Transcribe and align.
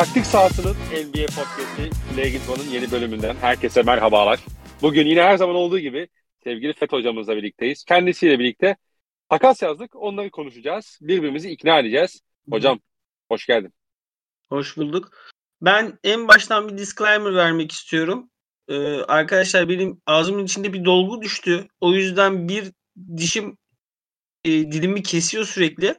Taktik 0.00 0.26
sahasının 0.26 0.74
NBA 0.74 1.26
Podcast'i 1.26 2.16
Legitman'ın 2.16 2.70
yeni 2.70 2.90
bölümünden 2.90 3.36
herkese 3.36 3.82
merhabalar. 3.82 4.40
Bugün 4.82 5.06
yine 5.06 5.22
her 5.22 5.36
zaman 5.36 5.56
olduğu 5.56 5.78
gibi 5.78 6.08
sevgili 6.44 6.72
FET 6.72 6.92
hocamızla 6.92 7.36
birlikteyiz. 7.36 7.84
Kendisiyle 7.84 8.38
birlikte 8.38 8.76
takas 9.28 9.62
yazdık. 9.62 9.96
Onları 9.96 10.30
konuşacağız. 10.30 10.98
Birbirimizi 11.00 11.50
ikna 11.50 11.78
edeceğiz. 11.78 12.20
Hocam 12.50 12.80
hoş 13.28 13.46
geldin. 13.46 13.74
Hoş 14.48 14.76
bulduk. 14.76 15.12
Ben 15.62 15.98
en 16.04 16.28
baştan 16.28 16.68
bir 16.68 16.78
disclaimer 16.78 17.34
vermek 17.34 17.72
istiyorum. 17.72 18.30
Ee, 18.68 18.76
arkadaşlar 18.96 19.68
benim 19.68 20.02
ağzımın 20.06 20.44
içinde 20.44 20.72
bir 20.72 20.84
dolgu 20.84 21.22
düştü. 21.22 21.68
O 21.80 21.92
yüzden 21.92 22.48
bir 22.48 22.72
dişim 23.16 23.58
e, 24.44 24.50
dilimi 24.50 25.02
kesiyor 25.02 25.44
sürekli. 25.44 25.94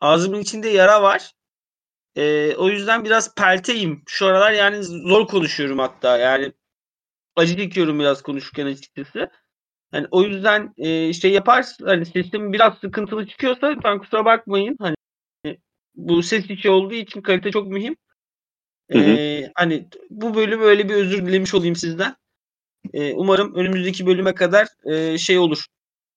Ağzımın 0.00 0.40
içinde 0.40 0.68
yara 0.68 1.02
var. 1.02 1.32
E, 2.16 2.54
o 2.56 2.68
yüzden 2.68 3.04
biraz 3.04 3.34
pelteyim. 3.34 4.02
Şu 4.06 4.26
aralar 4.26 4.52
yani 4.52 4.82
zor 4.82 5.26
konuşuyorum 5.26 5.78
hatta. 5.78 6.18
Yani 6.18 6.52
acı 7.36 7.56
çekiyorum 7.56 7.98
biraz 8.00 8.22
konuşurken 8.22 8.66
açıkçası. 8.66 9.30
Yani 9.92 10.06
o 10.10 10.22
yüzden 10.22 10.74
e, 10.76 11.12
şey 11.12 11.32
yapar 11.32 11.66
hani 11.84 12.06
sesim 12.06 12.52
biraz 12.52 12.78
sıkıntılı 12.78 13.26
çıkıyorsa 13.26 13.66
lütfen 13.66 13.98
kusura 13.98 14.24
bakmayın. 14.24 14.76
Hani 14.80 14.96
bu 15.94 16.22
ses 16.22 16.50
içi 16.50 16.70
olduğu 16.70 16.94
için 16.94 17.22
kalite 17.22 17.50
çok 17.50 17.66
mühim. 17.66 17.96
Hı 18.90 18.98
hı. 18.98 19.02
Ee, 19.02 19.52
hani 19.54 19.88
bu 20.10 20.34
bölüm 20.34 20.60
öyle 20.60 20.88
bir 20.88 20.94
özür 20.94 21.26
dilemiş 21.26 21.54
olayım 21.54 21.76
sizden. 21.76 22.16
Ee, 22.92 23.12
umarım 23.12 23.54
önümüzdeki 23.54 24.06
bölüme 24.06 24.34
kadar 24.34 24.68
e, 24.84 25.18
şey 25.18 25.38
olur. 25.38 25.66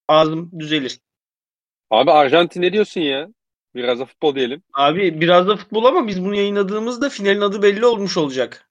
Ağzım 0.08 0.52
düzelir. 0.60 1.00
Abi 1.90 2.12
Arjantin 2.12 2.62
ne 2.62 2.74
diyorsun 2.74 3.02
ya? 3.02 3.28
Biraz 3.78 4.00
da 4.00 4.06
futbol 4.06 4.36
diyelim. 4.36 4.64
Abi 4.74 5.22
biraz 5.22 5.48
da 5.48 5.56
futbol 5.56 5.86
ama 5.86 6.08
biz 6.08 6.24
bunu 6.24 6.36
yayınladığımızda 6.36 7.10
finalin 7.10 7.42
adı 7.42 7.62
belli 7.62 7.86
olmuş 7.86 8.18
olacak. 8.18 8.70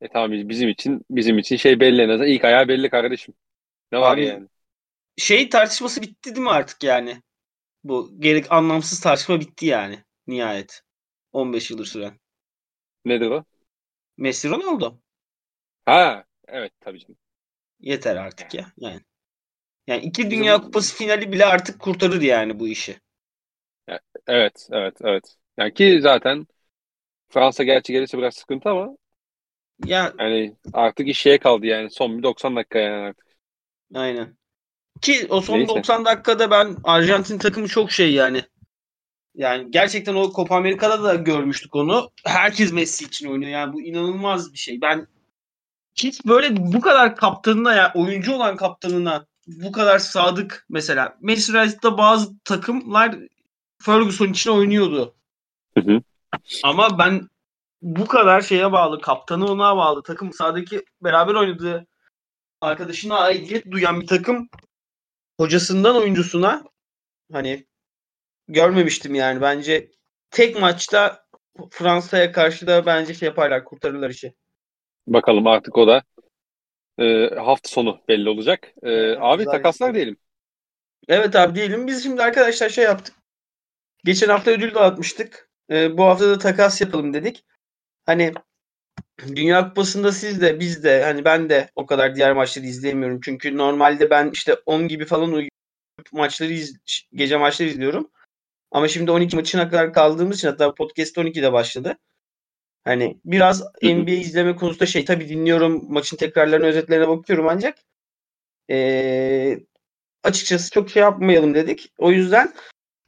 E 0.00 0.08
tamam 0.08 0.32
biz- 0.32 0.48
bizim 0.48 0.68
için 0.68 1.02
bizim 1.10 1.38
için 1.38 1.56
şey 1.56 1.80
belli 1.80 2.02
en 2.02 2.08
azından. 2.08 2.28
İlk 2.30 2.44
ayağı 2.44 2.68
belli 2.68 2.90
kardeşim. 2.90 3.34
Ne 3.92 3.98
var 3.98 4.14
Abi- 4.16 4.24
yani? 4.24 4.48
Şey 5.16 5.48
tartışması 5.48 6.02
bitti 6.02 6.34
değil 6.34 6.44
mi 6.44 6.50
artık 6.50 6.84
yani? 6.84 7.22
Bu 7.84 8.10
gerek 8.18 8.52
anlamsız 8.52 9.00
tartışma 9.00 9.40
bitti 9.40 9.66
yani 9.66 9.98
nihayet. 10.26 10.82
15 11.32 11.70
yıldır 11.70 11.84
süren. 11.84 12.20
Nedir 13.04 13.30
o? 13.30 13.44
Messi 14.16 14.48
Ronaldo. 14.50 14.94
Ha 15.84 16.24
evet 16.48 16.72
tabii 16.80 16.98
canım. 16.98 17.16
Yeter 17.80 18.16
artık 18.16 18.54
ya. 18.54 18.72
Yani. 18.78 19.00
Yani 19.86 20.02
iki 20.02 20.30
Dünya 20.30 20.60
Kupası 20.60 20.96
finali 20.96 21.32
bile 21.32 21.46
artık 21.46 21.80
kurtarır 21.80 22.22
yani 22.22 22.60
bu 22.60 22.68
işi. 22.68 23.00
Evet 24.30 24.68
evet 24.72 24.96
evet. 25.04 25.36
Yani 25.58 25.74
ki 25.74 25.98
zaten 26.02 26.46
Fransa 27.28 27.64
gerçi 27.64 27.92
gelirse 27.92 28.18
biraz 28.18 28.34
sıkıntı 28.34 28.68
ama 28.68 28.96
Ya 29.86 30.12
yani 30.18 30.56
artık 30.72 31.08
iş 31.08 31.18
şeye 31.18 31.38
kaldı 31.38 31.66
yani 31.66 31.90
son 31.90 32.18
bir 32.18 32.22
90 32.22 32.56
dakika 32.56 32.78
yani 32.78 33.06
artık. 33.06 33.26
Aynen. 33.94 34.36
Ki 35.00 35.26
o 35.30 35.40
son 35.40 35.58
Neyse. 35.58 35.74
90 35.74 36.04
dakikada 36.04 36.50
ben 36.50 36.76
Arjantin 36.84 37.38
takımı 37.38 37.68
çok 37.68 37.90
şey 37.92 38.12
yani. 38.12 38.42
Yani 39.34 39.70
gerçekten 39.70 40.14
o 40.14 40.32
Copa 40.32 40.56
Amerika'da 40.56 41.04
da 41.04 41.14
görmüştük 41.14 41.76
onu. 41.76 42.10
Herkes 42.24 42.72
Messi 42.72 43.04
için 43.04 43.30
oynuyor. 43.30 43.50
Yani 43.50 43.72
bu 43.72 43.82
inanılmaz 43.82 44.52
bir 44.52 44.58
şey. 44.58 44.80
Ben 44.80 45.06
hiç 45.94 46.26
böyle 46.26 46.56
bu 46.56 46.80
kadar 46.80 47.16
kaptanına 47.16 47.74
ya 47.74 47.92
oyuncu 47.94 48.34
olan 48.34 48.56
kaptanına 48.56 49.26
bu 49.46 49.72
kadar 49.72 49.98
sadık 49.98 50.66
mesela. 50.68 51.16
Manchester 51.20 51.62
United'da 51.64 51.98
bazı 51.98 52.38
takımlar 52.44 53.16
Ferguson 53.82 54.28
için 54.28 54.50
oynuyordu. 54.50 55.14
Hı 55.74 55.80
hı. 55.80 56.02
Ama 56.64 56.98
ben 56.98 57.28
bu 57.82 58.06
kadar 58.06 58.40
şeye 58.40 58.72
bağlı, 58.72 59.00
kaptanı 59.00 59.46
ona 59.46 59.76
bağlı, 59.76 60.02
takım 60.02 60.32
sahadaki 60.32 60.84
beraber 61.02 61.34
oynadığı 61.34 61.86
arkadaşına 62.60 63.18
aidiyet 63.18 63.70
duyan 63.70 64.00
bir 64.00 64.06
takım 64.06 64.48
hocasından 65.40 65.96
oyuncusuna 65.96 66.64
hani 67.32 67.66
görmemiştim 68.48 69.14
yani. 69.14 69.40
Bence 69.40 69.90
tek 70.30 70.60
maçta 70.60 71.24
Fransa'ya 71.70 72.32
karşı 72.32 72.66
da 72.66 72.86
bence 72.86 73.14
şey 73.14 73.26
yaparlar, 73.26 73.64
kurtarırlar 73.64 74.10
işi. 74.10 74.34
Bakalım 75.06 75.46
artık 75.46 75.78
o 75.78 75.86
da 75.86 76.02
e, 76.98 77.34
hafta 77.34 77.68
sonu 77.68 78.00
belli 78.08 78.28
olacak. 78.28 78.68
E, 78.82 78.90
Evet, 78.90 79.18
abi 79.20 79.44
takaslar 79.44 79.94
diyelim. 79.94 80.16
Evet 81.08 81.36
abi 81.36 81.54
diyelim. 81.54 81.86
Biz 81.86 82.02
şimdi 82.02 82.22
arkadaşlar 82.22 82.68
şey 82.68 82.84
yaptık. 82.84 83.14
Geçen 84.04 84.28
hafta 84.28 84.50
ödül 84.50 84.74
dağıtmıştık. 84.74 85.50
Ee, 85.70 85.98
bu 85.98 86.04
hafta 86.04 86.28
da 86.28 86.38
takas 86.38 86.80
yapalım 86.80 87.14
dedik. 87.14 87.44
Hani 88.06 88.32
Dünya 89.26 89.68
Kupası'nda 89.68 90.12
siz 90.12 90.40
de 90.40 90.60
biz 90.60 90.84
de 90.84 91.02
hani 91.04 91.24
ben 91.24 91.50
de 91.50 91.70
o 91.76 91.86
kadar 91.86 92.16
diğer 92.16 92.32
maçları 92.32 92.66
izleyemiyorum. 92.66 93.20
Çünkü 93.20 93.56
normalde 93.56 94.10
ben 94.10 94.30
işte 94.30 94.54
10 94.66 94.88
gibi 94.88 95.04
falan 95.04 95.32
uyuyup 95.32 95.52
maçları 96.12 96.52
iz- 96.52 96.80
gece 97.14 97.36
maçları 97.36 97.68
izliyorum. 97.68 98.10
Ama 98.72 98.88
şimdi 98.88 99.10
12 99.10 99.36
maçına 99.36 99.68
kadar 99.70 99.92
kaldığımız 99.92 100.36
için 100.36 100.48
hatta 100.48 100.74
podcast 100.74 101.18
12'de 101.18 101.52
başladı. 101.52 101.98
Hani 102.84 103.20
biraz. 103.24 103.62
NBA 103.82 104.10
izleme 104.10 104.56
konusunda 104.56 104.86
şey 104.86 105.04
tabii 105.04 105.28
dinliyorum 105.28 105.92
maçın 105.92 106.16
tekrarlarına 106.16 106.66
özetlerine 106.66 107.08
bakıyorum 107.08 107.48
ancak 107.48 107.78
ee, 108.70 109.58
açıkçası 110.22 110.70
çok 110.70 110.90
şey 110.90 111.02
yapmayalım 111.02 111.54
dedik. 111.54 111.92
O 111.98 112.12
yüzden 112.12 112.54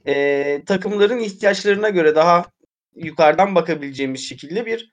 ee, 0.07 0.63
takımların 0.67 1.19
ihtiyaçlarına 1.19 1.89
göre 1.89 2.15
daha 2.15 2.45
yukarıdan 2.95 3.55
bakabileceğimiz 3.55 4.29
şekilde 4.29 4.67
bir 4.67 4.93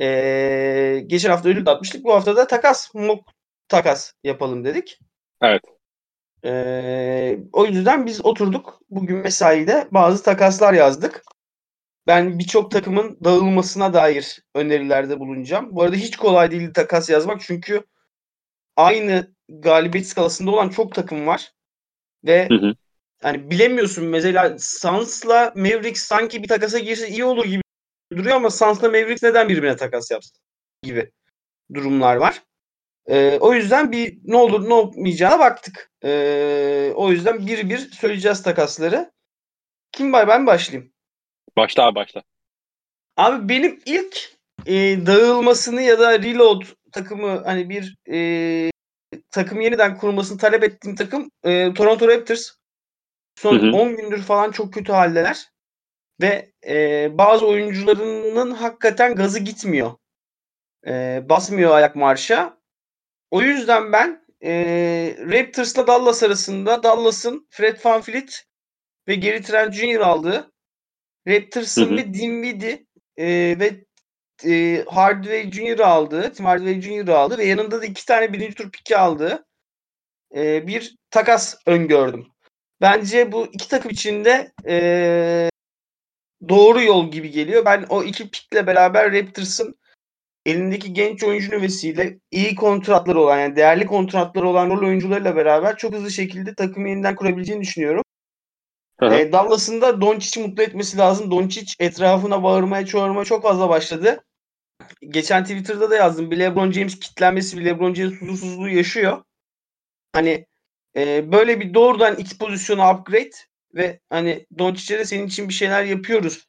ee, 0.00 1.02
geçen 1.06 1.30
hafta 1.30 1.48
ödül 1.48 1.66
dağıtmıştık. 1.66 2.04
Bu 2.04 2.14
hafta 2.14 2.36
da 2.36 2.46
takas, 2.46 2.94
mock 2.94 3.28
takas 3.68 4.12
yapalım 4.24 4.64
dedik. 4.64 4.98
Evet. 5.42 5.62
Ee, 6.44 7.38
o 7.52 7.66
yüzden 7.66 8.06
biz 8.06 8.24
oturduk. 8.24 8.80
Bugün 8.90 9.16
mesaide 9.16 9.88
bazı 9.90 10.22
takaslar 10.22 10.72
yazdık. 10.72 11.22
Ben 12.06 12.38
birçok 12.38 12.70
takımın 12.70 13.18
dağılmasına 13.24 13.92
dair 13.92 14.42
önerilerde 14.54 15.20
bulunacağım. 15.20 15.68
Bu 15.70 15.82
arada 15.82 15.96
hiç 15.96 16.16
kolay 16.16 16.50
değil 16.50 16.72
takas 16.74 17.10
yazmak 17.10 17.40
çünkü 17.40 17.84
aynı 18.76 19.34
galibiyet 19.48 20.06
skalasında 20.06 20.50
olan 20.50 20.68
çok 20.68 20.94
takım 20.94 21.26
var. 21.26 21.52
Ve 22.24 22.48
Hı 22.48 22.54
hı. 22.54 22.74
Hani 23.24 23.50
bilemiyorsun 23.50 24.04
mesela 24.04 24.56
Suns'la 24.58 25.52
Mavericks 25.56 26.02
sanki 26.02 26.42
bir 26.42 26.48
takasa 26.48 26.78
girse 26.78 27.08
iyi 27.08 27.24
olur 27.24 27.44
gibi 27.44 27.62
duruyor 28.12 28.36
ama 28.36 28.50
Suns'la 28.50 28.88
Mavericks 28.88 29.22
neden 29.22 29.48
birbirine 29.48 29.76
takas 29.76 30.10
yapsın 30.10 30.36
gibi 30.82 31.10
durumlar 31.74 32.16
var. 32.16 32.42
Ee, 33.06 33.38
o 33.40 33.54
yüzden 33.54 33.92
bir 33.92 34.18
ne 34.24 34.36
olur 34.36 34.68
ne 34.68 34.74
olmayacağına 34.74 35.38
baktık. 35.38 35.90
Ee, 36.04 36.92
o 36.94 37.10
yüzden 37.10 37.46
bir 37.46 37.70
bir 37.70 37.78
söyleyeceğiz 37.78 38.42
takasları. 38.42 39.12
Kim 39.92 40.12
var 40.12 40.28
ben 40.28 40.46
başlayayım. 40.46 40.92
Başla 41.56 41.86
abi 41.86 41.94
başla. 41.94 42.22
Abi 43.16 43.48
benim 43.48 43.80
ilk 43.86 44.32
e, 44.66 44.74
dağılmasını 45.06 45.82
ya 45.82 45.98
da 45.98 46.18
reload 46.18 46.62
takımı 46.92 47.42
hani 47.44 47.68
bir 47.68 47.96
e, 48.12 48.70
takım 49.30 49.60
yeniden 49.60 49.96
kurulmasını 49.96 50.38
talep 50.38 50.64
ettiğim 50.64 50.96
takım 50.96 51.30
e, 51.44 51.74
Toronto 51.74 52.08
Raptors. 52.08 52.63
Son 53.34 53.58
Hı 53.58 53.66
hı. 53.66 53.72
10 53.72 53.96
gündür 53.96 54.22
falan 54.22 54.50
çok 54.50 54.74
kötü 54.74 54.92
haldeler. 54.92 55.50
Ve 56.20 56.52
e, 56.68 57.08
bazı 57.18 57.46
oyuncularının 57.46 58.50
hakikaten 58.50 59.14
gazı 59.14 59.40
gitmiyor. 59.40 59.92
E, 60.86 61.22
basmıyor 61.28 61.70
ayak 61.70 61.96
marşa. 61.96 62.58
O 63.30 63.42
yüzden 63.42 63.92
ben 63.92 64.24
e, 64.44 64.52
Raptors'la 65.18 65.86
Dallas 65.86 66.22
arasında 66.22 66.82
Dallas'ın 66.82 67.48
Fred 67.50 67.84
VanVleet 67.84 68.44
ve 69.08 69.14
Gary 69.14 69.42
Trent 69.42 69.74
Jr. 69.74 70.00
aldığı 70.00 70.52
Raptors'ın 71.28 71.86
Hı 71.86 71.92
hı. 71.92 71.96
bir 71.96 72.14
Dinwiddie 72.14 72.86
e, 73.16 73.26
ve 73.60 73.84
e, 74.44 74.84
Hardaway 74.88 75.50
Jr. 75.50 75.80
aldığı, 75.80 76.32
Tim 76.32 76.46
Hardaway 76.46 76.80
Jr. 76.80 77.08
aldı 77.08 77.38
ve 77.38 77.44
yanında 77.44 77.82
da 77.82 77.84
iki 77.86 78.06
tane 78.06 78.32
birinci 78.32 78.54
tur 78.54 78.70
piki 78.70 78.96
aldığı 78.96 79.46
e, 80.36 80.66
bir 80.66 80.96
takas 81.10 81.56
öngördüm. 81.66 82.33
Bence 82.84 83.32
bu 83.32 83.46
iki 83.46 83.68
takım 83.68 83.90
içinde 83.90 84.52
e, 84.68 85.50
doğru 86.48 86.82
yol 86.82 87.10
gibi 87.10 87.30
geliyor. 87.30 87.64
Ben 87.64 87.86
o 87.88 88.02
iki 88.02 88.30
pikle 88.30 88.66
beraber 88.66 89.12
Raptors'ın 89.12 89.78
elindeki 90.46 90.92
genç 90.92 91.24
oyuncu 91.24 91.50
nüvesiyle 91.50 92.18
iyi 92.30 92.54
kontratları 92.54 93.20
olan 93.20 93.38
yani 93.38 93.56
değerli 93.56 93.86
kontratları 93.86 94.48
olan 94.48 94.70
rol 94.70 94.86
oyuncularıyla 94.86 95.36
beraber 95.36 95.76
çok 95.76 95.94
hızlı 95.94 96.10
şekilde 96.10 96.54
takımı 96.54 96.88
yeniden 96.88 97.14
kurabileceğini 97.14 97.62
düşünüyorum. 97.62 98.02
Hı 99.00 99.06
hı. 99.06 99.14
E, 99.14 99.32
Dallas'ın 99.32 99.80
da 99.80 100.00
Doncic'i 100.00 100.46
mutlu 100.46 100.62
etmesi 100.62 100.98
lazım. 100.98 101.30
Doncic 101.30 101.72
etrafına 101.78 102.42
bağırmaya 102.42 102.86
çağırmaya 102.86 103.24
çok 103.24 103.42
fazla 103.42 103.68
başladı. 103.68 104.24
Geçen 105.08 105.44
Twitter'da 105.44 105.90
da 105.90 105.96
yazdım. 105.96 106.30
Bir 106.30 106.38
LeBron 106.38 106.72
James 106.72 106.98
kitlenmesi, 106.98 107.58
bir 107.58 107.64
LeBron 107.64 107.94
James 107.94 108.20
huzursuzluğu 108.20 108.68
yaşıyor. 108.68 109.22
Hani 110.12 110.46
e, 110.96 111.32
böyle 111.32 111.60
bir 111.60 111.74
doğrudan 111.74 112.16
iki 112.16 112.38
pozisyonu 112.38 112.90
upgrade 112.90 113.30
ve 113.74 114.00
hani 114.10 114.46
Doncic'e 114.58 114.98
de 114.98 115.04
senin 115.04 115.26
için 115.26 115.48
bir 115.48 115.54
şeyler 115.54 115.84
yapıyoruz 115.84 116.48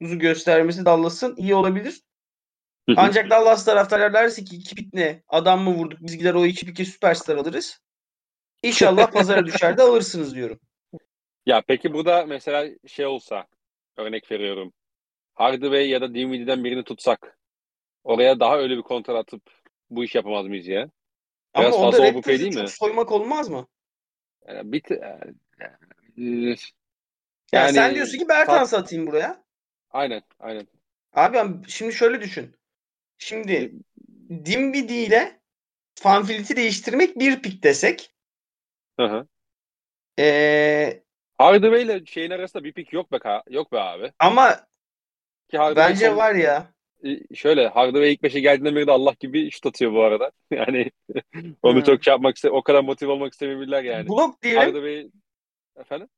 göstermesi 0.00 0.84
Dallas'ın 0.84 1.36
iyi 1.36 1.54
olabilir. 1.54 2.02
Ancak 2.96 3.30
Dallas 3.30 3.64
taraftarlar 3.64 4.12
derse 4.12 4.44
ki 4.44 4.56
iki 4.56 4.74
pik 4.74 4.94
ne? 4.94 5.22
Adam 5.28 5.60
mı 5.60 5.74
vurduk? 5.74 5.98
Biz 6.02 6.18
gider 6.18 6.34
o 6.34 6.46
iki 6.46 6.66
pike 6.66 6.84
süperstar 6.84 7.36
alırız. 7.36 7.80
İnşallah 8.62 9.12
pazara 9.12 9.46
düşer 9.46 9.78
de 9.78 9.82
alırsınız 9.82 10.34
diyorum. 10.34 10.60
Ya 11.46 11.62
peki 11.66 11.92
burada 11.92 12.26
mesela 12.26 12.70
şey 12.86 13.06
olsa 13.06 13.46
örnek 13.96 14.30
veriyorum. 14.30 14.72
Hardaway 15.34 15.88
ya 15.88 16.00
da 16.00 16.14
Dinwiddie'den 16.14 16.64
birini 16.64 16.84
tutsak 16.84 17.38
oraya 18.04 18.40
daha 18.40 18.58
öyle 18.58 18.76
bir 18.76 18.82
kontrat 18.82 19.16
atıp 19.16 19.42
bu 19.90 20.04
iş 20.04 20.14
yapamaz 20.14 20.46
mıyız 20.46 20.66
ya? 20.66 20.90
Biraz 21.58 21.74
Ama 21.74 21.84
fazla 21.84 22.02
overpay 22.02 22.24
değil 22.24 22.46
Raptors'u 22.46 22.60
mi? 22.60 22.68
çok 22.68 22.70
soymak 22.70 23.12
olmaz 23.12 23.48
mı? 23.48 23.66
Yani 24.48 24.72
bir 24.72 24.80
t- 24.80 25.00
yani, 25.60 26.56
Ya 27.52 27.60
Yani 27.62 27.72
sen 27.72 27.94
diyorsun 27.94 28.18
ki 28.18 28.28
Bertans 28.28 28.74
atayım 28.74 29.06
buraya. 29.06 29.44
aynen 29.90 30.22
aynen. 30.40 30.66
Abi 31.12 31.34
ben 31.34 31.62
şimdi 31.68 31.92
şöyle 31.92 32.20
düşün. 32.20 32.56
Şimdi 33.18 33.72
Dinwiddie 34.30 35.02
ile 35.06 35.40
Fanfilt'i 35.94 36.56
değiştirmek 36.56 37.18
bir 37.18 37.42
pik 37.42 37.62
desek. 37.62 38.14
Hı 39.00 39.06
hı. 39.06 39.26
Ee, 40.18 41.02
Hardaway 41.38 41.82
ile 41.82 42.06
şeyin 42.06 42.30
arasında 42.30 42.64
bir 42.64 42.72
pik 42.72 42.92
yok 42.92 43.12
be 43.12 43.18
yok 43.50 43.72
be 43.72 43.80
abi. 43.80 44.12
ama 44.18 44.66
Ki 45.50 45.58
Hardaway 45.58 45.90
bence 45.90 46.08
son- 46.08 46.16
var 46.16 46.34
ya. 46.34 46.72
E, 47.04 47.34
şöyle 47.34 47.68
Hardaway 47.68 48.12
ilk 48.12 48.22
beşe 48.22 48.40
geldiğinden 48.40 48.76
beri 48.76 48.86
de 48.86 48.92
Allah 48.92 49.14
gibi 49.20 49.50
şut 49.50 49.66
atıyor 49.66 49.92
bu 49.92 50.02
arada. 50.02 50.32
Yani 50.50 50.90
onu 51.62 51.80
Hı. 51.80 51.84
çok 51.84 52.04
şey 52.04 52.12
yapmak 52.12 52.36
o 52.50 52.62
kadar 52.62 52.80
motive 52.84 53.12
olmak 53.12 53.32
istemeyebilirler 53.32 53.82
yani. 53.84 54.08
Blok 54.08 54.42
diyelim. 54.42 54.60
Hardaway 54.60 55.10
efendim 55.76 56.08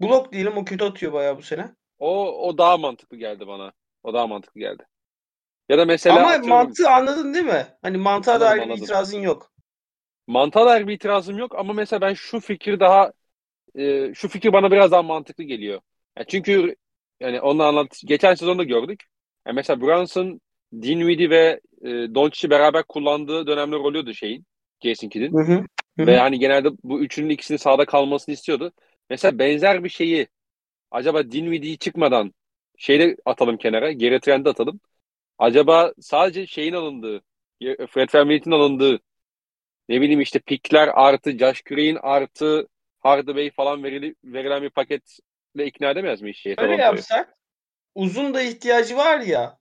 Blok 0.00 0.32
diyelim 0.32 0.56
o 0.56 0.64
kötü 0.64 0.84
atıyor 0.84 1.12
bayağı 1.12 1.38
bu 1.38 1.42
sene. 1.42 1.74
o 1.98 2.08
o 2.48 2.58
daha 2.58 2.76
mantıklı 2.76 3.16
geldi 3.16 3.46
bana. 3.46 3.72
O 4.02 4.14
daha 4.14 4.26
mantıklı 4.26 4.60
geldi. 4.60 4.86
Ya 5.68 5.78
da 5.78 5.84
mesela 5.84 6.16
Ama 6.16 6.28
atıyorum, 6.28 6.48
mantığı 6.48 6.90
anladın 6.90 7.34
değil 7.34 7.44
mi? 7.44 7.66
Hani 7.82 7.96
mantığa 7.98 8.40
dair 8.40 8.68
bir 8.68 8.74
itirazın 8.74 9.20
yok. 9.20 9.52
mantığa 10.26 10.66
dair 10.66 10.86
bir 10.86 10.92
itirazım 10.94 11.38
yok 11.38 11.54
ama 11.58 11.72
mesela 11.72 12.00
ben 12.00 12.14
şu 12.14 12.40
fikir 12.40 12.80
daha 12.80 13.12
e, 13.76 14.14
şu 14.14 14.28
fikir 14.28 14.52
bana 14.52 14.70
biraz 14.72 14.92
daha 14.92 15.02
mantıklı 15.02 15.44
geliyor. 15.44 15.80
Yani 16.18 16.26
çünkü 16.30 16.76
yani 17.20 17.40
onu 17.40 17.62
anlat 17.64 18.00
geçen 18.04 18.34
sezonda 18.34 18.64
gördük. 18.64 19.04
Yani 19.46 19.54
mesela 19.54 19.80
Brunson, 19.80 20.40
Dinwiddie 20.72 21.30
ve 21.30 21.60
e, 21.82 21.88
Doncic'i 21.88 22.50
beraber 22.50 22.82
kullandığı 22.82 23.46
dönemler 23.46 23.76
oluyordu 23.76 24.14
şeyin. 24.14 24.46
Jason 24.82 25.08
Kidd'in. 25.08 25.32
Hı 25.32 25.42
hı. 25.42 25.64
Ve 25.98 26.18
hani 26.18 26.38
genelde 26.38 26.68
bu 26.82 27.00
üçünün 27.00 27.28
ikisinin 27.28 27.58
sahada 27.58 27.84
kalmasını 27.84 28.32
istiyordu. 28.32 28.72
Mesela 29.10 29.38
benzer 29.38 29.84
bir 29.84 29.88
şeyi 29.88 30.28
acaba 30.90 31.30
Dinwiddie'yi 31.30 31.78
çıkmadan 31.78 32.34
şeyde 32.78 33.16
atalım 33.24 33.56
kenara, 33.56 33.92
geri 33.92 34.20
trende 34.20 34.48
atalım. 34.48 34.80
Acaba 35.38 35.92
sadece 36.00 36.46
şeyin 36.46 36.72
alındığı, 36.72 37.22
Fred 37.90 38.14
VanVleet'in 38.14 38.50
alındığı 38.50 39.00
ne 39.88 40.00
bileyim 40.00 40.20
işte 40.20 40.38
pikler 40.38 40.88
artı 40.88 41.38
Josh 41.38 41.62
Green 41.62 41.98
artı 42.02 42.68
Hardaway 42.98 43.50
falan 43.50 43.84
verili, 43.84 44.14
verilen 44.24 44.62
bir 44.62 44.70
paketle 44.70 45.66
ikna 45.66 45.90
edemez 45.90 46.22
mi 46.22 46.30
işi? 46.30 46.54
Öyle 46.58 46.76
yapsak 46.76 47.36
uzun 47.96 48.34
da 48.34 48.42
ihtiyacı 48.42 48.96
var 48.96 49.20
ya. 49.20 49.58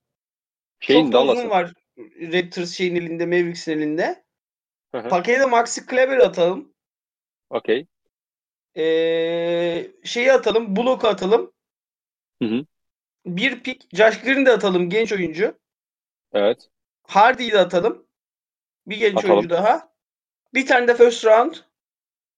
Şeyin 0.79 1.11
çok 1.11 1.29
uzun 1.29 1.49
var 1.49 1.73
Raptors 2.19 2.71
şeyin 2.71 2.95
elinde, 2.95 3.25
Mavericks'in 3.25 3.71
elinde. 3.71 4.23
Pakete 4.91 5.45
Maxi 5.45 5.85
Kleber 5.85 6.17
atalım. 6.17 6.73
Okey. 7.49 7.87
Ee, 8.77 9.91
şeyi 10.03 10.33
atalım. 10.33 10.75
Block'u 10.75 11.07
atalım. 11.07 11.53
Hı 12.41 12.45
hı. 12.45 12.65
Bir 13.25 13.63
pik. 13.63 13.95
Josh 13.95 14.21
Green'i 14.21 14.45
de 14.45 14.51
atalım. 14.51 14.89
Genç 14.89 15.13
oyuncu. 15.13 15.59
Evet. 16.33 16.69
Hardy'yi 17.03 17.51
de 17.51 17.59
atalım. 17.59 18.07
Bir 18.87 18.97
genç 18.97 19.17
Atalım. 19.17 19.31
oyuncu 19.31 19.49
daha. 19.49 19.93
Bir 20.53 20.67
tane 20.67 20.87
de 20.87 20.95
first 20.95 21.25
round. 21.25 21.55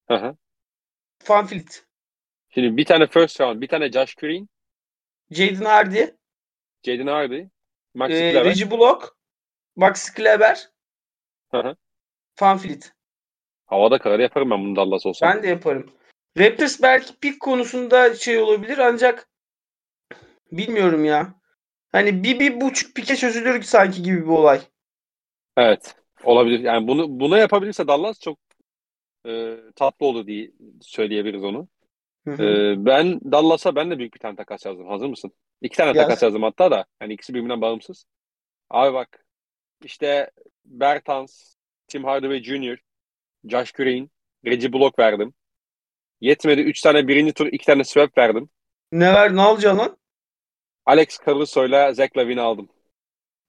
Hı 0.08 0.16
hı. 0.16 0.36
Fanfilt. 1.24 1.76
Şimdi 2.50 2.78
bir 2.78 2.86
tane 2.86 3.08
first 3.08 3.42
round, 3.42 3.62
bir 3.62 3.68
tane 3.68 3.92
Josh 3.92 4.16
Green, 4.16 4.50
Jaden 5.32 5.66
Hardy. 5.66 6.06
Jaden 6.84 7.08
Hardy, 7.08 7.46
Maxi 7.94 8.16
E, 8.16 8.32
Kleber. 8.32 8.46
Reggie 8.46 8.72
Block. 8.72 9.18
Maxi 9.76 10.14
Kleber. 10.14 10.70
Hı 11.52 11.58
hı. 11.58 11.76
Fanfilt. 12.36 12.86
Havada 13.66 14.00
kadar 14.00 14.20
yaparım 14.20 14.52
ben 14.52 14.66
bunu 14.66 14.76
Dallas 14.76 15.06
olsam. 15.06 15.30
Ben 15.30 15.44
de 15.44 15.48
yaparım. 15.48 15.92
Raptors 16.38 16.82
belki 16.82 17.16
pik 17.20 17.40
konusunda 17.40 18.16
şey 18.16 18.40
olabilir 18.40 18.78
ancak 18.78 19.30
bilmiyorum 20.52 21.06
ya. 21.06 21.34
Hani 21.92 22.24
bir, 22.24 22.40
bir 22.40 22.62
buçuk 22.62 22.96
pike 22.96 23.16
çözülür 23.16 23.64
sanki 23.64 24.04
gibi 24.04 24.22
bir 24.22 24.32
olay. 24.32 24.62
Evet. 25.58 25.96
Olabilir. 26.24 26.60
Yani 26.60 26.88
bunu 26.88 27.20
buna 27.20 27.38
yapabilirse 27.38 27.88
Dallas 27.88 28.20
çok 28.20 28.40
e, 29.26 29.58
tatlı 29.76 30.06
olur 30.06 30.28
diye 30.28 30.52
söyleyebiliriz 30.82 31.44
onu. 31.44 31.68
Hı 32.28 32.34
hı. 32.34 32.44
E, 32.44 32.86
ben 32.86 33.20
Dallas'a 33.32 33.76
ben 33.76 33.92
de 33.92 34.00
büyük 34.00 34.14
bir 34.14 34.20
tane 34.20 34.36
takas 34.36 34.66
yazdım. 34.66 34.88
Hazır 34.88 35.08
mısın? 35.08 35.32
İki 35.62 35.78
tane 35.78 35.88
Yaz. 35.88 35.98
takas 35.98 36.24
yazdım 36.24 36.44
hatta 36.44 36.72
da. 36.72 36.86
Yani 37.02 37.14
ikisi 37.14 37.34
birbirinden 37.34 37.62
bağımsız. 37.62 38.06
Abi 38.70 38.94
bak 38.94 39.26
işte 39.84 40.32
Bertans, 40.66 41.56
Tim 41.88 42.04
Hardaway 42.04 42.44
Jr., 42.44 42.78
Josh 43.46 43.72
Green, 43.72 44.10
Reggie 44.46 44.74
Block 44.74 45.00
verdim. 45.00 45.34
Yetmedi. 46.22 46.62
Üç 46.62 46.82
tane 46.82 47.08
birinci 47.08 47.34
tur, 47.34 47.48
iki 47.48 47.66
tane 47.66 47.84
swap 47.84 48.18
verdim. 48.18 48.50
Ne 48.92 49.14
ver 49.14 49.36
ne 49.36 49.42
alacaksın 49.42 49.80
lan? 49.80 49.98
Alex 50.86 51.20
Caruso'yla 51.26 51.94
Zach 51.94 52.18
Lavin'i 52.18 52.42
aldım. 52.42 52.70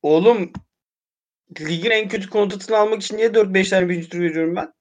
Oğlum 0.03 0.53
ligin 1.61 1.91
en 1.91 2.09
kötü 2.09 2.31
kontratını 2.31 2.77
almak 2.77 3.03
için 3.03 3.17
niye 3.17 3.29
4-5 3.29 3.71
tane 3.71 3.89
birinci 3.89 4.09
tur 4.09 4.21
veriyorum 4.21 4.57
ben? 4.57 4.73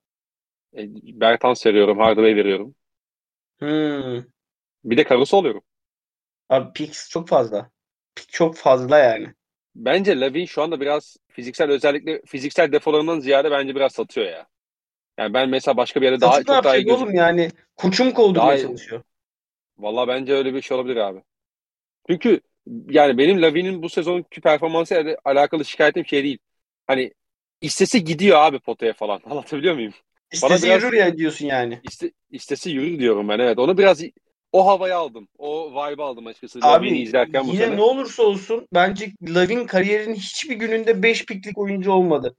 E, 0.77 0.87
Bertans 1.21 1.65
veriyorum, 1.65 1.97
Hardaway 1.97 2.35
veriyorum. 2.35 2.75
Hmm. 3.59 4.23
Bir 4.83 4.97
de 4.97 5.03
Caruso 5.03 5.37
alıyorum. 5.37 5.61
Abi 6.49 6.73
picks 6.73 7.09
çok 7.09 7.27
fazla. 7.27 7.69
Pick 8.15 8.29
çok 8.31 8.55
fazla 8.55 8.97
yani. 8.97 9.33
Bence 9.75 10.19
Lavin 10.19 10.45
şu 10.45 10.61
anda 10.61 10.81
biraz 10.81 11.17
fiziksel 11.27 11.71
özellikle 11.71 12.21
fiziksel 12.25 12.71
defolarından 12.71 13.19
ziyade 13.19 13.51
bence 13.51 13.75
biraz 13.75 13.91
satıyor 13.91 14.27
ya. 14.27 14.47
Yani 15.17 15.33
ben 15.33 15.49
mesela 15.49 15.77
başka 15.77 16.01
bir 16.01 16.05
yerde 16.05 16.21
daha 16.21 16.31
Satıp 16.31 16.49
ne 16.49 16.55
çok 16.55 16.63
daha 16.63 16.77
iyi 16.77 16.85
gözük. 16.85 17.01
oğlum 17.01 17.15
yani? 17.15 17.49
Koçum 17.75 18.11
kovdurmaya 18.11 18.57
Daha 18.57 18.57
çalışıyor. 18.57 19.03
Valla 19.77 20.07
bence 20.07 20.33
öyle 20.33 20.53
bir 20.53 20.61
şey 20.61 20.77
olabilir 20.77 20.95
abi. 20.95 21.23
Çünkü 22.09 22.41
yani 22.89 23.17
benim 23.17 23.41
Lavin'in 23.41 23.83
bu 23.83 23.89
sezonki 23.89 24.41
performansı 24.41 25.17
alakalı 25.25 25.65
şikayetim 25.65 26.05
şey 26.05 26.23
değil. 26.23 26.39
Hani 26.87 27.13
istesi 27.61 28.03
gidiyor 28.03 28.37
abi 28.37 28.59
potaya 28.59 28.93
falan. 28.93 29.21
Anlatabiliyor 29.29 29.75
muyum? 29.75 29.93
İstese 30.31 30.67
biraz- 30.67 30.83
yürür 30.83 30.97
ya 30.97 31.17
diyorsun 31.17 31.45
yani. 31.45 31.79
İste, 31.83 32.11
istesi 32.31 32.69
yürür 32.69 32.99
diyorum 32.99 33.29
ben 33.29 33.39
evet. 33.39 33.59
Onu 33.59 33.77
biraz 33.77 34.01
o 34.51 34.67
havayı 34.67 34.95
aldım. 34.95 35.27
O 35.37 35.71
vibe'ı 35.71 36.05
aldım 36.05 36.27
açıkçası 36.27 36.61
Lavin'i 36.61 36.89
Abi 36.89 36.99
izlerken 36.99 37.47
bu 37.47 37.53
yine 37.53 37.65
sene. 37.65 37.75
ne 37.75 37.81
olursa 37.81 38.23
olsun 38.23 38.67
bence 38.73 39.11
Lavin 39.21 39.65
kariyerinin 39.65 40.15
hiçbir 40.15 40.55
gününde 40.55 41.03
5 41.03 41.25
piklik 41.25 41.57
oyuncu 41.57 41.91
olmadı. 41.91 42.35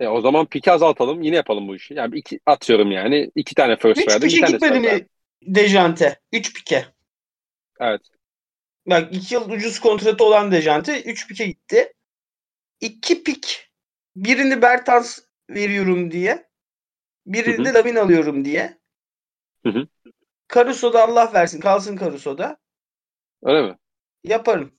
E, 0.00 0.08
o 0.08 0.20
zaman 0.20 0.46
piki 0.46 0.72
azaltalım. 0.72 1.22
Yine 1.22 1.36
yapalım 1.36 1.68
bu 1.68 1.76
işi. 1.76 1.94
Yani 1.94 2.18
iki, 2.18 2.40
atıyorum 2.46 2.90
yani. 2.90 3.30
iki 3.34 3.54
tane 3.54 3.76
first 3.76 4.00
3 4.00 4.08
verdim. 4.08 4.28
Bir 4.28 4.34
pike 4.34 4.52
gitmedi 4.52 4.80
mi 4.80 5.06
Dejante? 5.42 6.20
3 6.32 6.54
pike. 6.54 6.86
Evet. 7.80 8.00
Bak 8.86 9.14
2 9.14 9.34
yıl 9.34 9.50
ucuz 9.50 9.80
kontratı 9.80 10.24
olan 10.24 10.52
Dejante 10.52 11.02
3 11.02 11.28
pike 11.28 11.46
gitti. 11.46 11.92
2 12.80 13.22
pik. 13.22 13.70
Birini 14.16 14.62
Bertans 14.62 15.18
veriyorum 15.50 16.10
diye. 16.10 16.49
Birini 17.26 17.64
de 17.64 17.72
Lavin 17.72 17.96
alıyorum 17.96 18.44
diye. 18.44 18.78
Hı 19.64 19.68
hı. 19.70 19.88
Caruso'da 20.54 21.02
Allah 21.02 21.32
versin. 21.34 21.60
Kalsın 21.60 21.96
Caruso'da. 21.96 22.56
Öyle 23.42 23.62
mi? 23.62 23.78
Yaparım. 24.24 24.72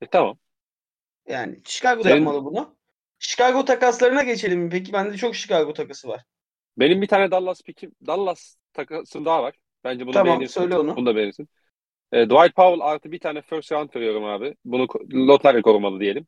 E, 0.00 0.06
tamam. 0.06 0.38
Yani 1.28 1.60
Chicago 1.64 2.02
Senin- 2.02 2.16
yapmalı 2.16 2.44
bunu. 2.44 2.76
Chicago 3.18 3.64
takaslarına 3.64 4.22
geçelim 4.22 4.60
mi? 4.60 4.70
Peki 4.70 4.92
bende 4.92 5.16
çok 5.16 5.34
Chicago 5.34 5.72
takası 5.72 6.08
var. 6.08 6.24
Benim 6.78 7.02
bir 7.02 7.06
tane 7.06 7.30
Dallas 7.30 7.62
pikim, 7.62 7.92
Dallas 8.06 8.56
takasım 8.72 9.24
daha 9.24 9.42
var. 9.42 9.54
Bence 9.84 10.06
bunu 10.06 10.14
Tamam, 10.14 10.26
beğenirsin. 10.26 10.60
söyle 10.60 10.78
onu. 10.78 10.96
Bunu 10.96 11.06
da 11.06 11.16
beğenirsin. 11.16 11.48
E, 12.12 12.26
Dwight 12.26 12.56
Powell 12.56 12.80
artı 12.82 13.12
bir 13.12 13.20
tane 13.20 13.42
first 13.42 13.72
round 13.72 13.96
veriyorum 13.96 14.24
abi. 14.24 14.56
Bunu 14.64 14.88
lotarya 15.14 15.62
korumalı 15.62 16.00
diyelim. 16.00 16.26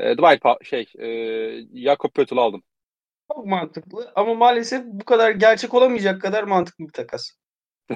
E, 0.00 0.14
Dwight 0.18 0.42
Powell, 0.42 0.66
şey, 0.66 0.86
e, 1.74 1.82
Jakob 1.84 2.10
Pöttl 2.10 2.38
aldım. 2.38 2.62
Çok 3.36 3.46
mantıklı 3.46 4.12
ama 4.14 4.34
maalesef 4.34 4.84
bu 4.86 5.04
kadar 5.04 5.30
gerçek 5.30 5.74
olamayacak 5.74 6.22
kadar 6.22 6.44
mantıklı 6.44 6.86
bir 6.86 6.92
takas. 6.92 7.30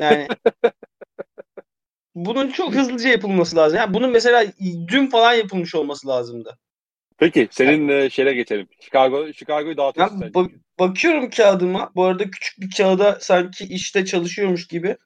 Yani 0.01 0.29
bunun 2.15 2.49
çok 2.49 2.75
hızlıca 2.75 3.09
yapılması 3.09 3.57
lazım. 3.57 3.79
Yani 3.79 3.95
bunun 3.95 4.11
mesela 4.11 4.45
dün 4.89 5.07
falan 5.07 5.35
yapılmış 5.35 5.75
olması 5.75 6.09
lazımdı. 6.09 6.59
Peki 7.19 7.49
senin 7.51 7.89
e, 7.89 8.11
şeyle 8.11 8.33
geçelim. 8.33 8.69
Chicago, 8.81 9.33
Chicago'yu 9.33 9.77
dağıtıyorsun 9.77 10.19
sen. 10.19 10.29
ba- 10.29 10.53
bakıyorum 10.79 11.31
kağıdıma. 11.31 11.93
Bu 11.95 12.05
arada 12.05 12.31
küçük 12.31 12.61
bir 12.61 12.71
kağıda 12.77 13.19
sanki 13.21 13.65
işte 13.65 14.05
çalışıyormuş 14.05 14.67
gibi 14.67 14.97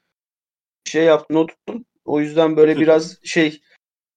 şey 0.84 1.04
yaptım, 1.04 1.36
not 1.36 1.48
tuttum. 1.48 1.84
O 2.04 2.20
yüzden 2.20 2.56
böyle 2.56 2.80
biraz 2.80 3.18
şey 3.24 3.60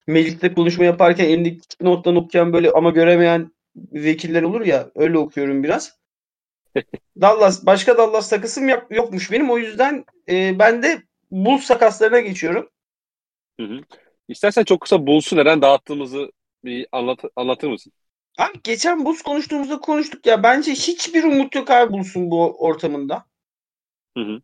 mecliste 0.07 0.53
konuşma 0.53 0.85
yaparken 0.85 1.25
elindeki 1.25 1.61
nottan 1.81 2.15
okuyan 2.15 2.53
böyle 2.53 2.71
ama 2.71 2.89
göremeyen 2.89 3.51
vekiller 3.75 4.43
olur 4.43 4.61
ya 4.65 4.91
öyle 4.95 5.17
okuyorum 5.17 5.63
biraz. 5.63 6.00
Dallas 7.21 7.65
başka 7.65 7.97
Dallas 7.97 8.29
takısım 8.29 8.69
yok, 8.69 8.87
yokmuş 8.89 9.31
benim 9.31 9.51
o 9.51 9.57
yüzden 9.57 10.05
e, 10.29 10.59
ben 10.59 10.83
de 10.83 11.03
Bulls 11.31 11.67
takaslarına 11.67 12.19
geçiyorum. 12.19 12.69
Hı 13.59 13.65
hı. 13.65 13.81
İstersen 14.27 14.63
çok 14.63 14.81
kısa 14.81 15.07
Bulls'u 15.07 15.37
neden 15.37 15.61
dağıttığımızı 15.61 16.31
bir 16.63 16.87
anlat, 16.91 17.19
anlatır 17.35 17.67
mısın? 17.67 17.93
Abi 18.37 18.59
geçen 18.63 19.05
Bulls 19.05 19.21
konuştuğumuzda 19.21 19.79
konuştuk 19.79 20.25
ya 20.25 20.43
bence 20.43 20.71
hiçbir 20.71 21.23
umut 21.23 21.55
yok 21.55 21.69
abi 21.69 21.93
Bulls'un 21.93 22.31
bu 22.31 22.65
ortamında. 22.65 23.25
Hı 24.17 24.23
hı. 24.23 24.41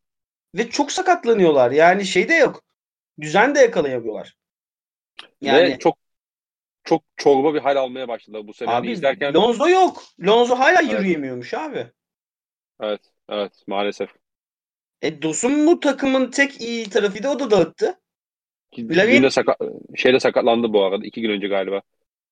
Ve 0.55 0.69
çok 0.69 0.91
sakatlanıyorlar. 0.91 1.72
Yani 1.72 2.05
şey 2.05 2.29
de 2.29 2.34
yok. 2.34 2.63
Düzen 3.22 3.55
de 3.55 3.60
yakalayamıyorlar. 3.60 4.38
Yani 5.41 5.69
Ve 5.69 5.79
çok 5.79 5.98
çok 6.84 7.03
çorba 7.17 7.53
bir 7.53 7.60
hal 7.60 7.75
almaya 7.75 8.07
başladı 8.07 8.41
bu 8.43 8.53
sene. 8.53 8.69
Abi 8.69 8.91
izlerken 8.91 9.34
Lonzo 9.34 9.69
yok. 9.69 10.03
Lonzo 10.25 10.55
hala 10.55 10.81
Evet. 10.81 10.91
yürüyemiyormuş 10.91 11.53
abi. 11.53 11.91
Evet 12.79 13.01
evet 13.29 13.63
maalesef. 13.67 14.10
E 15.01 15.22
Dosun 15.22 15.67
bu 15.67 15.79
takımın 15.79 16.31
tek 16.31 16.62
iyi 16.62 16.89
tarafıydı 16.89 17.29
o 17.29 17.39
da 17.39 17.51
dağıttı. 17.51 18.00
Dün 18.77 19.24
de 19.24 19.29
sakat, 19.29 19.57
şeyde 19.96 20.19
sakatlandı 20.19 20.74
bu 20.74 20.84
arada. 20.84 21.05
iki 21.05 21.22
gün 21.22 21.29
önce 21.29 21.48
galiba. 21.48 21.81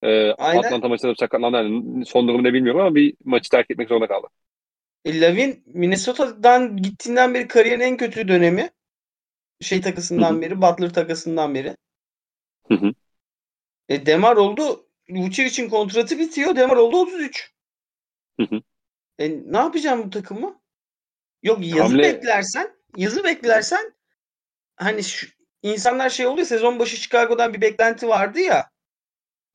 Ee, 0.04 0.32
Aynen. 0.32 0.64
Atlanta 0.64 0.88
maçında 0.88 1.12
da 1.12 1.16
sakatlandı. 1.16 1.58
Yani 1.58 2.06
son 2.06 2.28
durumu 2.28 2.44
ne 2.44 2.54
bilmiyorum 2.54 2.82
ama 2.82 2.96
bir 2.96 3.14
maçı 3.26 3.50
terk 3.50 3.72
etmek 3.72 3.90
zorunda 3.90 4.08
kaldı. 4.08 4.28
E, 5.06 5.22
Lavin 5.22 5.64
Minnesota'dan 5.66 6.78
gittiğinden 6.78 7.34
beri 7.34 7.48
kariyerin 7.48 7.80
en 7.82 7.98
kötü 7.98 8.28
dönemi. 8.28 8.70
Şey 9.62 9.82
takısından 9.82 10.34
Hı 10.34 10.38
hı. 10.38 10.42
beri, 10.42 10.62
Butler 10.62 10.94
takasından 10.94 11.56
beri. 11.56 11.76
Hı 12.70 12.74
hı. 12.74 12.94
E, 13.90 14.06
Demar 14.06 14.36
oldu. 14.38 14.88
Vucevic'in 15.10 15.70
kontratı 15.70 16.20
bitiyor. 16.20 16.56
Demar 16.56 16.78
oldu 16.78 16.98
33. 16.98 17.54
Hı 18.40 18.44
hı. 18.44 18.62
E, 19.20 19.30
ne 19.30 19.58
yapacağım 19.58 20.04
bu 20.04 20.10
takımı? 20.10 20.62
Yok 21.44 21.60
yazı 21.62 21.94
Hamle- 21.94 22.04
beklersen, 22.04 22.72
yazı 22.98 23.24
beklersen 23.24 23.94
hani 24.76 25.04
şu, 25.04 25.28
insanlar 25.62 26.10
şey 26.10 26.28
oluyor 26.28 26.48
sezon 26.48 26.80
başı 26.80 26.98
Chicago'dan 26.98 27.54
bir 27.54 27.62
beklenti 27.62 28.08
vardı 28.08 28.40
ya. 28.40 28.70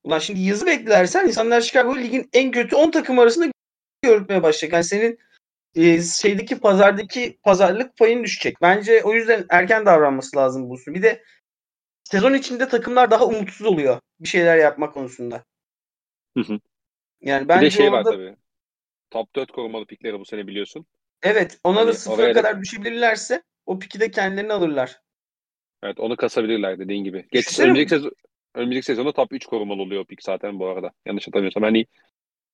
Ulan 0.03 0.19
şimdi 0.19 0.39
yazı 0.39 0.65
beklersen 0.65 1.27
insanlar 1.27 1.61
Chicago 1.61 1.97
ligin 1.97 2.29
en 2.33 2.51
kötü 2.51 2.75
10 2.75 2.91
takım 2.91 3.19
arasında 3.19 3.51
görmeye 4.03 4.43
başlayacak. 4.43 4.73
Yani 4.73 4.83
senin 4.83 5.19
e, 5.75 6.01
şeydeki 6.01 6.59
pazardaki 6.59 7.39
pazarlık 7.43 7.97
payın 7.97 8.23
düşecek. 8.23 8.61
Bence 8.61 9.03
o 9.03 9.13
yüzden 9.13 9.45
erken 9.49 9.85
davranması 9.85 10.37
lazım 10.37 10.69
bu. 10.69 10.77
Bir 10.87 11.01
de 11.01 11.23
sezon 12.03 12.33
içinde 12.33 12.67
takımlar 12.67 13.11
daha 13.11 13.25
umutsuz 13.25 13.67
oluyor 13.67 13.99
bir 14.19 14.27
şeyler 14.27 14.57
yapma 14.57 14.91
konusunda. 14.91 15.43
Hı 16.37 16.43
hı. 16.43 16.59
Yani 17.21 17.43
Bir 17.43 17.49
bence 17.49 17.65
de 17.65 17.69
şey 17.69 17.91
var 17.91 17.97
orada 17.97 18.09
tabii. 18.09 18.35
Top 19.11 19.35
4 19.35 19.51
korumalı 19.51 19.85
pikleri 19.85 20.19
bu 20.19 20.25
sene 20.25 20.47
biliyorsun. 20.47 20.85
evet 21.21 21.59
ona 21.63 21.87
Hani 21.87 21.87
da 21.87 21.93
sıfıra 21.93 22.23
oraya 22.23 22.35
da- 22.35 22.43
kadar 22.43 22.61
düşebilirlerse 22.61 23.43
o 23.65 23.79
piki 23.79 23.99
de 23.99 24.11
kendilerini 24.11 24.53
alırlar. 24.53 25.01
Evet 25.83 25.99
onu 25.99 26.15
kasabilirler 26.17 26.79
dediğin 26.79 27.03
gibi. 27.03 27.25
Geç, 27.31 27.59
önümüzdeki, 27.59 27.89
sezon, 27.89 28.11
önümüzdeki 28.55 28.85
sezonda 28.85 29.11
top 29.13 29.33
3 29.33 29.45
korumalı 29.45 29.81
oluyor 29.81 30.01
o 30.01 30.05
pik 30.05 30.23
zaten 30.23 30.59
bu 30.59 30.67
arada. 30.67 30.91
Yanlış 31.05 31.27
hatırlamıyorsam. 31.27 31.63
Hani 31.63 31.85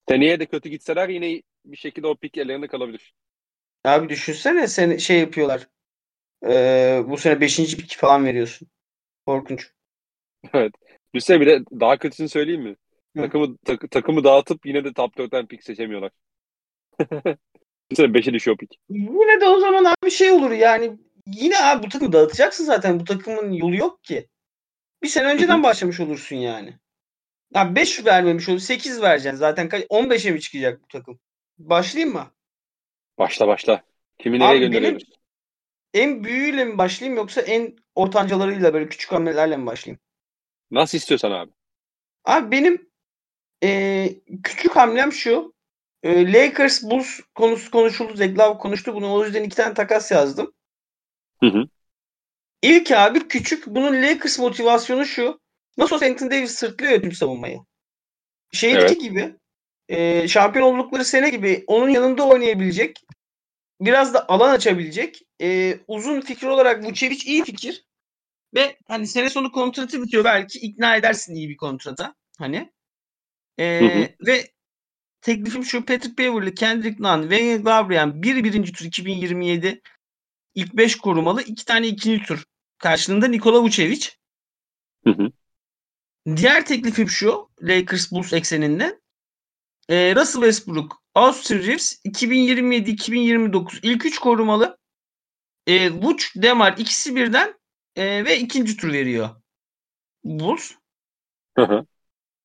seneye 0.10 0.40
de 0.40 0.46
kötü 0.46 0.70
gitseler 0.70 1.10
yine 1.10 1.44
bir 1.66 1.78
şekilde 1.78 2.08
o 2.08 2.18
pik 2.18 2.38
ellerinde 2.40 2.68
kalabilir. 2.68 3.14
Abi 3.84 4.10
düşünsene 4.10 4.68
sen 4.68 4.98
şey 4.98 5.20
yapıyorlar. 5.20 5.68
Ee, 6.48 7.02
bu 7.08 7.18
sene 7.18 7.42
5. 7.42 7.78
pik 7.78 7.98
falan 7.98 8.26
veriyorsun. 8.26 8.70
Korkunç. 9.28 9.72
Evet. 10.54 10.74
Düşünsene 11.14 11.42
bir 11.42 11.48
de 11.48 11.60
daha 11.80 11.98
kötüsünü 11.98 12.30
söyleyeyim 12.30 12.62
mi? 12.64 12.76
Hı. 13.16 13.32
Takımı 13.32 13.58
tak- 13.58 13.92
takımı 13.92 14.24
dağıtıp 14.24 14.66
yine 14.66 14.84
de 14.84 14.94
top 14.94 15.18
4'ten 15.18 15.48
pik 15.48 15.64
seçemiyorlar. 15.64 16.12
Düşünsene 17.92 18.14
5'e 18.14 18.34
düşüyor 18.34 18.58
pik. 18.58 18.80
Yine 18.90 19.42
de 19.42 19.46
o 19.46 19.60
zaman 19.60 19.86
abi 19.86 20.12
şey 20.12 20.32
olur 20.32 20.52
yani 20.52 20.98
yine 21.28 21.64
abi 21.64 21.84
bu 21.86 21.90
takımı 21.90 22.12
dağıtacaksın 22.14 22.66
zaten. 22.66 23.00
Bu 23.00 23.04
takımın 23.04 23.52
yolu 23.52 23.76
yok 23.76 24.04
ki. 24.04 24.28
Bir 25.04 25.08
sene 25.08 25.28
önceden 25.28 25.64
başlamış 25.64 26.00
olursun 26.00 26.36
yani. 26.36 26.74
Ya 27.56 27.76
5 27.76 28.06
vermemiş 28.06 28.50
olur. 28.50 28.60
8 28.60 29.02
vereceksin 29.02 29.38
zaten. 29.38 29.70
Kaç- 29.70 29.86
15'e 29.90 30.32
mi 30.32 30.42
çıkacak 30.42 30.82
bu 30.84 30.88
takım? 30.88 31.20
Başlayayım 31.58 32.14
mı? 32.14 32.32
Başla 33.18 33.48
başla. 33.48 33.84
Kimi 34.20 34.40
nereye 34.40 34.60
gönderiyoruz? 34.60 35.04
En 35.94 36.24
büyüğüyle 36.24 36.66
mi 36.66 36.78
başlayayım 36.78 37.18
yoksa 37.18 37.42
en 37.42 37.76
ortancalarıyla 37.96 38.74
böyle 38.74 38.90
küçük 38.90 39.12
hamlelerle 39.12 39.58
mi 39.58 39.66
başlayayım? 39.66 40.00
Nasıl 40.72 40.98
istiyorsan 40.98 41.32
abi. 41.32 41.52
Abi 42.26 42.52
benim 42.52 42.90
eee, 43.62 44.20
küçük 44.44 44.76
hamlem 44.76 45.12
şu. 45.12 45.54
Eee, 46.08 46.34
Lakers 46.34 46.84
Bulls 46.84 47.20
konusu 47.36 47.72
konuşuldu. 47.72 48.16
Zeklav 48.16 48.58
konuştu 48.58 48.96
bunu. 48.96 49.14
O 49.14 49.26
yüzden 49.26 49.44
iki 49.44 49.56
tane 49.56 49.74
takas 49.74 50.12
yazdım. 50.12 50.54
Hı 51.44 51.46
hı. 51.48 51.68
İlk 52.62 52.92
abi 52.92 53.28
küçük. 53.28 53.68
Bunun 53.68 54.04
Lakers 54.04 54.40
motivasyonu 54.40 55.06
şu. 55.06 55.40
Nasıl 55.78 55.96
olsa 55.96 56.06
Anthony 56.06 56.32
Davis 56.32 56.52
sırtlıyor 56.52 56.92
ya 56.92 57.02
tüm 57.02 57.12
savunmayı. 57.12 57.60
Şeydeki 58.52 58.84
Evet. 58.84 59.02
gibi 59.02 59.36
eee, 59.90 60.28
şampiyon 60.28 60.76
oldukları 60.76 61.06
sene 61.06 61.30
gibi 61.30 61.64
onun 61.68 61.90
yanında 61.90 62.28
oynayabilecek 62.28 63.02
biraz 63.82 64.14
da 64.14 64.30
alan 64.30 64.50
açabilecek 64.50 65.22
eee, 65.40 65.80
uzun 65.88 66.22
fikir 66.22 66.48
olarak 66.48 66.84
Vucevic 66.86 67.24
iyi 67.26 67.44
fikir. 67.44 67.86
Ve 68.56 68.78
hani 68.88 69.08
sene 69.08 69.30
sonu 69.30 69.52
kontratı 69.52 70.04
bitiyor 70.04 70.24
belki 70.24 70.60
ikna 70.60 70.96
edersin 70.96 71.36
iyi 71.36 71.50
bir 71.50 71.58
kontrata. 71.58 72.16
Hani. 72.40 72.72
Ee, 73.60 73.82
Hı 73.82 73.86
hı. 74.02 74.10
Ve 74.28 74.48
teklifim 75.22 75.64
şu 75.64 75.86
Patrick 75.86 76.18
Beverly, 76.18 76.54
Kendrick 76.54 77.04
Nunn, 77.04 77.22
Wayne 77.22 77.58
Gabriel 77.58 78.24
bir 78.24 78.44
birinci 78.44 78.72
tur 78.72 78.86
2027 78.86 79.82
ilk 80.56 80.74
5 80.74 80.98
korumalı 80.98 81.42
iki 81.42 81.66
tane 81.66 81.88
ikinci 81.88 82.24
tur 82.24 82.44
karşılığında 82.78 83.28
Nikola 83.28 83.64
Vucevic. 83.64 84.10
Hı 85.04 85.10
hı. 85.10 85.32
Diğer 86.36 86.66
teklifim 86.66 87.10
şu 87.10 87.50
Lakers 87.62 88.12
Bulls 88.12 88.34
ekseninde. 88.34 89.00
Ee, 89.90 90.16
Russell 90.16 90.42
Westbrook, 90.42 91.02
Austin 91.16 91.60
Reeves 91.60 92.06
2027-2029 92.06 93.80
ilk 93.82 94.06
3 94.06 94.20
korumalı. 94.20 94.78
E, 95.68 95.92
Vuc, 95.92 96.26
Demar 96.36 96.76
ikisi 96.78 97.16
birden 97.16 97.54
e, 97.96 98.26
ve 98.26 98.40
ikinci 98.40 98.78
tur 98.78 98.94
veriyor. 98.94 99.30
Bulls. 100.24 100.72
Hı 101.58 101.64
hı. 101.64 101.86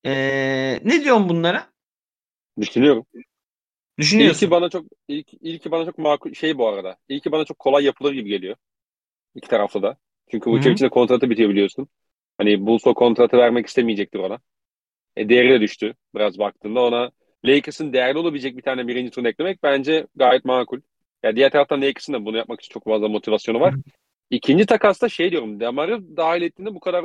Ee, 0.04 0.80
ne 0.84 1.04
diyorsun 1.04 1.28
bunlara? 1.28 1.71
Düşünüyorum. 2.60 3.06
Düşünüyorsun. 3.98 4.46
İlki 4.46 4.50
bana 4.50 4.70
çok 4.70 4.86
ilk 5.08 5.28
ilki 5.40 5.70
bana 5.70 5.84
çok 5.84 5.98
makul 5.98 6.32
şey 6.32 6.58
bu 6.58 6.68
arada. 6.68 6.96
İlki 7.08 7.32
bana 7.32 7.44
çok 7.44 7.58
kolay 7.58 7.84
yapılır 7.84 8.12
gibi 8.12 8.28
geliyor. 8.28 8.56
İki 9.34 9.48
tarafta 9.48 9.82
da. 9.82 9.96
Çünkü 10.30 10.50
Hı 10.50 10.54
hı. 10.54 10.56
Vucevic'in 10.58 10.84
de 10.84 10.88
kontratı 10.88 11.30
bitiyor 11.30 11.50
biliyorsun. 11.50 11.88
Hani 12.38 12.66
Bulls 12.66 12.86
o 12.86 12.94
kontratı 12.94 13.36
vermek 13.36 13.66
istemeyecektir 13.66 14.18
ona. 14.18 14.38
E, 15.16 15.28
değeri 15.28 15.50
de 15.50 15.60
düştü 15.60 15.94
biraz 16.14 16.38
baktığında 16.38 16.80
ona. 16.80 17.10
Lakers'ın 17.44 17.92
değerli 17.92 18.18
olabilecek 18.18 18.56
bir 18.56 18.62
tane 18.62 18.88
birinci 18.88 19.10
turunu 19.10 19.28
eklemek 19.28 19.62
bence 19.62 20.06
gayet 20.16 20.44
makul. 20.44 20.80
Ya 21.22 21.36
diğer 21.36 21.50
taraftan 21.50 21.82
Lakers'ın 21.82 22.12
da 22.12 22.24
bunu 22.24 22.36
yapmak 22.36 22.60
için 22.60 22.72
çok 22.72 22.84
fazla 22.84 23.08
motivasyonu 23.08 23.60
var. 23.60 23.74
İkinci 24.30 24.66
takasta 24.66 25.08
şey 25.08 25.30
diyorum. 25.30 25.60
Demar'ı 25.60 26.16
dahil 26.16 26.42
ettiğinde 26.42 26.74
bu 26.74 26.80
kadar 26.80 27.04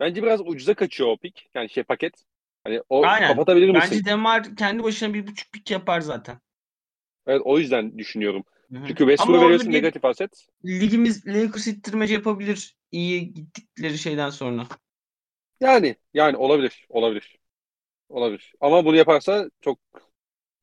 bence 0.00 0.22
biraz 0.22 0.40
ucuza 0.40 0.74
kaçıyor 0.74 1.10
o 1.10 1.16
pik. 1.16 1.48
Yani 1.54 1.70
şey 1.70 1.82
paket. 1.82 2.24
Hani 2.66 2.82
o 2.88 3.08
Aynen. 3.08 3.20
kapatabilir 3.22 3.70
misin? 3.70 3.82
Bence 3.92 4.04
Demar 4.04 4.56
kendi 4.56 4.82
başına 4.82 5.14
bir 5.14 5.26
buçuk 5.26 5.52
pik 5.52 5.70
yapar 5.70 6.00
zaten. 6.00 6.40
Evet 7.26 7.42
o 7.44 7.58
yüzden 7.58 7.98
düşünüyorum. 7.98 8.44
Hı 8.72 8.78
hı. 8.78 8.84
Çünkü 8.84 9.04
Westbrook'a 9.04 9.40
veriyorsun 9.40 9.72
bir 9.72 9.72
negatif 9.72 10.04
aset. 10.04 10.46
ligimiz 10.66 11.26
Lakers 11.26 11.66
ittirmece 11.66 12.14
yapabilir 12.14 12.76
iyi 12.92 13.34
gittikleri 13.34 13.98
şeyden 13.98 14.30
sonra. 14.30 14.68
Yani 15.60 15.96
yani 16.14 16.36
olabilir. 16.36 16.86
Olabilir. 16.88 17.38
Olabilir. 18.10 18.54
Ama 18.60 18.84
bunu 18.84 18.96
yaparsa 18.96 19.50
çok 19.60 19.80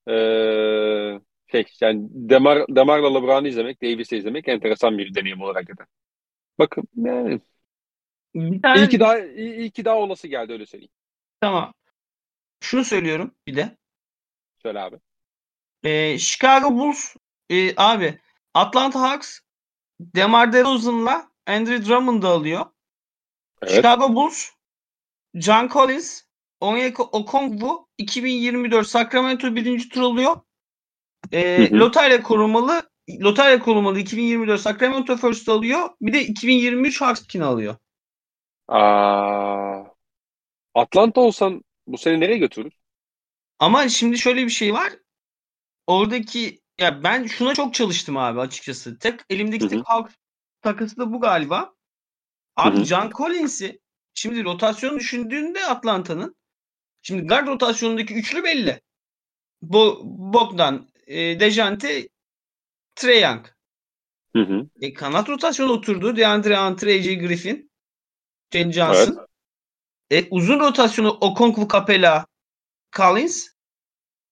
eee, 0.08 1.22
şey 1.52 1.66
yani 1.82 2.08
Demar, 2.12 2.66
Demar'la 2.70 3.14
LeBron'u 3.20 3.48
izlemek, 3.48 3.82
Davis'i 3.84 4.18
izlemek 4.18 4.48
enteresan 4.48 4.98
bir 4.98 5.16
deneyim 5.16 5.42
olarak 5.42 5.70
da. 5.70 5.86
Bakın 6.60 6.86
yani 6.98 7.42
Bir 8.36 8.62
tane 8.62 8.80
iyi 8.80 8.88
ki 8.90 9.00
daha 9.00 9.20
iyi, 9.20 9.54
iyi 9.56 9.72
ki 9.72 9.86
daha 9.86 9.98
olası 9.98 10.28
geldi 10.28 10.54
öyle 10.54 10.66
söyleyeyim. 10.66 10.92
tamam. 11.42 11.74
Şunu 12.64 12.86
söylüyorum 12.86 13.36
bir 13.48 13.56
de. 13.56 13.78
Söyle 14.62 14.80
abi. 14.80 15.00
Ee, 15.84 16.18
Chicago 16.20 16.76
Bulls 16.76 17.16
e, 17.50 17.76
abi 17.76 18.20
Atlanta 18.54 19.02
Hawks 19.02 19.40
DeMar 20.00 20.54
DeRozan'la 20.54 21.32
Andre 21.48 21.86
Drummond'u 21.86 22.28
alıyor. 22.28 22.66
Evet. 23.62 23.74
Chicago 23.74 24.16
Bulls 24.16 24.50
John 25.36 25.68
Collins 25.68 26.22
Onyeka 26.60 27.04
Okongwu 27.04 27.88
2024 27.98 28.88
Sacramento 28.88 29.56
birinci 29.56 29.90
tur 29.90 30.02
alıyor. 30.02 30.36
Ee, 31.32 31.70
Hı 31.70 31.76
hı. 31.76 31.80
lotarya 31.80 32.24
korumalı 32.24 32.90
lotarya 33.22 33.60
korumalı 33.60 34.00
2024 34.00 34.62
Sacramento 34.62 35.18
First 35.18 35.50
alıyor. 35.50 35.90
Bir 36.02 36.14
de 36.14 36.26
2023 36.26 37.02
Hawks 37.02 37.36
alıyor. 37.36 37.76
Aa, 38.68 39.84
Atlanta 40.76 41.22
olsan 41.22 41.64
bu 41.88 41.98
seni 41.98 42.20
nereye 42.20 42.38
götürür? 42.38 42.74
Ama 43.60 43.90
şimdi 43.90 44.18
şöyle 44.18 44.46
bir 44.46 44.50
şey 44.50 44.74
var. 44.74 44.94
Oradaki 45.88 46.62
ya 46.80 47.04
ben 47.04 47.26
şuna 47.26 47.54
çok 47.56 47.74
çalıştım 47.74 48.18
abi 48.18 48.40
açıkçası. 48.40 49.00
Tek 49.00 49.20
elimdeki 49.30 49.68
tek 49.68 49.86
halk 49.86 50.12
takısı 50.62 50.98
da 50.98 51.14
bu 51.14 51.22
galiba. 51.22 51.74
Abi 52.56 52.78
Hı 52.78 52.82
hı. 52.82 52.86
John 52.86 53.10
Collins'i 53.10 53.80
şimdi 54.14 54.44
rotasyon 54.44 55.00
düşündüğünde 55.00 55.66
Atlanta'nın 55.66 56.36
şimdi 57.02 57.28
guard 57.28 57.48
rotasyonundaki 57.48 58.14
üçlü 58.14 58.44
belli. 58.44 58.82
Bo 59.62 60.02
Bogdan, 60.04 60.90
e, 61.08 61.40
Dejante, 61.40 62.10
Trae 62.96 63.20
Young. 63.20 63.46
Hı 64.36 64.42
hı. 64.42 64.68
E, 64.82 64.94
kanat 64.94 65.30
rotasyonu 65.30 65.72
oturdu. 65.72 66.16
DeAndre 66.16 66.58
Hunter, 66.58 66.88
AJ 66.88 67.20
Griffin, 67.20 67.72
Jane 68.54 68.72
Johnson. 68.72 69.28
E, 70.14 70.28
uzun 70.32 70.60
rotasyonu 70.60 71.10
Okonkwo, 71.10 71.68
Capella, 71.68 72.26
Collins. 72.96 73.48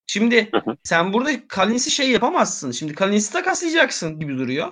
Şimdi 0.08 0.50
Hı 0.52 0.58
hı. 0.58 0.78
sen 0.84 1.14
burada 1.14 1.32
Collins'i 1.56 1.92
şey 1.92 2.12
yapamazsın. 2.12 2.72
Şimdi 2.72 2.96
Collins'i 2.96 3.34
takaslayacaksın 3.34 4.20
gibi 4.20 4.38
duruyor. 4.38 4.72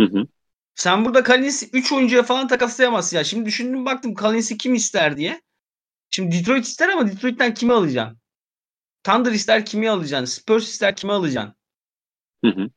Hı 0.00 0.06
hı. 0.06 0.26
Sen 0.74 1.04
burada 1.04 1.24
Collins'i 1.24 1.70
3 1.72 1.92
oyuncuya 1.92 2.22
falan 2.22 2.48
takaslayamazsın. 2.48 3.16
Ya 3.16 3.24
şimdi 3.24 3.46
düşündüm 3.46 3.84
baktım 3.84 4.14
Collins'i 4.14 4.58
kim 4.58 4.74
ister 4.74 5.16
diye. 5.16 5.42
Şimdi 6.10 6.36
Detroit 6.36 6.64
ister 6.64 6.88
ama 6.88 7.08
Detroit'ten 7.08 7.54
kimi 7.54 7.72
alacaksın? 7.72 8.18
Thunder 9.04 9.32
ister 9.32 9.66
kimi 9.66 9.90
alacaksın? 9.90 10.24
Spurs 10.40 10.68
ister 10.68 10.96
kimi 10.96 11.12
alacaksın? 11.12 11.54
Hı 12.44 12.50
hı. 12.50 12.70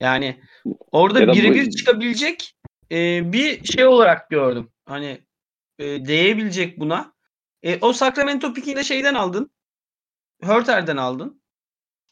Yani 0.00 0.40
orada 0.92 1.20
da 1.20 1.28
bu- 1.28 1.32
birebir 1.32 1.70
çıkabilecek 1.70 2.54
e, 2.92 3.32
bir 3.32 3.64
şey 3.64 3.86
olarak 3.86 4.30
gördüm. 4.30 4.70
Hani 4.84 5.27
e, 5.78 5.84
değebilecek 6.06 6.80
buna. 6.80 7.14
E, 7.62 7.78
o 7.80 7.92
Sacramento 7.92 8.52
pickini 8.52 8.76
de 8.76 8.84
şeyden 8.84 9.14
aldın. 9.14 9.50
Hörter'den 10.42 10.96
aldın. 10.96 11.42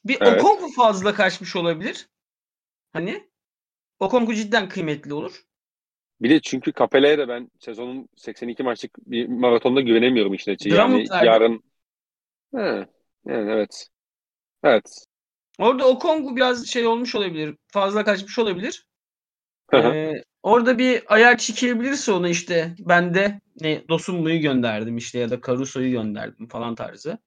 Bir 0.04 0.18
Evet. 0.20 0.44
Okonkwo 0.44 0.68
fazla 0.68 1.14
kaçmış 1.14 1.56
olabilir. 1.56 2.08
Hani 2.92 3.30
Okonkwo 3.98 4.34
cidden 4.34 4.68
kıymetli 4.68 5.14
olur. 5.14 5.42
Bir 6.20 6.30
de 6.30 6.40
çünkü 6.40 6.72
Capella'ya 6.72 7.18
da 7.18 7.28
ben 7.28 7.50
sezonun 7.60 8.08
82 8.16 8.62
maçlık 8.62 8.98
bir 9.06 9.28
maratonda 9.28 9.80
güvenemiyorum 9.80 10.34
işin 10.34 10.52
açığı. 10.52 10.68
Yani 10.68 11.06
yarın 11.24 11.62
He, 12.54 12.86
yani 13.26 13.50
evet. 13.50 13.88
Evet. 14.62 15.04
Orada 15.58 15.88
Okonkwo 15.88 16.36
biraz 16.36 16.66
şey 16.66 16.86
olmuş 16.86 17.14
olabilir. 17.14 17.56
Fazla 17.68 18.04
kaçmış 18.04 18.38
olabilir. 18.38 18.86
Ee, 19.94 20.22
orada 20.42 20.78
bir 20.78 21.02
ayar 21.06 21.38
çekilebilirse 21.38 22.12
ona 22.12 22.28
işte 22.28 22.74
ben 22.78 23.14
de 23.14 23.40
ne 23.60 23.88
Dosunmu'yu 23.88 24.40
gönderdim 24.40 24.96
işte 24.96 25.18
ya 25.18 25.30
da 25.30 25.40
Caruso'yu 25.46 25.90
gönderdim 25.90 26.48
falan 26.48 26.74
tarzı. 26.74 27.18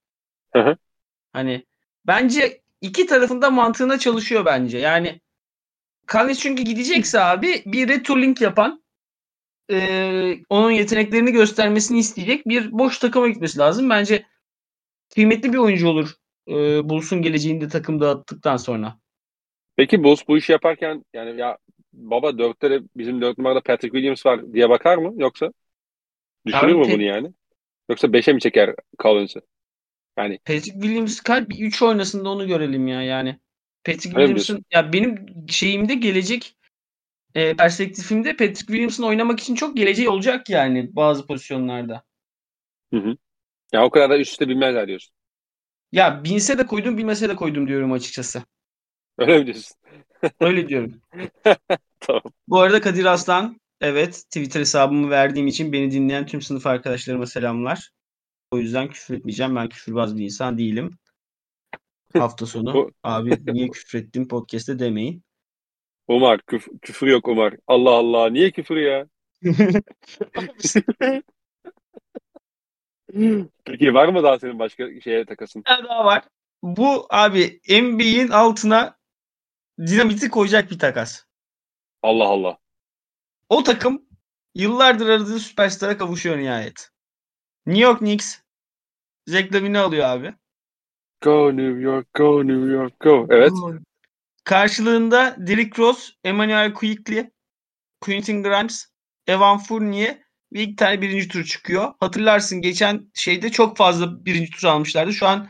Hani 1.33 1.65
bence 2.07 2.61
iki 2.81 3.05
tarafında 3.05 3.49
mantığına 3.49 3.99
çalışıyor 3.99 4.45
bence. 4.45 4.77
Yani 4.77 5.21
Collins 6.07 6.39
çünkü 6.39 6.63
gidecekse 6.63 7.19
abi 7.19 7.63
bir 7.65 7.87
retooling 7.87 8.41
yapan 8.41 8.83
e, 9.71 10.35
onun 10.49 10.71
yeteneklerini 10.71 11.31
göstermesini 11.31 11.99
isteyecek 11.99 12.47
bir 12.47 12.71
boş 12.71 12.99
takıma 12.99 13.27
gitmesi 13.27 13.59
lazım. 13.59 13.89
Bence 13.89 14.25
kıymetli 15.13 15.53
bir 15.53 15.57
oyuncu 15.57 15.87
olur 15.87 16.09
e, 16.47 16.53
Bulls'un 16.89 17.21
geleceğinde 17.21 17.67
takım 17.67 18.01
dağıttıktan 18.01 18.57
sonra. 18.57 18.99
Peki 19.75 20.03
Bulls 20.03 20.21
bu 20.27 20.37
işi 20.37 20.51
yaparken 20.51 21.05
yani 21.13 21.39
ya 21.39 21.57
baba 21.99 22.37
dörtte 22.37 22.71
de 22.71 22.81
bizim 22.97 23.21
dört 23.21 23.37
numarada 23.37 23.61
Patrick 23.61 23.91
Williams 23.97 24.25
var 24.25 24.53
diye 24.53 24.69
bakar 24.69 24.97
mı 24.97 25.13
yoksa 25.21 25.53
düşünür 26.45 26.75
mü 26.75 26.89
bunu 26.89 27.03
yani? 27.03 27.33
Yoksa 27.89 28.13
beşe 28.13 28.33
mi 28.33 28.41
çeker 28.41 28.75
Collins'i? 28.99 29.41
Yani 30.17 30.39
Patrick 30.45 30.73
Williams 30.81 31.19
kalp 31.21 31.53
3 31.59 31.81
oynasın 31.81 32.25
da 32.25 32.29
onu 32.29 32.47
görelim 32.47 32.87
ya 32.87 33.01
yani. 33.01 33.39
Patrick 33.83 34.09
Williams'ın 34.09 34.65
ya 34.73 34.93
benim 34.93 35.25
şeyimde 35.49 35.95
gelecek 35.95 36.55
e, 37.35 37.55
perspektifimde 37.55 38.31
Patrick 38.31 38.59
Williams'ın 38.67 39.03
oynamak 39.03 39.39
için 39.39 39.55
çok 39.55 39.77
geleceği 39.77 40.09
olacak 40.09 40.49
yani 40.49 40.95
bazı 40.95 41.27
pozisyonlarda. 41.27 42.03
hı 42.93 42.97
hı. 42.99 43.17
Ya 43.73 43.85
o 43.85 43.91
kadar 43.91 44.09
da 44.09 44.19
üst 44.19 44.31
üste 44.31 44.49
bilmezler 44.49 44.87
diyorsun. 44.87 45.15
Ya 45.91 46.23
binse 46.23 46.57
de 46.57 46.65
koydum 46.65 46.97
bilmese 46.97 47.29
de 47.29 47.35
koydum 47.35 47.67
diyorum 47.67 47.91
açıkçası. 47.91 48.43
Öyle 49.17 49.39
mi 49.39 49.45
diyorsun? 49.45 49.77
Öyle 50.39 50.69
diyorum. 50.69 51.01
Bu 52.49 52.59
arada 52.59 52.81
Kadir 52.81 53.05
Aslan 53.05 53.59
evet 53.81 54.13
Twitter 54.13 54.59
hesabımı 54.59 55.09
verdiğim 55.09 55.47
için 55.47 55.73
beni 55.73 55.91
dinleyen 55.91 56.25
tüm 56.25 56.41
sınıf 56.41 56.67
arkadaşlarıma 56.67 57.25
selamlar. 57.25 57.89
O 58.51 58.57
yüzden 58.57 58.89
küfür 58.89 59.17
etmeyeceğim. 59.17 59.55
Ben 59.55 59.69
küfürbaz 59.69 60.17
bir 60.17 60.23
insan 60.23 60.57
değilim. 60.57 60.97
Hafta 62.17 62.45
sonu 62.45 62.91
abi 63.03 63.53
niye 63.53 63.69
küfrettin 63.69 64.27
podcast'te 64.27 64.79
demeyin. 64.79 65.23
Umar 66.07 66.39
küf- 66.39 66.79
küfür 66.81 67.07
yok 67.07 67.27
Umar. 67.27 67.53
Allah 67.67 67.91
Allah 67.91 68.29
niye 68.29 68.51
küfür 68.51 68.77
ya? 68.77 69.05
Peki 73.65 73.93
var 73.93 74.07
mı 74.07 74.23
daha 74.23 74.39
senin 74.39 74.59
başka 74.59 75.01
şeye 75.01 75.25
takasın? 75.25 75.63
Bir 75.63 75.89
daha 75.89 76.05
var. 76.05 76.23
Bu 76.63 77.07
abi 77.09 77.59
NBA'in 77.69 78.27
altına 78.27 78.97
dinamiti 79.79 80.29
koyacak 80.29 80.71
bir 80.71 80.79
takas. 80.79 81.28
Allah 82.03 82.27
Allah. 82.27 82.57
O 83.49 83.63
takım 83.63 84.05
yıllardır 84.55 85.09
aradığı 85.09 85.39
süperstara 85.39 85.97
kavuşuyor 85.97 86.37
nihayet. 86.37 86.89
New 87.65 87.83
York 87.83 87.99
Knicks 87.99 88.39
Zach 89.27 89.53
Lavine'i 89.53 89.79
alıyor 89.79 90.05
abi. 90.05 90.33
Go 91.21 91.57
New 91.57 91.81
York, 91.81 92.13
go 92.13 92.47
New 92.47 92.71
York, 92.71 92.99
go. 92.99 93.27
Evet. 93.29 93.51
Karşılığında 94.43 95.35
Derrick 95.37 95.81
Rose, 95.81 96.13
Emmanuel 96.23 96.73
Quickly, 96.73 97.31
Quentin 98.01 98.43
Grimes, 98.43 98.85
Evan 99.27 99.57
Fournier 99.57 100.17
ve 100.53 100.63
ilk 100.63 100.77
tane 100.77 101.01
birinci 101.01 101.27
tur 101.27 101.43
çıkıyor. 101.43 101.93
Hatırlarsın 101.99 102.61
geçen 102.61 103.11
şeyde 103.13 103.51
çok 103.51 103.77
fazla 103.77 104.25
birinci 104.25 104.51
tur 104.51 104.67
almışlardı. 104.67 105.13
Şu 105.13 105.27
an 105.27 105.49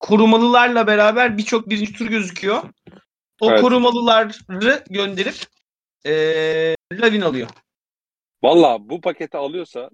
korumalılarla 0.00 0.86
beraber 0.86 1.38
birçok 1.38 1.68
birinci 1.68 1.92
tur 1.92 2.06
gözüküyor. 2.06 2.62
O 3.44 3.50
Evet. 3.50 3.60
korumalıları 3.60 4.84
gönderip 4.90 5.34
eee 6.04 6.76
Lavin 6.92 7.20
alıyor. 7.20 7.48
Valla 8.42 8.88
bu 8.88 9.00
paketi 9.00 9.36
alıyorsa 9.36 9.90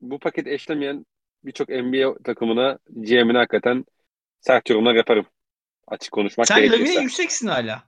bu 0.00 0.18
paketi 0.18 0.50
eşlemeyen 0.50 1.06
birçok 1.44 1.68
NBA 1.68 2.14
takımına 2.24 2.78
GM'ine 2.88 3.38
hakikaten 3.38 3.84
sert 4.40 4.70
yorumlar 4.70 4.94
yaparım. 4.94 5.26
Açık 5.86 6.12
konuşmak 6.12 6.46
Sen 6.46 6.56
Lavin'e 6.58 6.70
gerekirse. 6.76 7.00
yükseksin 7.00 7.48
hala. 7.48 7.82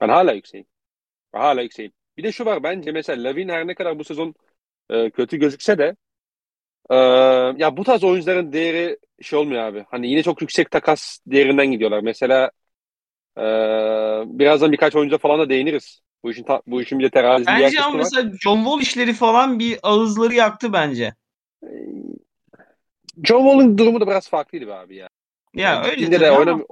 Ben 0.00 0.08
hala 0.08 0.32
yükseğim. 0.32 0.66
Hala 1.32 1.62
yükseğim. 1.62 1.92
Bir 2.16 2.22
de 2.24 2.32
şu 2.32 2.44
var 2.44 2.62
bence 2.62 2.92
mesela 2.92 3.24
Lavin 3.28 3.48
her 3.48 3.66
ne 3.66 3.74
kadar 3.74 3.98
bu 3.98 4.04
sezon 4.04 4.34
e, 4.90 5.10
kötü 5.10 5.36
gözükse 5.36 5.78
de 5.78 5.96
e, 6.90 6.96
ya 7.56 7.76
bu 7.76 7.84
tarz 7.84 8.04
oyuncuların 8.04 8.52
değeri 8.52 8.98
şey 9.22 9.38
olmuyor 9.38 9.62
abi. 9.62 9.84
Hani 9.90 10.10
yine 10.10 10.22
çok 10.22 10.40
yüksek 10.40 10.70
takas 10.70 11.18
değerinden 11.26 11.66
gidiyorlar. 11.66 12.00
Mesela 12.00 12.50
e, 13.38 13.42
birazdan 14.38 14.72
birkaç 14.72 14.96
oyuncuya 14.96 15.18
falan 15.18 15.40
da 15.40 15.48
değiniriz. 15.48 16.00
Bu 16.22 16.30
işin 16.30 16.42
ta- 16.44 16.62
bu 16.66 16.82
işin 16.82 16.98
bir 16.98 17.04
de 17.04 17.12
diğer 17.12 17.46
Bence 17.46 17.76
kısmı 17.76 17.84
ama 17.84 17.98
var. 17.98 18.04
mesela 18.04 18.32
John 18.40 18.56
Wall 18.56 18.80
işleri 18.80 19.12
falan 19.12 19.58
bir 19.58 19.78
ağızları 19.82 20.34
yaktı 20.34 20.72
bence. 20.72 21.14
John 23.24 23.42
Wall'un 23.42 23.78
durumu 23.78 24.00
da 24.00 24.06
biraz 24.06 24.28
farklıydı 24.28 24.66
be 24.66 24.74
abi 24.74 24.96
ya. 24.96 25.08
Ya 25.54 25.82
Yani 25.82 25.90
öyle 25.90 26.10
de 26.20 26.30
ama 26.30 26.40
oynam 26.40 26.64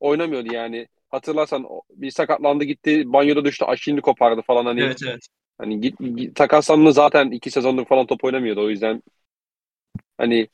oynamıyordu 0.00 0.54
yani. 0.54 0.88
Hatırlarsan 1.08 1.66
bir 1.90 2.10
sakatlandı 2.10 2.64
gitti 2.64 3.12
banyoda 3.12 3.44
düştü 3.44 3.64
aşilini 3.64 4.00
kopardı 4.00 4.42
falan 4.42 4.66
hani 4.66 4.80
evet 4.80 4.98
evet. 5.06 5.28
hani 5.58 5.80
git, 5.80 5.98
git 6.16 6.36
takaslandı 6.36 6.92
zaten 6.92 7.30
iki 7.30 7.50
sezondur 7.50 7.84
falan 7.84 8.06
top 8.06 8.24
oynamıyordu 8.24 8.64
o 8.64 8.70
yüzden 8.70 9.02
hani 10.18 10.48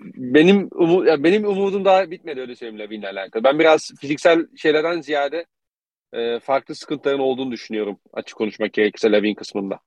benim 0.00 0.68
umu, 0.72 1.04
ya 1.04 1.24
benim 1.24 1.44
umudum 1.44 1.84
daha 1.84 2.10
bitmedi 2.10 2.40
öyle 2.40 2.56
söyleyeyim 2.56 2.80
Lavin'le 2.80 3.04
alakalı. 3.04 3.44
Ben 3.44 3.58
biraz 3.58 3.92
fiziksel 4.00 4.46
şeylerden 4.56 5.00
ziyade 5.00 5.46
e, 6.12 6.40
farklı 6.40 6.74
sıkıntıların 6.74 7.20
olduğunu 7.20 7.52
düşünüyorum 7.52 7.98
açık 8.12 8.38
konuşmak 8.38 8.72
gerekirse 8.72 9.12
Lavin 9.12 9.34
kısmında. 9.34 9.80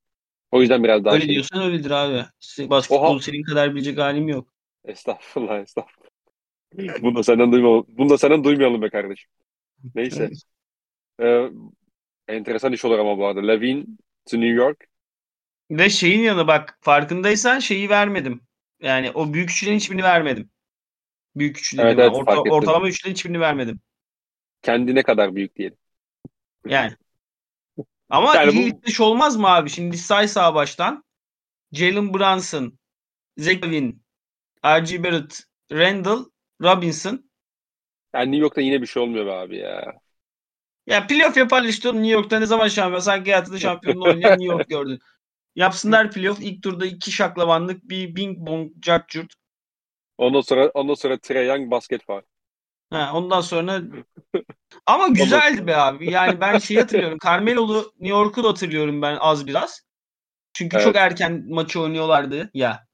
O 0.51 0.61
yüzden 0.61 0.83
biraz 0.83 1.05
daha 1.05 1.13
Öyle 1.13 1.25
şey. 1.25 1.33
diyorsan 1.33 1.63
öyledir 1.63 1.91
abi. 1.91 2.25
Basketbol 2.69 3.13
Oha. 3.15 3.19
senin 3.19 3.43
kadar 3.43 3.75
bilecek 3.75 3.97
halim 3.97 4.27
yok. 4.27 4.53
Estağfurullah 4.85 5.59
estağfurullah. 5.59 6.11
Bunu 7.01 7.15
da 7.15 7.23
senden 7.23 7.51
duymayalım. 7.51 7.85
Bunu 7.87 8.09
da 8.09 8.17
senden 8.17 8.43
duymayalım 8.43 8.81
be 8.81 8.89
kardeşim. 8.89 9.29
Neyse. 9.95 10.29
Ee, 11.21 11.49
enteresan 12.27 12.73
iş 12.73 12.85
olur 12.85 12.99
ama 12.99 13.17
bu 13.17 13.25
arada. 13.27 13.47
Lavin 13.47 13.97
to 14.29 14.37
New 14.37 14.53
York. 14.53 14.87
Ve 15.71 15.89
şeyin 15.89 16.21
yanı 16.21 16.47
bak 16.47 16.77
farkındaysan 16.81 17.59
şeyi 17.59 17.89
vermedim. 17.89 18.41
Yani 18.81 19.11
o 19.11 19.33
büyük 19.33 19.51
üçlerin 19.51 19.75
hiçbirini 19.75 20.03
vermedim. 20.03 20.49
Büyük 21.35 21.59
üçlerin 21.59 21.83
Evet, 21.83 21.99
evet, 21.99 22.11
Orta- 22.11 22.51
ortalama 22.51 22.87
üçlerin 22.87 23.13
hiçbirini 23.13 23.39
vermedim. 23.39 23.79
Kendine 24.61 25.03
kadar 25.03 25.35
büyük 25.35 25.55
diyelim. 25.55 25.77
Yani. 26.65 26.95
Ama 28.09 28.35
Yani 28.35 28.51
iyi 28.51 28.71
bu- 28.71 28.77
itmiş 28.77 28.99
olmaz 29.01 29.37
mı 29.37 29.47
abi? 29.47 29.69
Şimdi 29.69 29.97
say 29.97 30.27
sağ 30.27 30.55
baştan. 30.55 31.03
Jalen 31.71 32.13
Brunson, 32.13 32.79
Zach 33.37 33.63
R.G. 34.65 35.03
Barrett, 35.03 35.43
Randall, 35.71 36.25
Robinson. 36.61 37.29
Yani 38.13 38.31
New 38.31 38.41
York'ta 38.41 38.61
yine 38.61 38.81
bir 38.81 38.87
şey 38.87 39.03
olmuyor 39.03 39.25
be 39.25 39.31
abi 39.31 39.57
ya. 39.57 39.93
Ya 40.87 41.07
playoff 41.07 41.37
yaparlar 41.37 41.67
işte 41.67 41.89
New 41.93 42.07
York'ta 42.07 42.39
ne 42.39 42.45
zaman 42.45 42.67
şampiyon? 42.67 42.99
Sanki 42.99 43.31
hayatında 43.31 43.59
şampiyonluğu 43.59 44.05
oynayan 44.05 44.39
New 44.39 44.45
York 44.45 44.69
gördün. 44.69 44.99
Yapsınlar 45.55 46.11
playoff. 46.11 46.41
ilk 46.41 46.63
turda 46.63 46.85
iki 46.85 47.11
şaklabanlık 47.11 47.89
bir 47.89 48.15
bing 48.15 48.37
bong 48.37 48.71
cart 48.79 49.15
Ondan 50.17 50.41
sonra 50.41 50.69
ondan 50.73 50.93
sonra 50.93 51.17
Trey 51.17 51.47
Young 51.47 51.71
basket 51.71 52.09
var. 52.09 52.23
Ha, 52.89 53.11
ondan 53.13 53.41
sonra 53.41 53.81
ama 54.85 55.07
güzeldi 55.07 55.67
be 55.67 55.75
abi. 55.75 56.11
Yani 56.11 56.41
ben 56.41 56.57
şey 56.57 56.77
hatırlıyorum. 56.77 57.17
Carmelo'lu 57.25 57.93
New 57.99 58.17
York'u 58.17 58.43
da 58.43 58.49
hatırlıyorum 58.49 59.01
ben 59.01 59.17
az 59.19 59.47
biraz. 59.47 59.81
Çünkü 60.53 60.75
Evet. 60.77 60.85
çok 60.85 60.95
erken 60.95 61.45
maçı 61.49 61.81
oynuyorlardı 61.81 62.51
ya. 62.53 62.87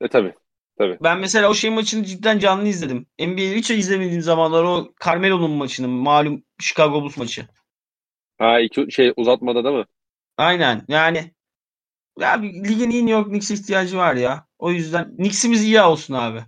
E 0.00 0.08
tabi. 0.08 0.34
Ben 0.80 1.18
mesela 1.18 1.50
o 1.50 1.54
şey 1.54 1.70
maçını 1.70 2.04
cidden 2.04 2.38
canlı 2.38 2.68
izledim. 2.68 3.06
NBA'yi 3.18 3.56
hiç 3.56 3.70
izlemediğim 3.70 4.22
zamanlar 4.22 4.64
o 4.64 4.92
Carmelo'nun 5.04 5.50
maçını 5.50 5.88
malum 5.88 6.42
Chicago 6.60 7.02
Bulls 7.02 7.16
maçı. 7.16 7.46
Ha 8.38 8.60
iki 8.60 8.92
şey 8.92 9.12
uzatmada 9.16 9.64
değil 9.64 9.76
mi? 9.76 9.84
Aynen 10.36 10.84
yani 10.88 11.34
ya 12.18 12.42
bir 12.42 12.64
ligin 12.64 12.90
iyi 12.90 13.06
New 13.06 13.12
York 13.12 13.28
Knicks'e 13.28 13.54
ihtiyacı 13.54 13.96
var 13.96 14.14
ya. 14.14 14.46
O 14.58 14.70
yüzden 14.70 15.16
Knicks'imiz 15.16 15.64
iyi 15.64 15.80
olsun 15.80 16.14
abi. 16.14 16.40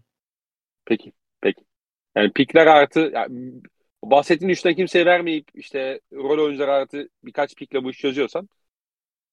Peki. 0.84 1.12
Peki. 1.40 1.64
Yani 2.16 2.32
pikler 2.32 2.66
artı 2.66 3.10
yani 3.14 3.52
bahsettiğin 4.04 4.52
üçten 4.52 4.74
kimseye 4.74 5.06
vermeyip 5.06 5.48
işte 5.54 6.00
rol 6.12 6.44
oyuncuları 6.44 6.72
artı 6.72 7.08
birkaç 7.24 7.56
pikle 7.56 7.84
bu 7.84 7.90
işi 7.90 8.00
çözüyorsan 8.00 8.48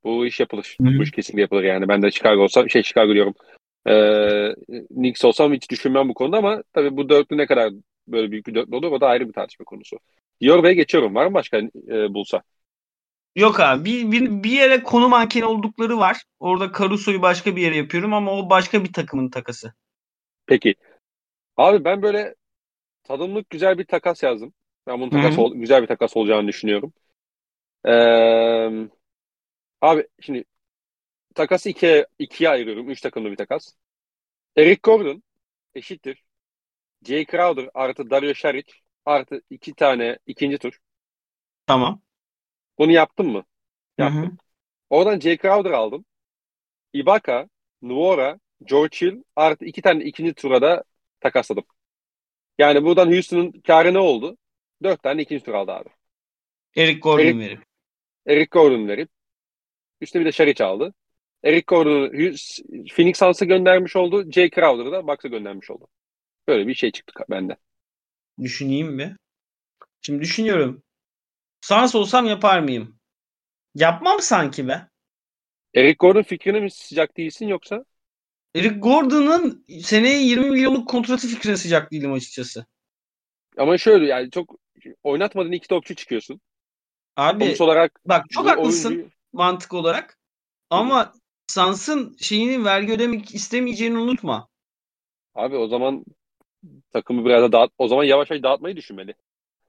bu 0.04 0.26
iş 0.26 0.40
yapılır. 0.40 0.78
Hı 0.82 0.88
hı. 0.88 1.00
Bu 1.00 1.04
iş 1.04 1.12
kesinlikle 1.12 1.42
yapılır 1.42 1.64
yani. 1.64 1.88
Ben 1.88 2.02
de 2.02 2.12
Chicago 2.12 2.42
olsam 2.42 2.70
şey 2.70 2.84
Chicago 2.84 3.14
diyorum. 3.14 3.34
Ee, 3.88 4.56
Knicks 4.88 5.26
olsam 5.26 5.54
hiç 5.54 5.70
düşünmem 5.70 6.10
bu 6.10 6.14
konuda 6.14 6.38
ama 6.38 6.64
tabii 6.74 6.98
bu 6.98 7.10
dörtlü 7.10 7.38
ne 7.38 7.46
kadar 7.46 7.74
böyle 8.08 8.32
büyük 8.32 8.48
bir 8.48 8.56
dörtlü 8.56 8.76
olur 8.76 8.92
o 8.92 9.02
da 9.02 9.08
ayrı 9.08 9.28
bir 9.28 9.34
tartışma 9.34 9.64
konusu. 9.64 9.98
Yorve'ye 10.42 10.74
geçiyorum. 10.74 11.16
Var 11.16 11.26
mı 11.26 11.34
başka 11.34 11.58
e, 11.58 12.14
bulsa? 12.14 12.42
Yok 13.36 13.60
abi 13.60 13.86
bir, 13.86 14.12
bir, 14.12 14.44
bir 14.44 14.52
yere 14.52 14.84
konu 14.84 15.10
mankeni 15.10 15.46
oldukları 15.46 15.98
var. 15.98 16.24
Orada 16.40 16.72
Caruso'yu 16.80 17.22
başka 17.22 17.56
bir 17.56 17.62
yere 17.62 17.78
yapıyorum 17.78 18.14
ama 18.14 18.32
o 18.32 18.50
başka 18.50 18.84
bir 18.84 18.94
takımın 18.94 19.30
takası. 19.30 19.74
Peki. 20.46 20.76
Abi 21.58 21.86
ben 21.86 22.02
böyle 22.02 22.36
tadımlık 23.04 23.50
güzel 23.50 23.78
bir 23.78 23.86
takas 23.86 24.24
yazdım. 24.24 24.54
Ben 24.88 25.00
bunun 25.02 25.10
takas 25.12 25.40
ol- 25.40 25.56
güzel 25.56 25.82
bir 25.82 25.88
takas 25.88 26.18
olacağını 26.18 26.48
düşünüyorum. 26.48 26.94
Ee, 27.86 27.92
abi 29.82 30.08
şimdi 30.22 30.44
takası 31.36 31.70
ikiye, 31.70 32.08
ikiye 32.20 32.50
ayırıyorum. 32.50 32.90
Üç 32.90 33.02
takımlı 33.02 33.32
bir 33.32 33.38
takas. 33.38 33.74
Eric 34.58 34.80
Gordon 34.84 35.24
eşittir. 35.76 36.24
Jay 37.06 37.26
Crowder 37.26 37.70
artı 37.74 38.10
Dario 38.10 38.34
Saric 38.34 38.74
artı 39.06 39.42
iki 39.50 39.76
tane 39.76 40.20
ikinci 40.28 40.58
tur. 40.58 40.80
Tamam. 41.66 42.02
Bunu 42.80 42.92
yaptım 42.92 43.28
mı? 43.32 43.44
Hı 44.00 44.06
Yaptım. 44.06 44.32
hı. 44.32 44.32
Oradan 44.90 45.20
Jay 45.20 45.38
Crowder 45.38 45.72
aldım. 45.72 46.06
Ibaka, 46.94 47.50
Nwora, 47.82 48.40
George 48.66 48.98
Hill 49.02 49.24
artı 49.36 49.66
iki 49.66 49.82
tane 49.82 50.04
ikinci 50.04 50.34
tura 50.34 50.62
da 50.62 50.84
takasladım. 51.20 51.66
Yani 52.60 52.84
buradan 52.86 53.08
Houston'un 53.12 53.52
karı 53.52 53.94
ne 53.94 54.00
oldu? 54.00 54.38
Dört 54.84 55.04
tane 55.04 55.22
ikinci 55.22 55.44
tur 55.46 55.54
aldı 55.54 55.72
abi. 55.72 55.90
Eric 56.76 57.00
Gordon 57.02 57.24
Eric- 57.24 57.40
verip. 57.40 57.64
Eric 58.28 58.48
Gordon 58.52 58.88
verip 58.88 59.10
üstüne 60.02 60.22
bir 60.22 60.28
de 60.28 60.32
Şaric 60.32 60.64
aldı. 60.64 60.94
Eric 61.44 61.64
Gordon'u 61.68 62.12
Phoenix 62.96 63.18
Suns'a 63.20 63.46
göndermiş 63.46 63.96
oldu. 63.96 64.32
Jay 64.32 64.50
Crowder'ı 64.50 64.92
da 64.92 65.08
Bucks'a 65.08 65.28
göndermiş 65.28 65.72
oldu. 65.72 65.88
Böyle 66.48 66.68
bir 66.68 66.76
şey 66.76 66.92
çıktı 66.92 67.26
bende. 67.30 67.58
Düşüneyim 68.42 68.88
mi? 68.96 69.18
Şimdi 70.02 70.22
düşünüyorum. 70.22 70.84
Sans 71.62 71.96
olsam 71.96 72.26
yapar 72.26 72.60
mıyım? 72.60 72.96
Yapmam 73.76 74.22
sanki 74.22 74.68
be. 74.68 74.88
Eric 75.76 75.96
Gordon 76.00 76.24
fikrine 76.24 76.60
mi 76.60 76.72
sıcak 76.72 77.18
değilsin 77.18 77.48
yoksa? 77.48 77.86
Eric 78.56 78.76
Gordon'ın 78.80 79.66
seneye 79.84 80.24
20 80.24 80.50
milyonluk 80.50 80.90
kontratı 80.90 81.28
fikrine 81.28 81.58
sıcak 81.58 81.92
değilim 81.92 82.14
açıkçası. 82.14 82.66
Ama 83.58 83.78
şöyle 83.78 84.06
yani 84.06 84.32
çok 84.32 84.56
oynatmadığın 85.04 85.52
iki 85.52 85.68
topçu 85.68 85.96
çıkıyorsun. 85.96 86.42
Abi 87.16 87.46
Sonuç 87.46 87.62
olarak 87.62 88.00
bak 88.06 88.26
çok 88.30 88.48
haklısın 88.48 88.92
oyuncuyu- 88.92 89.10
mantık 89.34 89.74
olarak. 89.74 90.18
Ama 90.70 91.14
Sans'ın 91.48 92.18
şeyini 92.22 92.66
vergi 92.66 92.94
ödemek 92.94 93.36
istemeyeceğini 93.36 93.98
unutma. 93.98 94.48
Abi 95.36 95.56
o 95.56 95.68
zaman 95.68 96.06
takımı 96.92 97.26
biraz 97.26 97.44
da 97.44 97.52
dağıt, 97.52 97.72
o 97.78 97.88
zaman 97.88 98.04
yavaş 98.04 98.30
yavaş 98.32 98.44
dağıtmayı 98.44 98.76
düşünmeli. 98.76 99.16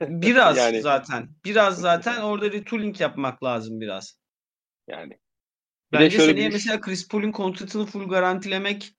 Biraz 0.00 0.56
Yani- 0.56 0.80
zaten. 0.82 1.28
Biraz 1.44 1.80
zaten 1.80 2.20
orada 2.20 2.52
retooling 2.52 3.00
yapmak 3.00 3.44
lazım 3.44 3.80
biraz. 3.80 4.18
Yani. 4.88 5.18
Bir 5.92 5.98
Bence 5.98 6.16
şöyle 6.16 6.32
seneye 6.32 6.48
bir- 6.48 6.52
mesela 6.52 6.80
Chris 6.80 7.08
Paul'un 7.08 7.32
kontratını 7.32 7.86
full 7.86 8.08
garantilemek 8.08 8.94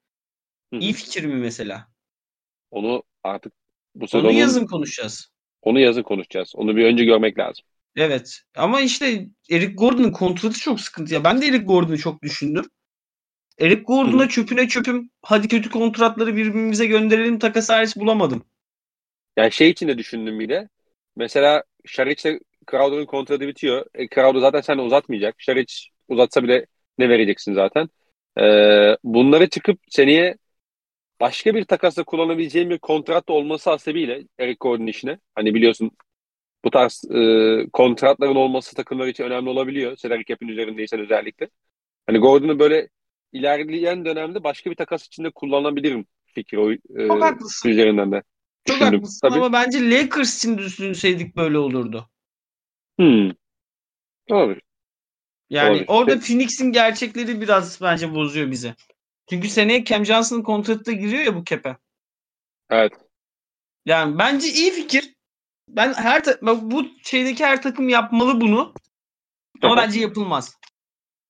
Hı 0.74 0.78
hı. 0.78 0.80
iyi 0.80 0.94
fikir 0.94 1.26
mi 1.26 1.36
mesela? 1.36 1.88
Onu 2.72 3.04
artık 3.24 3.54
bu 3.96 4.08
sezon 4.08 4.26
Onu 4.30 4.34
yazın 4.34 4.66
konuşacağız. 4.66 5.32
onu 5.62 5.80
yazın 5.80 6.04
konuşacağız. 6.04 6.52
Onu 6.56 6.76
bir 6.76 6.86
önce 6.86 7.06
görmek 7.06 7.40
lazım. 7.40 7.66
Evet. 7.96 8.42
Ama 8.56 8.82
işte 8.82 9.28
Eric 9.52 9.74
Gordon'un 9.74 10.12
kontratı 10.12 10.60
çok 10.60 10.82
sıkıntı 10.82 11.14
ya. 11.14 11.24
Ben 11.24 11.42
de 11.42 11.46
Eric 11.46 11.64
Gordon'u 11.66 11.98
çok 11.98 12.22
düşündüm. 12.24 12.66
Eric 13.60 13.82
Gordon'a 13.82 14.30
çöpüne 14.30 14.68
çöpüm 14.68 15.10
hadi 15.22 15.48
kötü 15.48 15.70
kontratları 15.70 16.36
birbirimize 16.36 16.86
gönderelim 16.86 17.40
takas 17.40 17.70
hariç 17.70 17.96
bulamadım. 17.96 18.46
Yani 19.38 19.52
şey 19.52 19.70
için 19.70 19.88
de 19.88 19.98
düşündüm 19.98 20.40
bir 20.40 20.50
de. 20.50 20.70
Mesela 21.16 21.64
Şariç'le 21.86 22.40
Crowder'ın 22.72 23.06
kontratı 23.06 23.48
bitiyor. 23.48 23.86
E, 23.96 24.08
Crowder 24.08 24.40
zaten 24.40 24.62
sen 24.62 24.78
uzatmayacak. 24.78 25.36
Şariç 25.38 25.90
uzatsa 26.08 26.44
bile 26.44 26.66
ne 26.98 27.10
vereceksin 27.10 27.54
zaten. 27.54 27.90
Ee, 28.40 28.98
bunları 29.04 29.50
çıkıp 29.50 29.80
seneye 29.90 30.38
başka 31.20 31.56
bir 31.56 31.66
takasla 31.66 32.04
kullanabileceğin 32.04 32.70
bir 32.70 32.78
kontrat 32.78 33.30
da 33.30 33.34
olması 33.34 33.70
hasebiyle 33.70 34.24
Eric 34.40 34.58
Gordon 34.60 34.88
işine. 34.88 35.20
Hani 35.36 35.54
biliyorsun 35.54 35.92
bu 36.66 36.72
tarz 36.72 37.04
e, 37.12 37.68
kontratların 37.74 38.36
olması 38.36 38.76
takımlar 38.76 39.08
için 39.08 39.24
önemli 39.24 39.50
olabiliyor. 39.50 39.98
Salary 39.98 40.24
cap'in 40.24 40.48
üzerindeysen 40.48 41.00
özellikle. 41.00 41.50
Hani 42.08 42.18
Gordon'u 42.18 42.60
böyle 42.60 42.90
ilerleyen 43.34 44.06
dönemde 44.06 44.44
başka 44.44 44.72
bir 44.72 44.76
takas 44.76 45.06
içinde 45.06 45.30
kullanabilirim 45.32 46.06
fikri 46.26 46.60
o, 46.60 46.72
e, 46.72 47.08
üzerinden 47.66 48.12
de. 48.12 48.24
Çok 48.66 48.76
düşündüm. 48.76 48.94
haklısın 49.00 49.28
Tabii. 49.30 49.40
ama 49.40 49.54
bence 49.54 49.90
Lakers 49.92 50.38
için 50.38 50.58
düşünseydik 50.58 51.36
böyle 51.36 51.58
olurdu. 51.58 52.10
Hmm. 53.00 53.32
Doğru. 54.30 54.56
Yani 55.50 55.70
Olabilir. 55.70 55.86
orada. 55.88 56.20
Phoenix'in 56.20 56.72
gerçekleri 56.72 57.42
biraz 57.42 57.82
bence 57.82 58.16
bozuyor 58.16 58.52
bizi. 58.52 58.76
Çünkü 59.30 59.50
seneye 59.50 59.86
Cam 59.86 60.06
Johnson'ın 60.06 60.44
kontratı 60.44 60.86
da 60.86 60.92
giriyor 60.92 61.24
ya 61.24 61.36
bu 61.36 61.44
kepe. 61.44 61.78
Evet. 62.70 62.94
Yani 63.86 64.18
bence 64.18 64.48
iyi 64.48 64.72
fikir. 64.72 65.14
Ben 65.68 65.94
her 65.94 66.24
ta- 66.24 66.38
bak 66.42 66.58
bu 66.62 66.86
şeydeki 67.04 67.46
her 67.46 67.62
takım 67.62 67.90
yapmalı 67.90 68.42
bunu. 68.42 68.74
Ama 69.62 69.74
Aha. 69.74 69.82
bence 69.82 70.00
yapılmaz. 70.00 70.58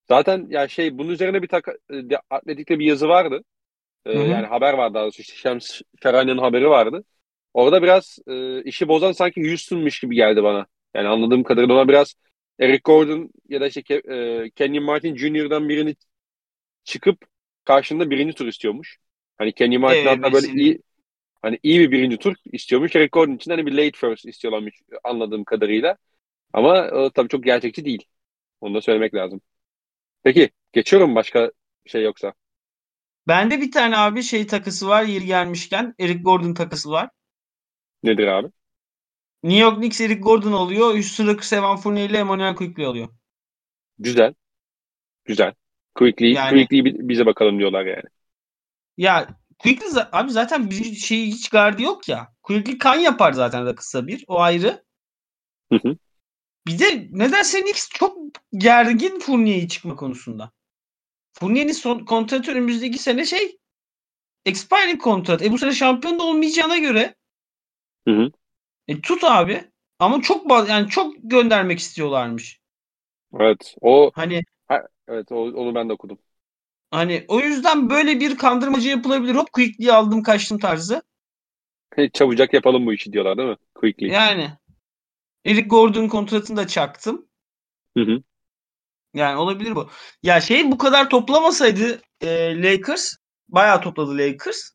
Zaten 0.07 0.45
ya 0.49 0.67
şey 0.67 0.97
bunun 0.97 1.09
üzerine 1.09 1.41
bir 1.41 1.47
taka, 1.47 1.71
e, 1.93 1.95
Atletik'te 2.29 2.79
bir 2.79 2.85
yazı 2.85 3.07
vardı. 3.07 3.43
Ee, 4.05 4.19
yani 4.19 4.47
haber 4.47 4.73
vardı 4.73 4.93
daha 4.93 5.03
doğrusu. 5.03 5.21
İşte 5.21 5.35
Şems 5.35 5.81
Şaranya'nın 6.03 6.41
haberi 6.41 6.69
vardı. 6.69 7.03
Orada 7.53 7.83
biraz 7.83 8.19
e, 8.27 8.63
işi 8.63 8.87
bozan 8.87 9.11
sanki 9.11 9.49
Houston'mış 9.49 9.99
gibi 9.99 10.15
geldi 10.15 10.43
bana. 10.43 10.65
Yani 10.93 11.07
anladığım 11.07 11.43
kadarıyla 11.43 11.75
ona 11.75 11.87
biraz 11.87 12.15
Eric 12.59 12.81
Gordon 12.83 13.29
ya 13.49 13.61
da 13.61 13.67
işte 13.67 13.95
e, 13.95 14.49
Kenyon 14.55 14.83
Martin 14.85 15.15
Jr.'dan 15.17 15.69
birini 15.69 15.95
çıkıp 16.83 17.17
karşında 17.65 18.09
birinci 18.09 18.33
tur 18.35 18.47
istiyormuş. 18.47 18.97
Hani 19.37 19.53
Kenyon 19.53 19.81
Martin 19.81 20.07
hatta 20.07 20.33
böyle 20.33 20.47
iyi 20.53 20.79
hani 21.41 21.59
iyi 21.63 21.79
bir 21.79 21.91
birinci 21.91 22.17
tur 22.17 22.35
istiyormuş. 22.53 22.95
Eric 22.95 23.09
Gordon 23.11 23.35
için 23.35 23.51
hani 23.51 23.65
bir 23.65 23.73
late 23.73 23.91
first 23.99 24.25
istiyorlarmış 24.25 24.75
anladığım 25.03 25.43
kadarıyla. 25.43 25.97
Ama 26.53 26.87
e, 26.87 27.11
tabii 27.15 27.29
çok 27.29 27.43
gerçekçi 27.43 27.85
değil. 27.85 28.05
Onu 28.61 28.75
da 28.75 28.81
söylemek 28.81 29.15
lazım. 29.15 29.41
Peki 30.23 30.49
geçiyorum 30.73 31.15
başka 31.15 31.51
şey 31.85 32.03
yoksa. 32.03 32.33
Bende 33.27 33.61
bir 33.61 33.71
tane 33.71 33.97
abi 33.97 34.23
şey 34.23 34.47
takısı 34.47 34.87
var 34.87 35.03
yeri 35.03 35.25
gelmişken. 35.25 35.95
Eric 35.99 36.19
Gordon 36.23 36.53
takısı 36.53 36.89
var. 36.89 37.09
Nedir 38.03 38.27
abi? 38.27 38.47
New 39.43 39.59
York 39.59 39.77
Knicks 39.77 40.01
Eric 40.01 40.19
Gordon 40.21 40.51
alıyor. 40.51 40.95
Üst 40.95 41.15
sıra 41.15 41.57
Evan 41.59 41.77
Fournier 41.77 42.09
ile 42.09 42.17
Emmanuel 42.17 42.55
Quickly 42.55 42.85
alıyor. 42.85 43.09
Güzel. 43.99 44.33
Güzel. 45.25 45.53
Quickly, 45.95 46.33
Yani- 46.33 46.49
quickly 46.67 46.85
bi- 46.85 47.09
bize 47.09 47.25
bakalım 47.25 47.59
diyorlar 47.59 47.85
yani. 47.85 48.03
Ya 48.97 49.27
Quickly 49.59 50.01
abi 50.11 50.31
zaten 50.31 50.69
bir 50.69 50.95
şey 50.95 51.25
hiç 51.27 51.49
gardı 51.49 51.81
yok 51.81 52.07
ya. 52.09 52.33
Quickly 52.43 52.77
kan 52.77 52.95
yapar 52.95 53.33
zaten 53.33 53.75
kısa 53.75 54.07
bir. 54.07 54.23
O 54.27 54.39
ayrı. 54.39 54.83
Hı 55.71 55.79
hı. 55.83 55.97
Bir 56.67 56.79
de 56.79 57.07
nedense 57.11 57.61
Knicks 57.61 57.89
çok 57.89 58.17
gergin 58.53 59.19
Fournier'i 59.19 59.67
çıkma 59.67 59.95
konusunda. 59.95 60.51
Fournier'in 61.33 61.71
son 61.71 61.99
kontratı 62.05 62.51
önümüzdeki 62.51 62.97
sene 62.97 63.25
şey 63.25 63.57
expiring 64.45 65.01
kontrat. 65.01 65.41
E 65.41 65.51
bu 65.51 65.57
sene 65.57 65.71
şampiyon 65.71 66.19
da 66.19 66.23
olmayacağına 66.23 66.77
göre 66.77 67.15
Hı 68.07 68.11
hı. 68.11 68.31
e, 68.87 69.01
tut 69.01 69.23
abi. 69.23 69.71
Ama 69.99 70.21
çok 70.21 70.69
yani 70.69 70.89
çok 70.89 71.13
göndermek 71.23 71.79
istiyorlarmış. 71.79 72.59
Evet. 73.39 73.75
O 73.81 74.11
Hani 74.11 74.41
evet 75.07 75.31
o- 75.31 75.35
onu 75.53 75.75
ben 75.75 75.89
de 75.89 75.93
okudum. 75.93 76.19
hani 76.91 77.25
o 77.27 77.39
yüzden 77.39 77.89
böyle 77.89 78.19
bir 78.19 78.37
kandırmacı 78.37 78.89
yapılabilir. 78.89 79.35
Hop 79.35 79.51
quickly 79.53 79.91
aldım 79.91 80.23
kaçtım 80.23 80.59
tarzı. 80.59 81.01
Çabucak 82.13 82.53
yapalım 82.53 82.85
bu 82.85 82.93
işi 82.93 83.13
diyorlar 83.13 83.37
değil 83.37 83.49
mi? 83.49 83.57
Quickly. 83.75 84.07
Yani 84.07 84.57
Eric 85.45 85.67
Gordon 85.69 86.07
kontratını 86.07 86.57
da 86.57 86.67
çaktım. 86.67 87.27
Hı 87.97 88.01
hı. 88.03 88.23
Yani 89.13 89.37
olabilir 89.37 89.75
bu. 89.75 89.89
Ya 90.23 90.41
şey 90.41 90.71
bu 90.71 90.77
kadar 90.77 91.09
toplamasaydı 91.09 92.01
e, 92.21 92.61
Lakers 92.63 93.13
bayağı 93.49 93.81
topladı 93.81 94.17
Lakers. 94.17 94.71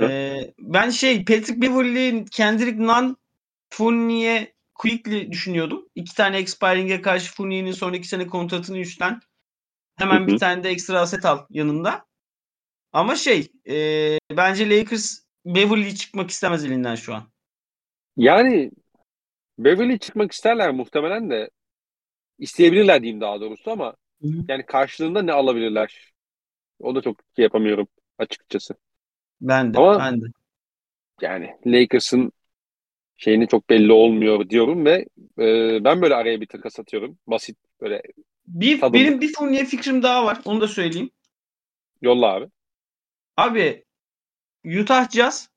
Hı 0.00 0.06
hı. 0.06 0.10
E, 0.10 0.54
ben 0.58 0.90
şey 0.90 1.24
Patrick 1.24 1.62
Beverley, 1.62 2.24
Kendrick 2.24 2.78
Nunn, 2.78 3.16
Fournier, 3.70 4.52
Quickly 4.74 5.32
düşünüyordum. 5.32 5.88
İki 5.94 6.14
tane 6.14 6.38
expiring'e 6.38 7.02
karşı 7.02 7.34
Fournier'in 7.34 7.72
sonraki 7.72 8.08
sene 8.08 8.26
kontratını 8.26 8.78
üstlen. 8.78 9.20
Hemen 9.96 10.26
bir 10.26 10.38
tane 10.38 10.64
de 10.64 10.70
ekstra 10.70 11.00
aset 11.00 11.24
al 11.24 11.46
yanında. 11.50 12.06
Ama 12.92 13.16
şey 13.16 13.48
e, 13.68 14.18
bence 14.36 14.70
Lakers 14.70 15.18
Beverley 15.46 15.94
çıkmak 15.94 16.30
istemez 16.30 16.64
elinden 16.64 16.94
şu 16.94 17.14
an. 17.14 17.22
Yani 18.16 18.70
Beverly 19.58 19.98
çıkmak 19.98 20.32
isterler 20.32 20.70
muhtemelen 20.70 21.30
de 21.30 21.50
isteyebilirler 22.38 23.02
diyeyim 23.02 23.20
daha 23.20 23.40
doğrusu 23.40 23.70
ama 23.70 23.96
Hı 24.22 24.28
hı. 24.28 24.44
yani 24.48 24.66
karşılığında 24.66 25.22
ne 25.22 25.32
alabilirler? 25.32 26.12
O 26.80 26.94
da 26.94 27.02
çok 27.02 27.16
şey 27.36 27.42
yapamıyorum 27.42 27.88
açıkçası. 28.18 28.74
Ben 29.42 29.74
de. 29.74 29.78
Ama- 29.78 29.98
ben 29.98 30.20
de. 30.20 30.24
Yani 31.20 31.56
Lakers'ın 31.66 32.32
şeyini 33.16 33.48
çok 33.48 33.70
belli 33.70 33.92
olmuyor 33.92 34.48
diyorum 34.50 34.84
ve 34.84 35.06
e, 35.38 35.84
ben 35.84 36.02
böyle 36.02 36.14
araya 36.14 36.40
bir 36.40 36.46
takas 36.46 36.80
atıyorum. 36.80 37.18
Basit 37.26 37.58
böyle 37.80 38.02
Bir, 38.46 38.80
Tadımlık. 38.80 39.06
benim 39.06 39.20
bir 39.20 39.32
Fournier 39.32 39.66
fikrim 39.66 40.02
daha 40.02 40.24
var. 40.24 40.40
Onu 40.44 40.60
da 40.60 40.68
söyleyeyim. 40.68 41.10
yolla 42.02 42.26
abi. 42.34 42.46
Abi 43.36 43.84
Utah 44.80 45.10
Jazz 45.10 45.48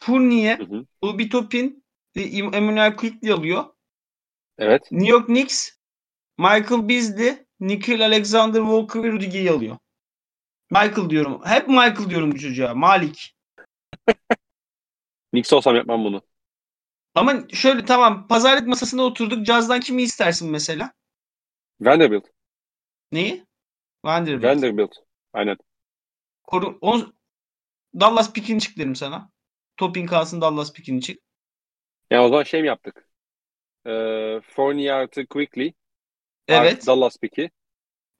Fournier. 0.00 0.60
Ubi 1.02 1.28
Topin 1.28 1.84
ve 2.16 2.22
Em- 2.22 2.54
Emmanuel 2.54 2.96
Quickly 2.96 3.32
alıyor. 3.32 3.64
Evet. 4.58 4.82
New 4.92 5.10
York 5.12 5.26
Knicks 5.26 5.70
Michael 6.38 6.88
Beasley, 6.88 7.34
Nickel 7.60 8.04
Alexander 8.06 8.60
Walker 8.60 9.02
ve 9.02 9.12
Rudy 9.12 9.26
Gay'i 9.30 9.50
alıyor. 9.50 9.76
Michael 10.72 11.10
diyorum. 11.10 11.40
Hep 11.44 11.68
Michael 11.68 12.10
diyorum 12.10 12.32
bu 12.32 12.38
çocuğa. 12.38 12.74
Malik. 12.74 13.36
Knicks 15.30 15.52
olsam 15.52 15.76
yapmam 15.76 16.04
bunu. 16.04 16.22
Ama 17.14 17.48
şöyle 17.52 17.84
tamam 17.84 18.28
pazarlık 18.28 18.66
masasına 18.66 19.02
oturduk. 19.02 19.46
Jazz'dan 19.46 19.80
kimi 19.80 20.02
istersin 20.02 20.50
mesela? 20.50 20.92
Vanderbilt. 21.80 22.24
Neyi? 23.12 23.46
Vanderbilt. 24.04 24.44
Vanderbilt. 24.44 24.92
Aynen. 25.32 25.56
Koru, 26.44 26.78
on, 26.80 27.14
Dallas 28.00 28.32
pick'ini 28.32 28.60
çık 28.60 28.78
derim 28.78 28.96
sana. 28.96 29.30
Topin 29.76 30.06
kalsın 30.06 30.40
Dallas 30.40 30.72
pick'ini 30.72 31.02
çık. 31.02 31.18
Yani 32.10 32.22
o 32.22 32.28
zaman 32.28 32.42
şey 32.42 32.62
mi 32.62 32.68
yaptık? 32.68 33.08
Ee, 33.86 34.40
Fournier 34.40 34.94
artı 34.94 35.26
Quickly 35.26 35.72
Evet. 36.48 36.72
artı 36.72 36.86
Dallas 36.86 37.18
pick'i 37.18 37.50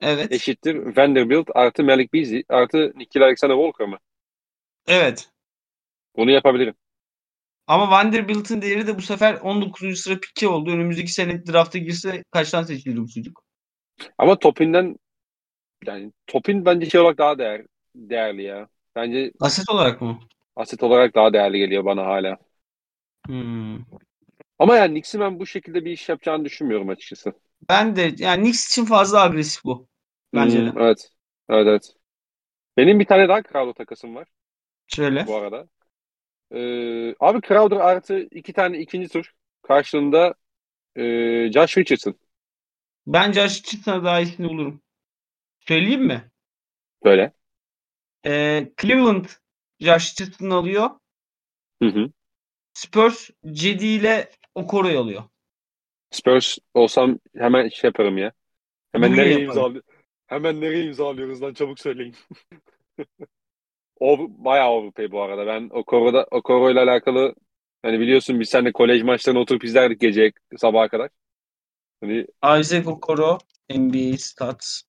Evet. 0.03 0.31
eşittir 0.31 0.97
Vanderbilt 0.97 1.49
artı 1.55 1.83
Malik 1.83 2.13
Beasley 2.13 2.43
artı 2.49 2.93
Nickel 2.95 3.23
Alexander 3.23 3.55
Walker 3.55 3.87
mı? 3.87 3.97
Evet. 4.87 5.29
Bunu 6.15 6.31
yapabilirim. 6.31 6.75
Ama 7.67 7.91
Vanderbilt'in 7.91 8.61
değeri 8.61 8.87
de 8.87 8.97
bu 8.97 9.01
sefer 9.01 9.33
19. 9.33 9.99
sıra 10.01 10.19
pick'i 10.19 10.47
oldu. 10.47 10.71
Önümüzdeki 10.71 11.11
sene 11.13 11.45
drafta 11.45 11.77
girse 11.79 12.23
kaçtan 12.31 12.63
seçildi 12.63 13.01
bu 13.01 13.07
çocuk? 13.07 13.43
Ama 14.17 14.39
Topin'den 14.39 14.95
yani 15.85 16.11
Topin 16.27 16.65
bence 16.65 16.89
şey 16.89 17.01
olarak 17.01 17.17
daha 17.17 17.37
değer, 17.37 17.61
değerli 17.95 18.43
ya. 18.43 18.67
Bence 18.95 19.31
Aset 19.39 19.69
olarak 19.69 20.01
mı? 20.01 20.19
aset 20.55 20.83
olarak 20.83 21.15
daha 21.15 21.33
değerli 21.33 21.57
geliyor 21.57 21.85
bana 21.85 22.05
hala. 22.05 22.37
Hmm. 23.27 23.79
Ama 24.59 24.75
yani 24.75 24.91
Knicks'in 24.91 25.21
ben 25.21 25.39
bu 25.39 25.45
şekilde 25.45 25.85
bir 25.85 25.91
iş 25.91 26.09
yapacağını 26.09 26.45
düşünmüyorum 26.45 26.89
açıkçası. 26.89 27.33
Ben 27.69 27.95
de 27.95 28.13
yani 28.17 28.41
Knicks 28.43 28.67
için 28.67 28.85
fazla 28.85 29.21
agresif 29.21 29.63
bu. 29.63 29.87
Bence 30.35 30.59
Hmm, 30.59 30.65
de. 30.65 30.77
Evet. 30.77 31.09
Evet 31.49 31.67
evet. 31.67 31.93
Benim 32.77 32.99
bir 33.01 33.05
tane 33.05 33.29
daha 33.29 33.43
Crowder 33.43 33.73
takasım 33.73 34.15
var 34.15 34.27
Şöyle. 34.87 35.27
bu 35.27 35.35
arada. 35.35 35.69
Ee, 36.51 37.15
abi 37.21 37.41
Crowder 37.47 37.77
artı 37.77 38.19
iki 38.31 38.53
tane 38.53 38.79
ikinci 38.79 39.09
tur 39.09 39.33
karşılığında 39.63 40.35
ee, 40.97 41.51
Josh 41.53 41.77
Richardson. 41.79 42.15
Ben 43.07 43.31
Josh 43.31 43.57
Richardson'a 43.63 44.03
daha 44.03 44.19
iyisini 44.19 44.49
bulurum. 44.49 44.81
Söyleyeyim 45.59 46.05
mi? 46.07 46.31
Böyle. 47.03 47.33
Ee, 48.25 48.71
Cleveland 48.77 49.25
Josh 49.79 50.11
Richardson'ı 50.11 50.53
alıyor. 50.55 50.89
Hı 51.81 51.85
hı. 51.89 52.11
Spurs 52.73 53.29
Cedi 53.53 53.85
ile 53.87 54.29
Okoro'yu 54.55 54.99
alıyor. 54.99 55.23
Spurs 56.11 56.57
olsam 56.73 57.19
hemen 57.37 57.69
şey 57.69 57.87
yaparım 57.87 58.17
ya. 58.17 58.31
Hemen 58.93 59.15
Bugün 59.15 59.17
nereye 59.17 59.33
yaparım. 59.33 59.67
Hemen 60.33 60.61
nereye 60.61 60.85
imzalıyoruz 60.85 61.41
lan 61.41 61.53
çabuk 61.53 61.79
söyleyin. 61.79 62.15
o 63.99 64.17
bayağı 64.29 64.69
overpay 64.69 65.11
bu 65.11 65.21
arada. 65.21 65.47
Ben 65.47 65.69
Okoro'da 65.71 66.27
Okoro 66.31 66.71
ile 66.71 66.79
alakalı 66.79 67.35
hani 67.81 67.99
biliyorsun 67.99 68.39
biz 68.39 68.49
seninle 68.49 68.71
kolej 68.71 69.03
maçlarına 69.03 69.39
oturup 69.39 69.63
izlerdik 69.63 69.99
gece 69.99 70.31
sabaha 70.57 70.87
kadar. 70.87 71.09
Hani 72.01 72.27
Isaac 72.59 72.87
Okoro 72.87 73.37
NBA 73.69 74.17
Stats. 74.17 74.81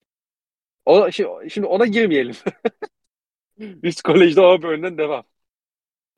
o 0.85 1.11
şimdi, 1.11 1.51
şimdi 1.51 1.67
ona 1.67 1.87
girmeyelim. 1.87 2.35
biz 3.59 4.03
kolejde 4.03 4.41
Auburn'dan 4.41 4.99
devam. 4.99 5.25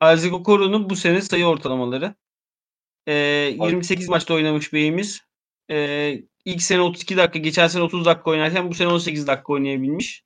Isaac 0.03 0.33
Okoro'nun 0.33 0.89
bu 0.89 0.95
sene 0.95 1.21
sayı 1.21 1.45
ortalamaları. 1.45 2.15
Ee, 3.07 3.13
28 3.61 4.09
maçta 4.09 4.33
oynamış 4.33 4.73
beyimiz. 4.73 5.26
Ee, 5.71 6.23
ilk 6.45 6.61
sene 6.61 6.81
32 6.81 7.17
dakika, 7.17 7.39
geçen 7.39 7.67
sene 7.67 7.83
30 7.83 8.05
dakika 8.05 8.31
oynarken 8.31 8.69
bu 8.69 8.73
sene 8.73 8.87
18 8.87 9.27
dakika 9.27 9.53
oynayabilmiş. 9.53 10.23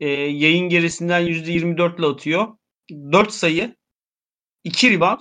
Ee, 0.00 0.08
yayın 0.08 0.68
gerisinden 0.68 1.22
%24 1.22 1.98
ile 1.98 2.06
atıyor. 2.06 2.56
4 2.90 3.32
sayı, 3.32 3.76
2 4.64 4.90
rebound, 4.90 5.20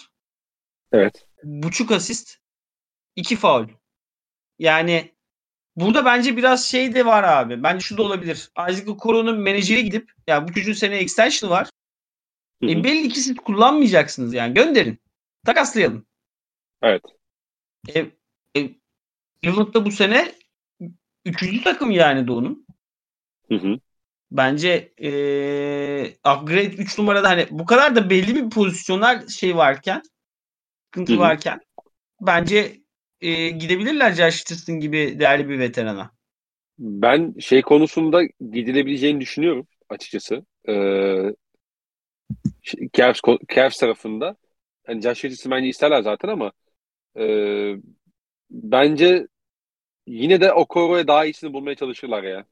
Evet. 0.92 1.28
buçuk 1.44 1.92
asist, 1.92 2.38
2 3.16 3.36
faul. 3.36 3.68
Yani 4.60 5.16
burada 5.76 6.06
bence 6.06 6.38
biraz 6.38 6.66
şey 6.66 6.96
de 6.96 7.06
var 7.06 7.24
abi. 7.24 7.64
Bence 7.64 7.80
şu 7.80 7.98
da 7.98 8.04
olabilir. 8.04 8.52
Isaac 8.70 8.88
Okoro'nun 8.88 9.40
menajeri 9.40 9.84
gidip 9.84 10.12
ya 10.28 10.48
bu 10.48 10.54
çocuğun 10.54 10.74
sene 10.74 10.98
extension 10.98 11.52
var. 11.52 11.70
Hı 12.62 12.66
hı. 12.66 12.72
E 12.72 12.84
belli 12.84 13.10
ki 13.10 13.20
siz 13.20 13.36
kullanmayacaksınız 13.36 14.34
yani. 14.34 14.54
Gönderin. 14.54 15.00
Takaslayalım. 15.46 16.06
Evet. 16.82 17.02
E, 17.96 18.06
e, 18.58 18.70
Cleveland'da 19.44 19.86
bu 19.86 19.92
sene 19.92 20.32
üçüncü 21.26 21.64
takım 21.64 21.92
yani 21.92 22.28
Doğu'nun. 22.28 22.66
Hı 23.50 23.56
hı. 23.56 23.80
Bence 24.32 24.94
e, 24.98 25.10
upgrade 26.08 26.76
3 26.76 26.98
numarada 26.98 27.30
hani 27.30 27.48
bu 27.50 27.66
kadar 27.66 27.96
da 27.96 28.10
belli 28.10 28.36
bir 28.36 28.50
pozisyonel 28.50 29.28
şey 29.28 29.56
varken 29.56 30.02
sıkıntı 30.86 31.14
Hı 31.14 31.16
hı. 31.16 31.20
varken 31.20 31.60
bence 32.22 32.78
e, 33.22 33.50
gidebilirler 33.50 34.12
Josh 34.12 34.42
Richardson 34.42 34.80
gibi 34.80 35.20
değerli 35.20 35.50
bir 35.50 35.60
veterana. 35.60 36.12
Ben 36.80 37.34
şey 37.40 37.62
konusunda 37.62 38.24
gidilebileceğini 38.40 39.22
düşünüyorum 39.22 39.68
açıkçası. 39.90 40.46
Ee, 40.70 41.34
Cavs, 42.94 43.20
Cavs 43.56 43.78
tarafında. 43.78 44.36
Yani 44.88 45.02
Josh 45.02 45.26
Richardson 45.26 45.52
bence 45.52 45.68
isterler 45.68 46.02
zaten 46.02 46.30
ama 46.30 46.52
ee, 47.18 47.76
bence 48.52 49.28
yine 50.08 50.42
de 50.42 50.54
Okoro'ya 50.54 51.08
daha 51.08 51.26
iyisini 51.26 51.54
bulmaya 51.54 51.76
çalışırlar 51.76 52.24
ya. 52.24 52.46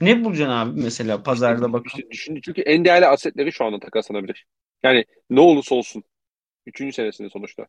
Ne 0.00 0.24
bulacaksın 0.24 0.52
abi 0.54 0.80
mesela 0.80 1.22
pazarda 1.22 1.72
bak. 1.72 1.86
İşte 1.86 2.10
düşün, 2.10 2.40
çünkü 2.44 2.62
en 2.62 2.84
değerli 2.84 3.06
asetleri 3.06 3.52
şu 3.52 3.64
anda 3.64 3.78
takaslanabilir. 3.78 4.46
Yani 4.82 5.04
ne 5.30 5.40
olursa 5.40 5.74
olsun. 5.74 6.04
Üçüncü 6.66 6.92
senesinde 6.92 7.30
sonuçta. 7.30 7.66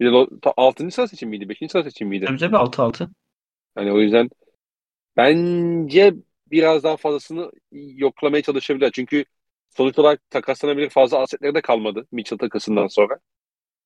Bir 0.00 0.12
de 0.12 0.26
altıncı 0.56 0.94
sıra 0.94 1.08
seçim 1.08 1.28
miydi? 1.28 1.48
Beşinci 1.48 1.72
sıra 1.72 1.82
seçim 1.84 2.08
miydi? 2.08 2.24
Tabii 2.24 2.38
tabii 2.38 2.56
6-6. 2.56 3.08
Yani 3.76 3.92
o 3.92 4.00
yüzden 4.00 4.30
bence 5.16 6.14
biraz 6.50 6.84
daha 6.84 6.96
fazlasını 6.96 7.52
yoklamaya 7.72 8.42
çalışabilirler. 8.42 8.90
Çünkü 8.94 9.24
sonuç 9.76 9.98
olarak 9.98 10.30
takaslanabilir 10.30 10.90
fazla 10.90 11.18
asetleri 11.18 11.54
de 11.54 11.60
kalmadı 11.60 12.06
Mitchell 12.12 12.38
takasından 12.38 12.86
sonra. 12.86 13.18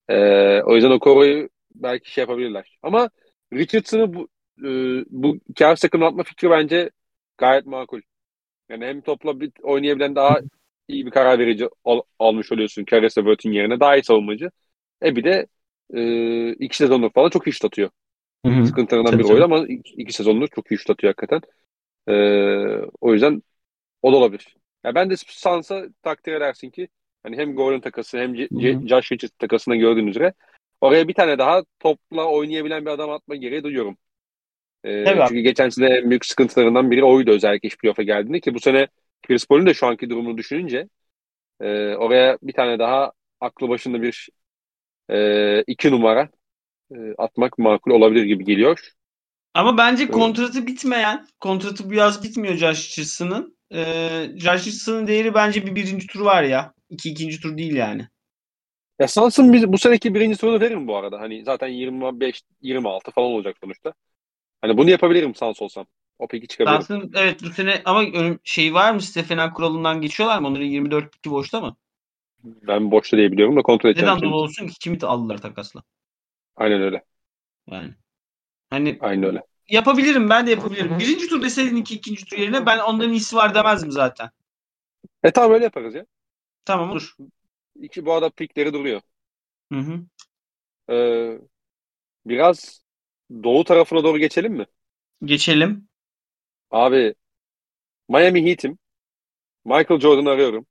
Ee, 0.08 0.62
o 0.62 0.74
yüzden 0.74 0.90
Okoro'yu 0.90 1.48
belki 1.74 2.12
şey 2.12 2.22
yapabilirler. 2.22 2.78
Ama 2.82 3.10
Richardson'ı 3.52 4.14
bu 4.14 4.28
e, 4.58 4.68
bu 5.10 5.38
Cavs 5.54 5.80
takımına 5.80 6.08
atma 6.08 6.22
fikri 6.22 6.50
bence 6.50 6.90
gayet 7.38 7.66
makul. 7.66 8.00
Yani 8.68 8.86
hem 8.86 9.00
topla 9.00 9.40
bir 9.40 9.52
oynayabilen 9.62 10.14
daha 10.14 10.40
iyi 10.88 11.06
bir 11.06 11.10
karar 11.10 11.38
verici 11.38 11.68
al, 11.84 12.00
almış 12.18 12.52
oluyorsun 12.52 12.84
Caris 12.90 13.18
LeVert'in 13.18 13.52
yerine. 13.52 13.80
Daha 13.80 13.96
iyi 13.96 14.04
savunmacı. 14.04 14.50
E 15.04 15.16
bir 15.16 15.24
de 15.24 15.46
e, 15.94 16.50
iki 16.52 16.76
sezonluk 16.76 17.14
falan 17.14 17.30
çok 17.30 17.46
iyi 17.46 17.52
şut 17.52 17.64
atıyor. 17.64 17.90
Sıkıntılarından 18.66 19.18
biri 19.18 19.26
oydu 19.26 19.44
ama 19.44 19.66
iki, 19.66 19.94
iki 19.94 20.12
sezonluk 20.12 20.52
çok 20.54 20.70
iyi 20.70 20.78
şut 20.78 20.90
atıyor 20.90 21.14
hakikaten. 21.16 21.40
E, 22.08 22.14
o 23.00 23.12
yüzden 23.12 23.42
o 24.02 24.12
da 24.12 24.16
olabilir. 24.16 24.56
Ya 24.84 24.94
ben 24.94 25.10
de 25.10 25.16
Suns'a 25.16 25.86
takdir 26.02 26.32
edersin 26.32 26.70
ki 26.70 26.88
hani 27.22 27.36
hem 27.36 27.54
Gordon 27.54 27.80
takası 27.80 28.18
hem 28.18 28.34
C-. 28.34 28.48
Josh 28.88 29.12
Richardson 29.12 29.36
takasında 29.38 29.76
gördüğünüz 29.76 30.10
üzere 30.10 30.32
oraya 30.80 31.08
bir 31.08 31.14
tane 31.14 31.38
daha 31.38 31.62
topla 31.78 32.24
oynayabilen 32.26 32.86
bir 32.86 32.90
adam 32.90 33.10
atma 33.10 33.36
gereği 33.36 33.64
duyuyorum. 33.64 33.96
E, 34.84 35.04
Tabii 35.04 35.22
abi. 35.22 35.28
çünkü 35.28 35.40
geçen 35.40 35.68
sene 35.68 35.94
en 35.94 36.10
büyük 36.10 36.26
sıkıntılarından 36.26 36.90
biri 36.90 37.04
oydu 37.04 37.30
özellikle 37.30 37.66
iş 37.68 37.76
playoff'a 37.76 38.02
geldiğinde 38.02 38.40
ki 38.40 38.54
bu 38.54 38.60
sene 38.60 38.88
Chris 39.26 39.46
Paul'un 39.46 39.66
de 39.66 39.74
şu 39.74 39.86
anki 39.86 40.10
durumunu 40.10 40.38
düşününce 40.38 40.88
e, 41.60 41.94
oraya 41.94 42.38
bir 42.42 42.52
tane 42.52 42.78
daha 42.78 43.12
aklı 43.40 43.68
başında 43.68 44.02
bir 44.02 44.28
e, 45.10 45.62
iki 45.66 45.90
numara 45.90 46.28
e, 46.94 46.96
atmak 47.18 47.58
makul 47.58 47.90
olabilir 47.90 48.24
gibi 48.24 48.44
geliyor. 48.44 48.92
Ama 49.54 49.78
bence 49.78 50.08
kontratı 50.08 50.66
bitmeyen, 50.66 51.26
kontratı 51.40 51.90
bu 51.90 51.94
yaz 51.94 52.24
bitmiyor 52.24 52.54
Josh 52.54 52.88
Richardson'ın. 52.88 53.58
Ee, 53.74 54.26
Josh 54.36 54.66
Richardson'ın 54.66 55.06
değeri 55.06 55.34
bence 55.34 55.66
bir 55.66 55.74
birinci 55.74 56.06
tur 56.06 56.20
var 56.20 56.42
ya. 56.42 56.74
İki 56.90 57.10
ikinci 57.10 57.40
tur 57.40 57.56
değil 57.58 57.76
yani. 57.76 58.08
Ya 58.98 59.08
Suns'ın 59.08 59.52
biz 59.52 59.72
bu 59.72 59.78
seneki 59.78 60.14
birinci 60.14 60.38
turunu 60.38 60.60
veririm 60.60 60.88
bu 60.88 60.96
arada. 60.96 61.20
Hani 61.20 61.44
zaten 61.44 61.68
25 61.68 62.42
26 62.62 63.10
falan 63.10 63.28
olacak 63.30 63.56
sonuçta. 63.60 63.92
Hani 64.62 64.78
bunu 64.78 64.90
yapabilirim 64.90 65.34
Suns 65.34 65.62
olsam. 65.62 65.86
O 66.18 66.28
peki 66.28 66.48
çıkabilirim. 66.48 66.88
Suns'ın 66.88 67.12
evet 67.14 67.42
bu 67.42 67.50
sene 67.50 67.82
ama 67.84 68.04
şey 68.44 68.74
var 68.74 68.92
mı? 68.94 69.02
Stefan 69.02 69.52
kuralından 69.54 70.00
geçiyorlar 70.00 70.38
mı? 70.38 70.46
Onların 70.48 70.64
24 70.66 71.16
2 71.16 71.30
boşta 71.30 71.60
mı? 71.60 71.76
Ben 72.44 72.90
boşta 72.90 73.16
diye 73.16 73.32
biliyorum 73.32 73.56
da 73.56 73.62
kontrol 73.62 73.90
edeceğim 73.90 74.14
Neden 74.14 74.22
dolu 74.22 74.36
olsun 74.36 74.66
ki? 74.66 74.74
Kimi 74.78 74.98
aldılar 75.02 75.38
takasla? 75.38 75.82
Aynen 76.56 76.80
öyle. 76.82 77.04
Yani. 77.66 77.94
Hani 78.70 79.00
Aynen 79.00 79.22
öyle. 79.24 79.42
yapabilirim 79.70 80.30
ben 80.30 80.46
de 80.46 80.50
yapabilirim. 80.50 80.98
Birinci 80.98 81.28
tur 81.28 81.42
deseydin 81.42 81.76
iki 81.76 81.94
ikinci 81.94 82.24
tur 82.26 82.38
yerine 82.38 82.66
ben 82.66 82.78
onların 82.78 83.12
iyisi 83.12 83.36
var 83.36 83.54
demezdim 83.54 83.92
zaten. 83.92 84.30
E 85.22 85.30
tamam 85.32 85.52
öyle 85.52 85.64
yaparız 85.64 85.94
ya. 85.94 86.06
Tamam 86.64 86.90
olur. 86.90 87.16
İki 87.78 88.06
bu 88.06 88.12
arada 88.12 88.30
pikleri 88.30 88.72
duruyor. 88.72 89.00
Hı 89.72 89.78
hı. 89.78 90.06
Ee, 90.90 91.38
biraz 92.26 92.82
doğu 93.44 93.64
tarafına 93.64 94.04
doğru 94.04 94.18
geçelim 94.18 94.54
mi? 94.54 94.66
Geçelim. 95.24 95.88
Abi 96.70 97.14
Miami 98.08 98.44
Heat'im. 98.46 98.78
Michael 99.66 100.00
Jordan'ı 100.00 100.30
arıyorum. 100.30 100.66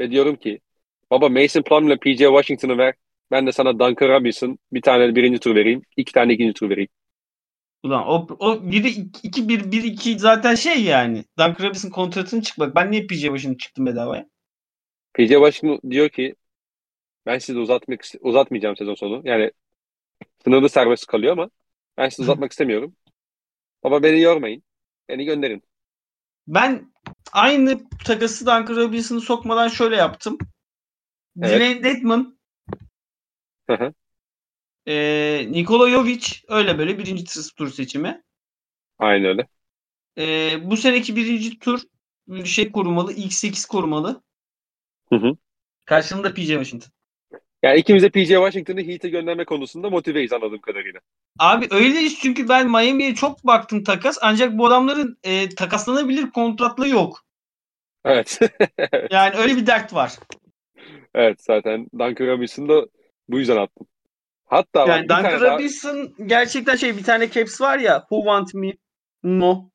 Ve 0.00 0.10
diyorum 0.10 0.36
ki 0.36 0.60
baba 1.10 1.28
Mason 1.28 1.62
Plumlee 1.62 1.96
PJ 1.98 2.18
Washington'ı 2.18 2.78
ver. 2.78 2.94
Ben 3.30 3.46
de 3.48 3.52
sana 3.52 3.80
Duncan 3.80 4.08
Robinson 4.08 4.58
bir 4.72 4.82
tane 4.82 5.14
birinci 5.16 5.40
tur 5.40 5.56
vereyim. 5.56 5.82
iki 5.96 6.12
tane 6.12 6.34
ikinci 6.34 6.54
tur 6.54 6.70
vereyim. 6.70 6.90
Ulan 7.82 8.04
o, 8.08 8.26
o 8.38 8.70
biri 8.70 8.88
2 9.22 9.48
1 9.48 9.72
1 9.72 9.84
2 9.84 10.18
zaten 10.18 10.54
şey 10.54 10.82
yani. 10.82 11.24
Duncan 11.38 11.64
Robinson 11.66 11.90
kontratını 11.90 12.42
çıkmak. 12.42 12.74
Ben 12.74 12.90
niye 12.90 13.06
PJ 13.06 13.30
başını 13.32 13.58
çıktım 13.58 13.86
bedavaya? 13.86 14.26
PJ 15.14 15.28
Washington 15.28 15.90
diyor 15.90 16.08
ki 16.08 16.34
ben 17.26 17.38
sizi 17.38 17.58
uzatmak 17.58 18.00
uzatmayacağım 18.20 18.76
sezon 18.76 18.94
sonu. 18.94 19.22
Yani 19.24 19.50
sınırlı 20.44 20.68
serbest 20.68 21.06
kalıyor 21.06 21.32
ama 21.32 21.50
ben 21.98 22.08
sizi 22.08 22.22
uzatmak 22.22 22.52
istemiyorum. 22.52 22.96
Baba 23.84 24.02
beni 24.02 24.20
yormayın. 24.20 24.62
Beni 25.08 25.24
gönderin. 25.24 25.62
Ben 26.46 26.92
aynı 27.32 27.80
takası 28.04 28.46
Duncan 28.46 28.76
Robinson'ı 28.76 29.20
sokmadan 29.20 29.68
şöyle 29.68 29.96
yaptım. 29.96 30.38
Evet. 31.42 31.60
Dwayne 31.60 31.84
Dedman, 31.84 32.38
e, 34.88 35.46
Nikola 35.50 35.90
Jovic 35.90 36.26
öyle 36.48 36.78
böyle 36.78 36.98
birinci 36.98 37.24
tur- 37.56 37.70
seçimi. 37.70 38.22
Aynen 38.98 39.24
öyle. 39.24 39.48
E, 40.18 40.58
bu 40.70 40.76
seneki 40.76 41.16
birinci 41.16 41.58
tur 41.58 41.80
şey 42.44 42.72
korumalı. 42.72 43.12
ilk 43.12 43.32
8 43.32 43.66
korumalı. 43.66 44.22
Hı 45.12 45.16
hı. 45.16 45.36
Karşılığında 45.86 46.34
PJ 46.34 46.46
Washington. 46.46 46.92
Yani 47.62 47.78
ikimiz 47.78 48.02
de 48.02 48.10
PJ 48.10 48.28
Washington'ı 48.28 48.82
Heat'e 48.82 49.08
gönderme 49.08 49.44
konusunda 49.44 49.90
motiveyiz 49.90 50.32
anladığım 50.32 50.60
kadarıyla. 50.60 51.00
Abi 51.38 51.68
öyleyiz 51.70 52.18
çünkü 52.18 52.48
ben 52.48 52.70
Miami'ye 52.70 53.14
çok 53.14 53.46
baktım 53.46 53.84
takas. 53.84 54.18
Ancak 54.22 54.58
bu 54.58 54.66
adamların 54.66 55.18
e, 55.24 55.48
takaslanabilir 55.48 56.30
kontratlı 56.30 56.88
yok. 56.88 57.24
Evet. 58.04 58.40
Yani 59.10 59.36
öyle 59.36 59.56
bir 59.56 59.66
dert 59.66 59.94
var. 59.94 60.12
evet 61.14 61.42
zaten 61.42 61.86
Duncan 61.98 62.26
Robinson'ı 62.26 62.68
da 62.68 62.86
bu 63.28 63.38
yüzden 63.38 63.56
attım. 63.56 63.86
Hatta 64.44 64.86
Yani 64.86 65.08
Duncan 65.08 65.24
daha 65.24 65.54
Robinson 65.54 66.14
gerçekten 66.26 66.76
şey 66.76 66.96
bir 66.96 67.04
tane 67.04 67.30
caps 67.30 67.60
var 67.60 67.78
ya 67.78 68.00
who 68.00 68.22
want 68.22 68.54
me 68.54 68.72
no. 69.22 69.70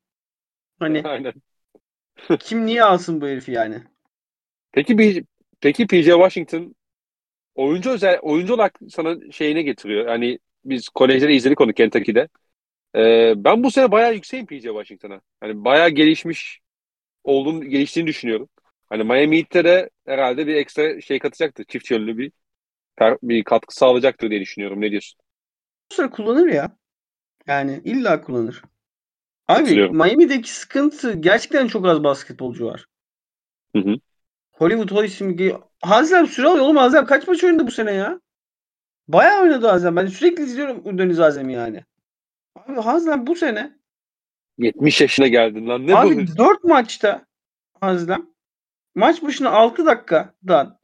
Hani 0.78 1.02
Aynen. 1.04 1.32
kim 2.40 2.66
niye 2.66 2.84
alsın 2.84 3.20
bu 3.20 3.26
herifi 3.26 3.52
yani? 3.52 3.82
Peki 4.72 4.98
bir 4.98 5.24
peki 5.60 5.86
PJ 5.86 6.06
Washington 6.06 6.74
oyuncu 7.54 7.90
özel 7.90 8.18
oyuncu 8.22 8.54
olarak 8.54 8.78
sana 8.90 9.32
şeyine 9.32 9.62
getiriyor. 9.62 10.08
Yani 10.08 10.38
biz 10.64 10.88
kolejde 10.88 11.28
de 11.28 11.34
izledik 11.34 11.60
onu 11.60 11.72
Kentucky'de. 11.72 12.28
Ee, 12.96 13.34
ben 13.36 13.62
bu 13.64 13.70
sene 13.70 13.92
bayağı 13.92 14.14
yükseğim 14.14 14.46
PJ 14.46 14.62
Washington'a. 14.62 15.20
Hani 15.40 15.64
bayağı 15.64 15.90
gelişmiş 15.90 16.60
olduğunu 17.24 17.64
geliştiğini 17.64 18.08
düşünüyorum. 18.08 18.48
Hani 18.88 19.04
Miami 19.04 19.38
Heat'te 19.38 19.64
de 19.64 19.90
herhalde 20.06 20.46
bir 20.46 20.54
ekstra 20.54 21.00
şey 21.00 21.18
katacaktır. 21.18 21.64
Çift 21.64 21.90
yönlü 21.90 22.18
bir 22.18 22.32
bir 23.22 23.44
katkı 23.44 23.74
sağlayacaktır 23.74 24.30
diye 24.30 24.40
düşünüyorum. 24.40 24.80
Ne 24.80 24.90
diyorsun? 24.90 25.20
Bu 25.90 25.94
sıra 25.94 26.10
kullanır 26.10 26.46
ya. 26.46 26.76
Yani 27.46 27.80
illa 27.84 28.20
kullanır. 28.20 28.62
Abi. 29.48 29.88
Miami'deki 29.88 30.52
sıkıntı 30.52 31.12
gerçekten 31.12 31.66
çok 31.66 31.86
az 31.86 32.04
basketbolcu 32.04 32.66
var. 32.66 32.86
Hı 33.74 33.78
hı. 33.78 33.96
Hollywood 34.56 34.90
Hoysim'i 34.90 35.56
Hazlem 35.82 36.26
süre 36.26 36.46
alıyor 36.46 36.64
oğlum 36.64 36.76
Hazlem 36.76 37.06
kaç 37.06 37.28
maç 37.28 37.44
oynadı 37.44 37.66
bu 37.66 37.70
sene 37.70 37.92
ya? 37.92 38.20
Bayağı 39.08 39.42
oynadı 39.42 39.66
Hazlem. 39.66 39.96
Ben 39.96 40.06
sürekli 40.06 40.42
izliyorum 40.42 40.98
Deniz 40.98 41.18
Hazlem'i 41.18 41.52
yani. 41.52 41.84
Abi 42.56 42.80
Hazlem 42.80 43.26
bu 43.26 43.34
sene 43.34 43.76
70 44.58 45.00
yaşına 45.00 45.28
geldin 45.28 45.68
lan. 45.68 45.86
Ne 45.86 45.92
bu? 45.92 45.96
Abi 45.96 46.36
4 46.36 46.64
maçta 46.64 47.26
Hazlem 47.80 48.26
maç 48.94 49.22
başına 49.22 49.50
6 49.50 49.86
dakikadan 49.86 50.78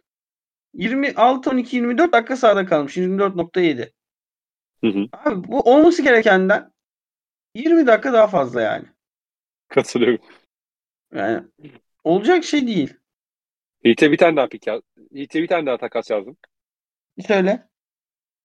26 0.74 1.50
12 1.50 1.76
24 1.76 2.12
dakika 2.12 2.36
sahada 2.36 2.66
kalmış. 2.66 2.96
24.7. 2.96 3.92
Hı 4.80 4.86
hı. 4.86 5.08
Abi 5.12 5.48
bu 5.48 5.60
olması 5.60 6.02
gerekenden 6.02 6.72
20 7.54 7.86
dakika 7.86 8.12
daha 8.12 8.26
fazla 8.26 8.60
yani. 8.60 8.84
Katılıyorum. 9.68 10.24
Yani 11.14 11.42
olacak 12.04 12.44
şey 12.44 12.66
değil. 12.66 13.01
Heat'e 13.84 14.12
bir 14.12 14.16
tane 14.16 14.36
daha 14.36 14.48
pik 14.48 14.66
yaz. 14.66 14.82
Heat'e 15.14 15.42
bir 15.42 15.48
tane 15.48 15.66
daha 15.66 15.76
takas 15.78 16.10
yazdım. 16.10 16.36
Söyle. 17.26 17.68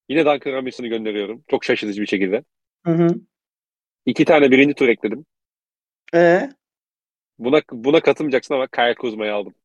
Yine 0.10 0.26
Duncan 0.26 0.54
Robinson'ı 0.54 0.88
gönderiyorum. 0.88 1.44
Çok 1.48 1.64
şaşırtıcı 1.64 2.02
bir 2.02 2.08
şekilde. 2.08 2.44
Hı 2.86 2.92
hı. 2.92 3.22
İki 4.06 4.26
tane 4.26 4.52
birinci 4.52 4.74
tur 4.76 4.88
ekledim. 4.90 5.26
E 6.14 6.50
Buna 7.40 7.62
buna 7.72 8.02
katılmayacaksın 8.02 8.54
ama 8.54 8.68
Kyle 8.68 8.96
Kuzma'yı 8.96 9.34
aldım. 9.34 9.56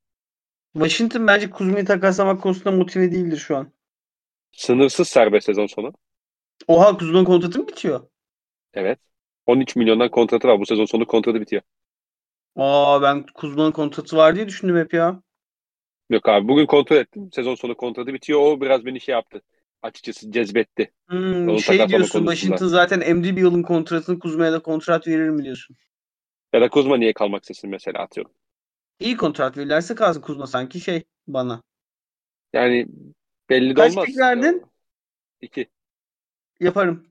Washington 0.75 1.27
bence 1.27 1.51
Kuzma'yı 1.51 1.87
takaslamak 1.87 2.43
konusunda 2.43 2.71
motive 2.77 3.13
değildir 3.13 3.37
şu 3.37 3.57
an. 3.57 3.73
Sınırsız 4.53 5.09
serbest 5.09 5.47
sezon 5.47 5.67
sonu. 5.67 5.93
Oha 6.69 6.97
Kuzma'nın 6.99 7.25
kontratı 7.25 7.59
mı 7.59 7.69
bitiyor? 7.69 8.01
Evet. 8.75 8.99
13 9.47 9.77
milyondan 9.77 10.11
kontratı 10.11 10.49
var. 10.49 10.61
Bu 10.61 10.67
sezon 10.67 10.85
sonu 10.85 11.07
kontratı 11.07 11.41
bitiyor. 11.41 11.63
Aa 12.57 13.03
ben 13.03 13.27
Kuzma'nın 13.35 13.73
kontratı 13.73 14.17
var 14.17 14.35
diye 14.37 14.49
düşündüm 14.49 14.77
hep 14.77 14.95
ya. 14.95 15.23
Yok 16.13 16.29
abi 16.29 16.49
bugün 16.49 16.67
kontrol 16.67 16.97
ettim. 16.97 17.31
Sezon 17.33 17.55
sonu 17.55 17.77
kontratı 17.77 18.15
bitiyor. 18.15 18.41
O 18.41 18.61
biraz 18.61 18.87
beni 18.87 19.01
şey 19.01 19.13
yaptı. 19.13 19.43
Açıkçası 19.83 20.33
cezbetti. 20.33 20.93
Hmm, 21.09 21.49
Onu 21.49 21.61
şey 21.63 21.89
diyorsun. 21.89 22.27
Washington 22.27 22.67
zaten 22.67 23.17
MD 23.17 23.37
bir 23.37 23.41
yılın 23.41 23.63
kontratını 23.63 24.19
Kuzma'ya 24.19 24.53
da 24.53 24.63
kontrat 24.63 25.07
verir 25.07 25.29
mi 25.29 25.45
diyorsun? 25.45 25.77
Ya 26.53 26.61
da 26.61 26.69
Kuzma 26.69 26.97
niye 26.97 27.13
kalmak 27.13 27.43
istesin 27.43 27.71
mesela 27.71 27.99
atıyorum. 28.03 28.33
İyi 29.01 29.17
kontrat 29.17 29.57
verirlerse 29.57 29.95
kalsın 29.95 30.21
Kuzma 30.21 30.47
sanki 30.47 30.81
şey 30.81 31.03
bana. 31.27 31.63
Yani 32.53 32.87
belli 33.51 33.77
de 33.77 33.81
Kaç 33.81 33.93
olmaz. 33.93 34.07
pik 34.07 34.19
verdin? 34.19 34.63
İki. 35.41 35.71
Yaparım. 36.61 37.07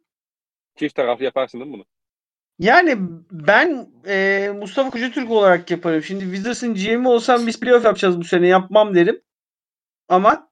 Çift 0.76 0.96
taraflı 0.96 1.26
yaparsın 1.26 1.60
değil 1.60 1.72
mi 1.72 1.74
bunu? 1.74 1.86
Yani 2.62 2.98
ben 3.32 3.88
e, 4.08 4.50
Mustafa 4.56 4.90
Kocatürk 4.90 5.32
olarak 5.32 5.72
yaparım. 5.72 6.04
Şimdi 6.04 6.24
Wizards'ın 6.24 6.74
GM'i 6.74 7.08
olsam 7.08 7.48
biz 7.48 7.60
playoff 7.60 7.86
yapacağız 7.86 8.20
bu 8.20 8.24
sene 8.24 8.48
yapmam 8.48 8.96
derim. 8.96 9.22
Ama 10.10 10.50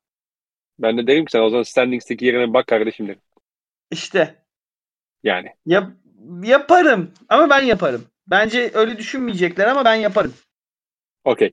Ben 0.80 0.98
de 0.98 1.08
derim 1.08 1.26
ki 1.26 1.32
sen 1.32 1.42
o 1.42 1.50
zaman 1.50 1.64
standings'teki 1.64 2.26
yerine 2.26 2.54
bak 2.54 2.68
kardeşim 2.68 3.08
derim. 3.08 3.22
işte 3.92 4.36
Yani. 5.24 5.48
yap, 5.66 5.92
yaparım 6.44 7.14
ama 7.30 7.50
ben 7.50 7.62
yaparım. 7.62 8.06
Bence 8.28 8.72
öyle 8.74 8.98
düşünmeyecekler 8.98 9.68
ama 9.68 9.86
ben 9.86 9.96
yaparım. 9.96 10.34
Okey. 11.24 11.52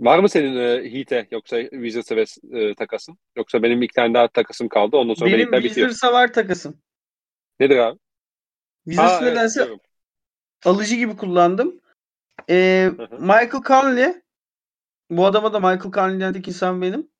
Var 0.00 0.18
mı 0.18 0.28
senin 0.28 0.56
e, 0.56 0.92
Heat'e 0.92 1.28
yoksa 1.30 1.60
Wizards'a 1.62 2.16
ve 2.16 2.24
e, 2.60 2.74
takasın? 2.74 3.18
Yoksa 3.36 3.62
benim 3.62 3.80
bir 3.80 3.88
tane 3.88 4.14
daha 4.14 4.28
takasım 4.28 4.68
kaldı. 4.68 4.96
Ondan 4.96 5.14
sonra 5.14 5.30
Benim 5.30 5.52
bitiyor. 5.52 5.62
Wizards'a 5.62 6.12
var 6.12 6.32
takasım. 6.32 6.76
Nedir 7.60 7.76
abi? 7.76 7.98
Wizards 8.84 9.12
Aa, 9.12 9.24
evet, 9.24 9.32
nedense 9.34 9.60
biliyorum. 9.60 9.80
alıcı 10.64 10.96
gibi 10.96 11.16
kullandım. 11.16 11.80
Ee. 12.50 12.90
Michael 13.18 13.62
Conley 13.66 14.22
bu 15.10 15.26
adama 15.26 15.52
da 15.52 15.60
Michael 15.60 15.92
Conley 15.92 16.20
dedik 16.20 16.48
insan 16.48 16.82
benim. 16.82 17.10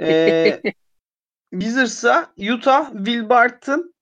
Ee, 0.00 0.62
Wizards'a 1.50 2.32
Utah, 2.52 2.92
Will 2.92 3.28
Barton 3.28 3.94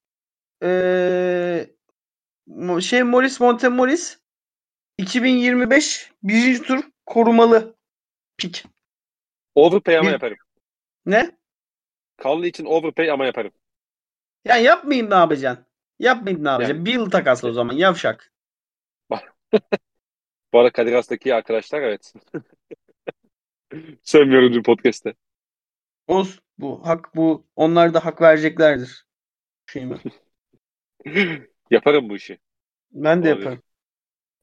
ee, 0.63 1.71
şey 2.81 3.03
Morris 3.03 3.41
Montemoris 3.41 4.19
2025 4.99 6.13
birinci 6.23 6.63
tur 6.63 6.85
korumalı 7.07 7.77
pik. 8.37 8.65
Overpay 9.55 9.99
ama 9.99 10.09
Bir- 10.09 10.13
yaparım. 10.13 10.37
Ne? 11.07 11.31
Conley 12.23 12.49
için 12.49 12.65
overpay 12.65 13.11
ama 13.11 13.27
yaparım. 13.27 13.53
Yani 14.45 14.63
yapmayayım 14.63 15.11
ne 15.11 15.15
yapacaksın? 15.15 15.64
Yapmayayım 15.99 16.45
ne 16.45 16.49
yapacaksın? 16.49 16.75
Yani- 16.77 16.87
Bir 16.87 16.93
yıl 16.93 17.11
takasla 17.11 17.49
o 17.49 17.53
zaman 17.53 17.75
yavşak. 17.75 18.33
Bu 20.53 20.59
arada 20.59 20.73
Kadir 20.73 20.93
Has'taki 20.93 21.35
arkadaşlar 21.35 21.81
evet. 21.83 22.13
Sevmiyorum 24.03 24.53
dün 24.55 24.63
podcast'te. 24.63 25.15
Olsun. 26.07 26.41
Bu 26.59 26.87
hak 26.87 27.17
bu. 27.17 27.47
Onlar 27.57 27.95
da 27.95 28.05
hak 28.05 28.21
vereceklerdir. 28.21 29.07
Şeyime. 29.67 29.97
Yaparım 31.71 32.09
bu 32.09 32.17
işi. 32.17 32.39
Ben 32.93 33.25
de 33.25 33.35
Olabilir. 33.35 33.51
yaparım. 33.51 33.63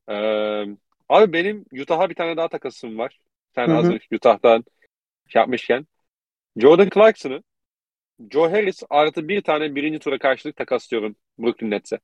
Ee, 0.09 0.77
abi 1.09 1.33
benim 1.33 1.65
Utah'a 1.81 2.09
bir 2.09 2.15
tane 2.15 2.37
daha 2.37 2.47
takasım 2.47 2.97
var. 2.97 3.19
Sen 3.55 3.67
Hı 3.67 3.71
hı. 3.71 3.75
hazır 3.75 4.07
Utah'tan 4.13 4.63
şey 5.27 5.39
yapmışken. 5.39 5.87
Jordan 6.57 6.89
Clarkson'ı 6.93 7.43
Joe 8.29 8.51
Harris 8.51 8.83
artı 8.89 9.27
bir 9.27 9.41
tane 9.41 9.75
birinci 9.75 9.99
tura 9.99 10.19
karşılık 10.19 10.55
takaslıyorum 10.55 11.15
Brooklyn 11.39 11.71
Nets'e. 11.71 11.99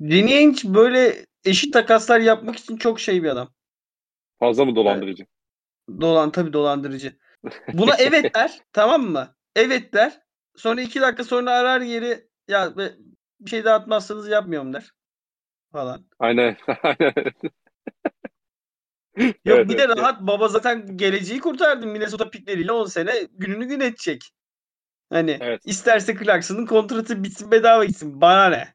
Danny 0.00 0.34
Ainge 0.36 0.74
böyle 0.74 1.26
eşit 1.44 1.72
takaslar 1.72 2.20
yapmak 2.20 2.56
için 2.56 2.76
çok 2.76 3.00
şey 3.00 3.22
bir 3.22 3.28
adam. 3.28 3.52
Fazla 4.38 4.64
mı 4.64 4.76
dolandırıcı? 4.76 5.26
Dolan 6.00 6.32
tabii 6.32 6.52
dolandırıcı. 6.52 7.16
Buna 7.72 7.94
evet 7.98 8.34
der. 8.34 8.60
tamam 8.72 9.02
mı? 9.02 9.34
Evet 9.56 9.92
der. 9.92 10.20
Sonra 10.56 10.80
iki 10.80 11.00
dakika 11.00 11.24
sonra 11.24 11.50
arar 11.52 11.80
yeri 11.80 12.28
ya 12.48 12.76
bir 13.40 13.50
şey 13.50 13.64
daha 13.64 13.74
atmazsanız 13.76 14.28
yapmıyorum 14.28 14.72
der. 14.72 14.90
Falan. 15.72 16.06
Aynen. 16.18 16.56
Aynen. 16.82 17.14
Yok 19.44 19.58
Evet, 19.58 19.68
bir 19.68 19.78
de 19.78 19.82
evet. 19.82 19.96
rahat 19.98 20.20
baba 20.20 20.48
zaten 20.48 20.96
geleceği 20.96 21.40
kurtardı 21.40 21.86
Minnesota 21.86 22.30
pikleriyle 22.30 22.72
10 22.72 22.86
sene 22.86 23.28
gününü 23.32 23.64
gün 23.64 23.80
edecek. 23.80 24.30
Hani 25.10 25.38
Evet. 25.40 25.62
isterse 25.66 26.16
Clarkson'ın 26.18 26.66
kontratı 26.66 27.24
bitsin 27.24 27.50
bedava 27.50 27.84
gitsin. 27.84 28.20
Bana 28.20 28.46
ne? 28.48 28.74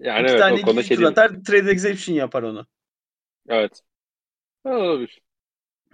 Yani 0.00 0.22
İki 0.22 0.30
evet 0.30 0.40
tane 0.40 0.54
o 0.54 0.60
konuda 0.66 0.82
şey 0.82 1.06
atar 1.06 1.30
trade 1.44 1.70
exception 1.70 2.14
yapar 2.16 2.42
onu. 2.42 2.66
Evet. 3.48 3.80
Olabilir. 4.64 5.22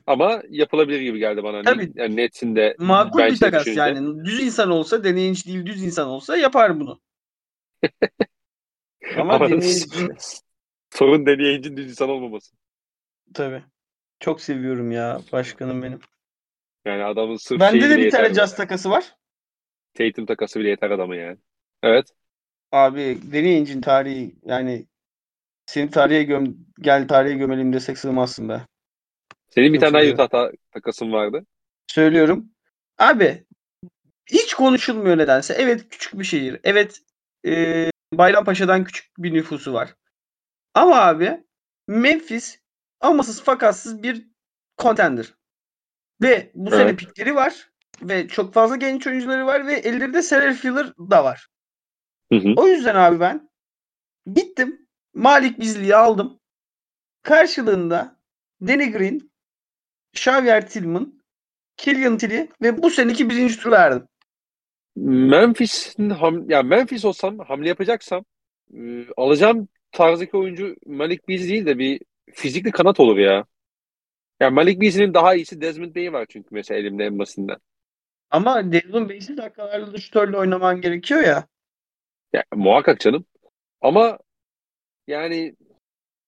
Ama 0.07 0.43
yapılabilir 0.51 1.01
gibi 1.01 1.19
geldi 1.19 1.43
bana. 1.43 1.63
Tabii. 1.63 1.93
Yani 1.95 2.17
Nets'in 2.17 2.57
de 2.57 2.77
Makul 2.79 3.19
bir 3.21 3.41
takas 3.41 3.61
düşününce. 3.61 3.81
yani. 3.81 4.25
Düz 4.25 4.41
insan 4.43 4.71
olsa 4.71 5.05
deneyinci 5.05 5.45
değil 5.47 5.67
düz 5.67 5.83
insan 5.85 6.09
olsa 6.09 6.37
yapar 6.37 6.81
bunu. 6.81 7.01
Ama 9.17 9.35
Ama 9.35 9.49
deneyinci 9.49 10.09
sorun 10.91 11.27
deneyicinin 11.27 11.77
düz 11.77 11.91
insan 11.91 12.09
olmaması. 12.09 12.57
tabii. 13.35 13.63
Çok 14.21 14.41
seviyorum 14.41 14.93
ya 14.93 15.21
başkanım 15.33 15.83
benim. 15.83 16.01
Yani 16.85 17.05
adamın 17.05 17.37
sırf 17.37 17.61
Bende 17.61 17.91
de 17.91 17.97
bir 17.99 18.11
tane. 18.11 18.35
Jazz 18.35 18.57
takası 18.57 18.91
var. 18.91 19.17
Tatum 19.99 20.27
takası 20.27 20.61
bile 20.61 20.69
yeter 20.69 20.91
adamı 20.91 21.17
yani. 21.17 21.39
Evet. 21.83 22.07
Abi 22.73 23.19
deneyicinin 23.33 23.81
tarihi 23.81 24.35
yani 24.45 24.87
seni 25.67 25.91
tarihe 25.91 26.23
göm 26.23 26.57
gel 26.81 27.09
tarihe 27.09 27.35
gömelim 27.35 27.73
desek 27.73 27.99
sığmazsın 27.99 28.49
be. 28.49 28.67
Senin 29.51 29.73
bir 29.73 29.81
Çok 29.81 29.93
tane 29.93 30.05
daha. 30.05 30.13
Utah 30.15 30.29
ta- 30.29 30.53
takasın 30.71 31.13
vardı. 31.13 31.47
Söylüyorum. 31.87 32.51
Abi 32.99 33.45
hiç 34.27 34.55
konuşulmuyor 34.55 35.19
nedense. 35.19 35.55
Evet 35.55 35.89
küçük 35.91 36.19
bir 36.19 36.25
şehir. 36.25 36.61
Evet 36.65 37.01
e, 37.47 37.91
Bayrampaşa'dan 38.13 38.85
küçük 38.85 39.11
bir 39.19 39.35
nüfusu 39.35 39.73
var. 39.73 39.95
Ama 40.75 40.97
abi 40.97 41.45
Memphis 41.89 42.61
amasız 43.01 43.43
fakatsız 43.43 44.03
bir 44.03 44.27
contender. 44.79 45.35
Ve 46.23 46.51
bu 46.55 46.71
sene 46.71 46.83
Evet. 46.83 46.99
pikleri 46.99 47.35
var. 47.35 47.71
Ve 48.03 48.29
çok 48.29 48.55
fazla 48.55 48.77
genç 48.77 49.07
oyuncuları 49.07 49.47
var. 49.47 49.67
Ve 49.67 49.75
ellerinde 49.75 50.23
salary 50.23 50.53
filler 50.53 50.87
da 50.99 51.25
var. 51.25 51.49
Hı 52.33 52.39
hı. 52.39 52.55
O 52.57 52.69
yüzden 52.69 52.95
abi 52.95 53.21
ben 53.21 53.51
gittim. 54.35 54.89
Malik 55.15 55.61
Bizli'yi 55.61 55.97
aldım. 55.97 56.41
Karşılığında 57.23 58.17
Danny 58.67 58.93
Green, 58.93 59.31
Xavier 60.15 60.69
Tillman, 60.69 61.23
Killian 61.77 62.19
Tilly 62.19 62.49
ve 62.63 62.83
bu 62.83 62.91
seneki 62.91 63.31
birinci 63.31 63.61
tur 63.61 63.71
verdim. 63.71 64.09
Memphis'in 64.97 66.11
ham 66.11 66.51
ya 66.51 66.63
Memphis 66.63 67.05
olsam 67.05 67.39
hamle 67.39 67.69
yapacaksam 67.69 68.25
e, 68.75 69.05
alacağım 69.17 69.69
tarzdaki 69.93 70.37
oyuncu 70.37 70.77
Malik 70.87 71.29
Beasley 71.29 71.49
değil 71.49 71.67
de 71.67 71.79
bir 71.79 72.01
fizikli 72.33 72.71
kanat 72.71 73.01
olur 73.01 73.19
ya. 73.19 73.45
Ya 74.41 74.51
Malik 74.51 74.81
Beasley'nin 74.81 75.15
daha 75.15 75.35
iyisi 75.35 75.61
Desmond 75.61 75.95
Bey 75.95 76.13
var 76.13 76.27
çünkü 76.29 76.49
mesela 76.51 76.81
elimde 76.81 77.05
en 77.05 77.19
basitinden. 77.19 77.57
Ama 78.31 78.73
Devon 78.73 79.09
Base'i 79.09 79.37
dakikalarda 79.37 79.93
da 79.93 79.99
şutörle 79.99 80.37
oynaman 80.37 80.81
gerekiyor 80.81 81.23
ya. 81.23 81.47
Ya, 82.33 82.45
muhakkak 82.55 83.01
canım. 83.01 83.25
Ama 83.81 84.19
yani 85.07 85.57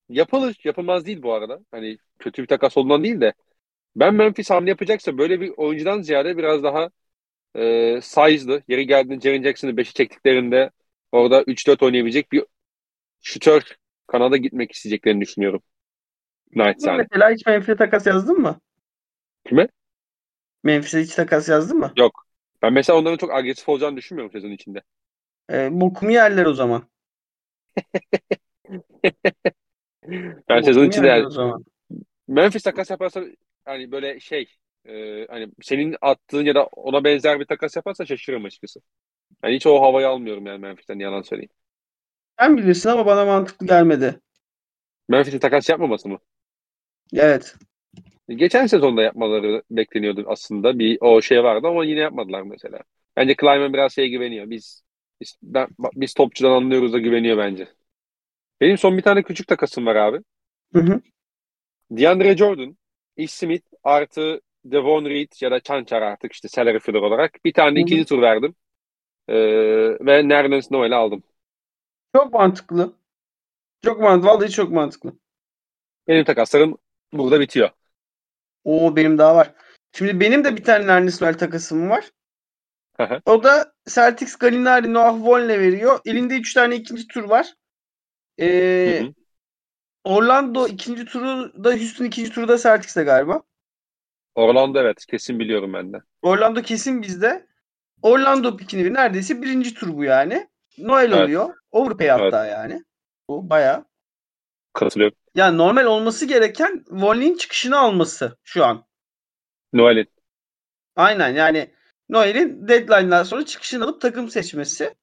yapılır. 0.09 0.57
Yapılmaz 0.65 1.07
değil 1.07 1.23
bu 1.23 1.35
arada. 1.35 1.61
Hani 1.71 1.99
kötü 2.19 2.43
bir 2.43 2.47
takas 2.49 2.77
olduğundan 2.77 3.05
değil 3.05 3.21
de 3.21 3.35
ben 3.97 4.15
Memphis 4.15 4.51
hamle 4.51 4.71
yapacaksa 4.71 5.19
böyle 5.19 5.41
bir 5.41 5.53
oyuncudan 5.57 6.03
ziyade 6.03 6.37
biraz 6.37 6.63
daha 6.63 6.91
e, 7.55 8.01
size'lı. 8.03 8.63
Yeri 8.69 8.87
geldiğinde 8.87 9.21
Jaren 9.21 9.43
Jackson'ı 9.43 9.77
5'i 9.77 9.95
çektiklerinde 9.95 10.71
orada 11.13 11.43
3-4 11.43 11.83
oynayabilecek 11.83 12.33
bir 12.33 12.45
şutör 13.23 13.63
kanada 14.07 14.37
gitmek 14.37 14.73
isteyeceklerini 14.73 15.21
düşünüyorum. 15.21 15.63
Naçizane. 16.55 17.07
Mesela 17.11 17.31
hiç 17.31 17.47
Memphis'e 17.47 17.77
takas 17.77 18.07
yazdın 18.07 18.39
mı? 18.39 18.61
Kime? 19.49 19.69
Memphis'e 20.65 21.01
hiç 21.01 21.15
takas 21.15 21.49
yazdın 21.49 21.79
mı? 21.79 21.93
Ben 22.63 22.73
mesela 22.73 22.99
onların 22.99 23.17
çok 23.17 23.35
agresif 23.35 23.69
olacağını 23.69 23.97
düşünmüyorum 23.97 24.33
sezon 24.33 24.51
içinde. 24.51 24.83
Ee, 25.51 25.69
bokumu 25.73 26.13
yerler 26.13 26.47
o 26.47 26.55
zaman. 26.55 26.83
Ben 30.49 30.63
sezon 30.63 30.85
içinde 30.89 31.07
yani. 31.07 31.27
Memphis 32.29 32.63
takas 32.63 32.91
yaparsa 32.91 33.23
hani 33.65 33.93
böyle 33.93 34.21
şey 34.21 34.47
e, 34.85 35.27
hani 35.31 35.49
senin 35.63 35.97
attığın 36.01 36.45
ya 36.45 36.55
da 36.55 36.65
ona 36.65 37.05
benzer 37.05 37.41
bir 37.41 37.45
takas 37.45 37.77
yaparsa 37.77 38.07
şaşırırım 38.07 38.45
açıkçası. 38.45 38.81
Yani 39.45 39.57
hiç 39.57 39.67
o 39.67 39.83
havayı 39.83 40.09
almıyorum 40.09 40.47
yani 40.47 40.59
Memphis'ten 40.59 40.99
yalan 40.99 41.23
söyleyeyim. 41.23 41.51
Sen 42.41 42.57
bilirsin 42.57 42.89
ama 42.91 43.07
bana 43.07 43.25
mantıklı 43.25 43.67
gelmedi. 43.67 44.21
Memphis'in 45.09 45.39
takas 45.39 45.69
yapmaması 45.69 46.09
mı? 46.09 46.19
Evet. 47.13 47.57
Geçen 48.37 48.66
sezonda 48.66 49.03
yapmaları 49.03 49.62
bekleniyordu 49.70 50.24
aslında. 50.28 50.78
Bir 50.78 50.99
o 51.01 51.22
şey 51.22 51.45
vardı 51.45 51.66
ama 51.66 51.85
yine 51.85 52.01
yapmadılar 52.01 52.43
mesela. 52.43 52.78
Bence 53.16 53.35
Klyman 53.37 53.72
biraz 53.72 53.95
şeye 53.95 54.09
güveniyor. 54.09 54.51
Biz 54.51 54.83
biz, 55.20 55.39
ben, 55.43 55.68
biz 55.95 56.14
topçudan 56.14 56.51
anlıyoruz 56.51 56.93
da 56.93 56.99
güveniyor 56.99 57.39
bence. 57.39 57.68
Benim 58.61 58.78
son 58.78 58.97
bir 58.97 59.03
tane 59.03 59.22
küçük 59.22 59.47
takasım 59.49 59.87
var 59.87 59.97
abi. 59.97 60.18
Hı 60.74 60.81
hı. 60.81 61.01
DeAndre 61.91 62.37
Jordan, 62.37 62.76
Ish 63.16 63.33
Smith 63.33 63.66
artı 63.85 64.41
Devon 64.64 65.05
Reed 65.05 65.33
ya 65.41 65.51
da 65.51 65.61
Chanchar 65.61 66.03
artık 66.03 66.33
işte 66.33 66.49
salary 66.49 66.78
filler 66.78 67.01
olarak. 67.01 67.45
Bir 67.45 67.53
tane 67.53 67.78
Hı 67.78 67.83
hı. 67.83 67.85
ikinci 67.87 68.05
tur 68.05 68.22
verdim. 68.22 68.55
Ee, 69.28 69.35
ve 70.01 70.28
Nerlens 70.28 70.70
Noel'i 70.70 70.95
aldım. 70.95 71.22
Çok 72.14 72.33
mantıklı. 72.33 72.93
Çok 73.85 74.01
mantıklı. 74.01 74.28
Vallahi 74.28 74.51
çok 74.51 74.70
mantıklı. 74.70 75.12
Benim 76.09 76.24
takaslarım 76.24 76.78
burada 77.12 77.41
bitiyor. 77.41 77.70
Oo 78.65 78.97
benim 78.97 79.19
daha 79.19 79.37
var. 79.37 79.55
Şimdi 79.93 80.21
benim 80.21 80.45
de 80.45 80.57
bir 80.57 80.65
tane 80.65 80.87
Noel 80.87 81.39
takasım 81.39 81.91
var. 81.91 82.11
O 83.27 83.43
da 83.43 83.73
Celtics 83.89 84.37
Gallinari 84.37 84.95
Noah 84.95 85.23
Vonleh 85.23 85.59
veriyor. 85.59 86.01
Elinde 86.05 86.37
3 86.37 86.55
tane 86.55 86.77
ikinci 86.77 87.09
tur 87.09 87.25
var. 87.25 87.55
Ee, 88.41 89.01
Hı 89.01 89.05
hı. 89.07 89.13
Orlando 90.05 90.67
ikinci 90.67 91.05
turu 91.05 91.65
da 91.65 91.71
Houston 91.71 92.05
ikinci 92.05 92.31
turu 92.31 92.49
da 92.49 92.59
Celtics'te 92.59 93.03
galiba. 93.03 93.43
Orlando 94.35 94.81
evet 94.81 95.07
kesin 95.07 95.39
biliyorum 95.39 95.73
ben 95.73 95.93
de. 95.93 95.97
Orlando 96.23 96.63
kesin 96.63 97.03
bizde. 97.03 97.47
Orlando 98.03 98.57
pikini 98.57 98.95
neredeyse 98.95 99.43
birinci 99.43 99.75
tur 99.75 99.97
bu 99.97 100.05
yani. 100.05 100.49
Noel 100.79 101.13
Evet. 101.13 101.25
oluyor. 101.25 101.55
Overpay 101.71 102.09
hatta 102.09 102.47
yani. 102.47 102.85
Bu 103.29 103.51
bayağı. 103.51 103.85
Katılıyorum. 104.73 105.17
Ya 105.35 105.51
normal 105.53 105.85
olması 105.85 106.26
gereken 106.26 106.85
Volney'in 106.91 107.37
çıkışını 107.37 107.78
alması 107.78 108.39
şu 108.45 108.64
an. 108.64 108.85
Noel'in. 109.72 110.07
Aynen 110.97 111.28
yani 111.35 111.70
Noel'in 112.09 112.68
deadline'dan 112.68 113.22
sonra 113.22 113.45
çıkışını 113.47 113.85
alıp 113.85 114.01
takım 114.01 114.31
seçmesi. 114.31 114.95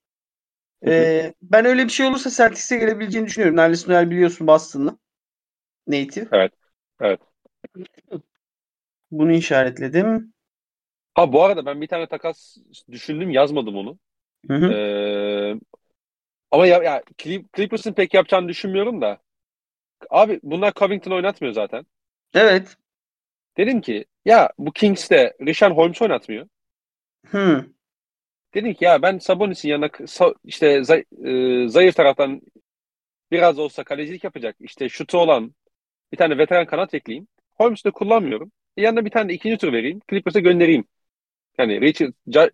Ee, 0.88 1.34
ben 1.41 1.65
öyle 1.65 1.86
bir 1.86 1.89
şey 1.89 2.05
olursa 2.07 2.30
Celtics'e 2.30 2.78
gelebileceğini 2.78 3.28
düşünüyorum. 3.28 3.57
Nerlis 3.57 3.88
Noel 3.88 4.09
biliyorsun 4.09 4.47
Boston'lı. 4.47 4.97
Native. 5.88 6.28
Evet. 6.32 6.53
Evet. 7.01 7.19
Bunu 9.11 9.32
işaretledim. 9.32 10.34
Ha 11.13 11.34
bu 11.34 11.43
arada 11.43 11.65
ben 11.65 11.82
bir 11.82 11.88
tane 11.88 12.07
takas 12.07 12.57
düşündüm 12.91 13.30
yazmadım 13.30 13.75
onu. 13.75 13.99
Hı 14.47 14.53
hı. 14.53 14.71
Ee, 14.73 15.55
ama 16.51 16.67
ya, 16.67 16.84
ya 16.84 17.03
Clip- 17.17 17.55
Clippers'ın 17.57 17.93
pek 17.93 18.13
yapacağını 18.13 18.47
düşünmüyorum 18.49 19.01
da. 19.01 19.19
Abi 20.10 20.39
bunlar 20.43 20.74
Covington 20.74 21.12
oynatmıyor 21.12 21.54
zaten. 21.54 21.86
Evet. 22.34 22.78
Dedim 23.58 23.82
ki 23.82 24.06
ya 24.26 24.50
bu 24.58 24.72
Kings'te 24.72 25.34
Richard 25.41 25.72
Holmes 25.78 26.02
oynatmıyor. 26.02 26.48
Hı. 27.26 27.66
Dedim 28.54 28.74
ki 28.74 28.86
ya 28.86 29.02
ben 29.02 29.18
Sabonis'in 29.18 29.70
yanına 29.70 29.89
işte 30.43 30.84
zay- 30.84 31.06
e, 31.66 31.70
zayıf 31.70 31.95
taraftan 31.95 32.41
biraz 33.32 33.60
olsa 33.60 33.84
kalecilik 33.84 34.24
yapacak. 34.24 34.56
işte 34.60 34.89
şutu 34.89 35.18
olan 35.18 35.56
bir 36.12 36.18
tane 36.18 36.38
veteran 36.38 36.66
kanat 36.66 36.93
ekleyeyim. 36.93 37.28
Holmes'u 37.56 37.84
da 37.86 37.91
kullanmıyorum. 37.91 38.52
E, 38.78 38.82
yanına 38.82 39.06
bir 39.06 39.12
tane 39.12 39.34
ikinci 39.34 39.58
tur 39.58 39.74
vereyim. 39.74 40.02
Clippers'a 40.10 40.39
göndereyim. 40.39 40.86
Yani 41.58 41.82
Richard, 41.82 42.14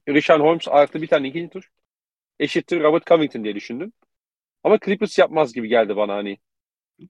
Richard 0.10 0.42
Holmes 0.42 0.68
artı 0.68 1.02
bir 1.02 1.08
tane 1.08 1.28
ikinci 1.28 1.50
tur 1.50 1.70
eşittir 2.40 2.82
Robert 2.82 3.08
Covington 3.08 3.44
diye 3.44 3.56
düşündüm. 3.56 3.94
Ama 4.64 4.80
Clippers 4.86 5.20
yapmaz 5.20 5.54
gibi 5.54 5.68
geldi 5.70 5.96
bana 5.98 6.16
hani. 6.16 6.38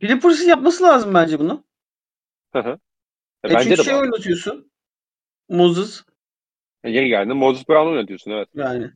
Clippers'ın 0.02 0.48
yapması 0.48 0.84
lazım 0.84 1.14
bence 1.14 1.40
bunu. 1.40 1.64
Hı 2.54 2.60
hı. 2.60 2.80
E, 3.44 3.50
E 3.50 3.56
bence 3.56 3.58
çünkü 3.58 3.78
de 3.78 3.84
şey 3.84 3.96
bu. 3.96 3.96
oynatıyorsun. 3.96 4.72
Moses 5.50 6.04
E, 6.84 6.90
Yeri 6.92 7.08
geldi. 7.10 7.34
Moses 7.34 7.68
Brown 7.70 7.88
oynatıyorsun 7.88 8.32
evet. 8.32 8.50
yani. 8.54 8.92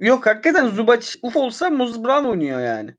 Yok 0.00 0.26
hakikaten 0.26 0.68
Zubac 0.68 1.06
uf 1.22 1.36
olsa 1.36 1.70
Moses 1.70 1.98
Brown 2.04 2.24
oynuyor 2.28 2.60
yani. 2.60 2.96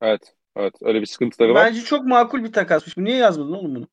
Evet. 0.00 0.34
Evet. 0.56 0.74
Öyle 0.82 1.00
bir 1.00 1.06
sıkıntıları 1.06 1.54
var. 1.54 1.66
Bence 1.66 1.80
çok 1.80 2.04
makul 2.06 2.44
bir 2.44 2.52
takasmış. 2.52 2.96
Niye 2.96 3.16
yazmadın 3.16 3.52
oğlum 3.52 3.74
bunu? 3.74 3.88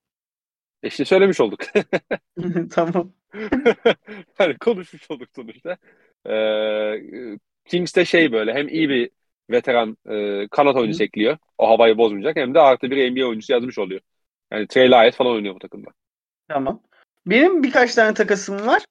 E 0.84 0.88
İşte 0.88 1.06
söylemiş 1.06 1.42
olduk. 1.42 1.60
tamam. 2.72 3.14
hani 4.38 4.58
konuşmuş 4.58 5.12
olduk 5.12 5.30
sonuçta. 5.36 5.78
Ee, 6.30 7.38
Kings'te 7.66 8.06
şey 8.06 8.32
böyle 8.32 8.54
hem 8.54 8.68
iyi 8.68 8.90
bir 8.90 9.12
veteran 9.50 9.98
e, 10.10 10.48
kanat 10.48 10.76
oyuncusu 10.76 11.04
ekliyor. 11.04 11.38
O 11.58 11.70
havayı 11.70 11.98
bozmayacak. 11.98 12.36
Hem 12.36 12.54
de 12.54 12.60
artı 12.60 12.92
bir 12.92 13.12
NBA 13.12 13.28
oyuncusu 13.28 13.54
yazmış 13.54 13.78
oluyor. 13.80 14.02
Yani 14.52 14.68
Trey 14.68 14.92
Lyles 14.92 15.16
falan 15.16 15.32
oynuyor 15.32 15.56
bu 15.56 15.60
takımda. 15.60 15.90
Tamam. 16.48 16.82
Benim 17.26 17.64
birkaç 17.64 17.96
tane 17.96 18.14
takasım 18.14 18.68
var. 18.68 18.86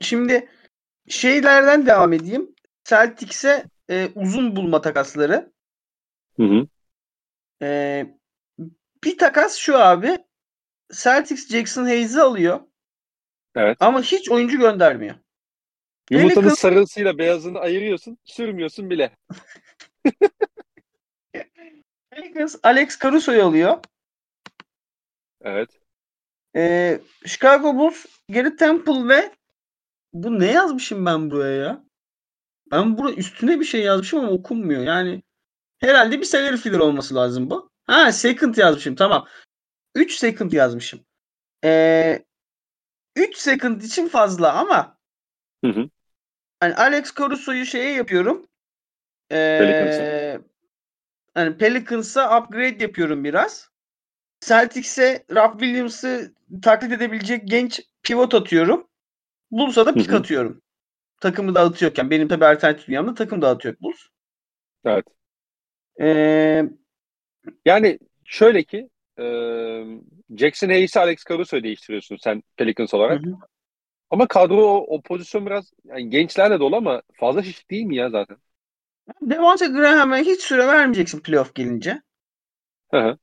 Şimdi 0.00 0.48
şeylerden 1.08 1.86
devam 1.86 2.12
edeyim. 2.12 2.54
Celtics'e 2.84 3.64
e, 3.90 4.08
uzun 4.14 4.56
bulma 4.56 4.80
takasları. 4.80 5.52
Hı 6.36 6.42
hı. 6.42 6.66
E, 7.62 8.06
bir 9.04 9.18
takas 9.18 9.56
şu 9.56 9.78
abi. 9.78 10.18
Celtics 10.92 11.48
Jackson 11.48 11.84
Hayes'i 11.84 12.20
alıyor. 12.20 12.60
Evet. 13.56 13.76
Ama 13.80 14.02
hiç 14.02 14.30
oyuncu 14.30 14.58
göndermiyor. 14.58 15.14
Yumurtanın 16.10 16.48
Pelicans- 16.48 16.56
sarısıyla 16.56 17.18
beyazını 17.18 17.58
ayırıyorsun. 17.58 18.18
Sürmüyorsun 18.24 18.90
bile. 18.90 19.16
Pelicans 22.10 22.56
Alex 22.62 22.98
Caruso'yu 22.98 23.44
alıyor. 23.44 23.78
Evet. 25.40 25.70
E, 26.56 27.00
Chicago 27.26 27.76
Bulls 27.76 28.06
Gary 28.28 28.56
Temple 28.56 29.08
ve 29.08 29.32
bu 30.12 30.40
ne 30.40 30.52
yazmışım 30.52 31.06
ben 31.06 31.30
buraya 31.30 31.56
ya? 31.56 31.84
Ben 32.70 32.98
buraya 32.98 33.14
üstüne 33.14 33.60
bir 33.60 33.64
şey 33.64 33.82
yazmışım 33.82 34.18
ama 34.18 34.30
okunmuyor. 34.30 34.82
Yani 34.82 35.22
herhalde 35.78 36.20
bir 36.20 36.24
salary 36.24 36.56
filler 36.56 36.78
olması 36.78 37.14
lazım 37.14 37.50
bu. 37.50 37.70
Ha 37.84 38.12
second 38.12 38.56
yazmışım 38.56 38.94
tamam. 38.94 39.26
3 39.94 40.14
second 40.14 40.52
yazmışım. 40.52 41.00
Ee, 41.64 42.24
3 43.16 43.36
second 43.36 43.80
için 43.80 44.08
fazla 44.08 44.52
ama 44.52 44.98
Hı 45.64 45.68
hı. 45.70 45.90
hani 46.60 46.74
Alex 46.74 47.14
Caruso'yu 47.18 47.66
şeye 47.66 47.92
yapıyorum. 47.92 48.46
Ee, 49.32 49.36
Pelicans'a. 49.56 50.06
hani 51.34 51.58
Pelicans'a 51.58 52.38
upgrade 52.40 52.84
yapıyorum 52.84 53.24
biraz. 53.24 53.70
Celtics'e 54.40 55.24
Rob 55.30 55.60
Williams'ı 55.60 56.34
taklit 56.62 56.92
edebilecek 56.92 57.48
genç 57.48 57.80
pivot 58.02 58.34
atıyorum. 58.34 58.88
Bulls'a 59.52 59.86
da 59.86 59.90
Hı 59.96 60.00
hı. 60.00 60.18
atıyorum. 60.18 60.62
Takımı 61.20 61.54
dağıtıyorken. 61.54 62.10
Benim 62.10 62.28
tabii 62.28 62.46
alternatif 62.46 62.88
dünyamda 62.88 63.14
takım 63.14 63.42
dağıtıyor 63.42 63.76
Bulls. 63.80 63.98
Evet. 64.84 65.06
Ee, 66.00 66.64
Yani 67.64 67.98
şöyle 68.24 68.64
ki 68.64 68.88
e, 69.18 69.22
Jackson 70.36 70.68
Hayes'i 70.68 71.00
Alex 71.00 71.24
Caruso'yu 71.28 71.62
değiştiriyorsun 71.62 72.16
sen 72.16 72.42
Pelicans 72.56 72.94
olarak. 72.94 73.12
hı 73.12 73.14
hı. 73.16 73.36
Ama 74.12 74.28
kadro 74.28 74.56
o, 74.56 74.96
o 74.96 75.02
pozisyon 75.02 75.46
biraz 75.46 75.72
yani 75.84 76.10
gençlerle 76.10 76.60
dolu 76.60 76.76
ama 76.76 77.02
fazla 77.14 77.42
şişik 77.42 77.70
değil 77.70 77.84
mi 77.84 77.96
ya 77.96 78.10
zaten? 78.10 78.36
Devonta 79.22 79.66
Graham'a 79.66 80.16
hiç 80.16 80.40
süre 80.40 80.66
vermeyeceksin 80.66 81.20
playoff 81.20 81.54
gelince. 81.54 82.02
Hı 82.90 83.00
hı. 83.00 83.18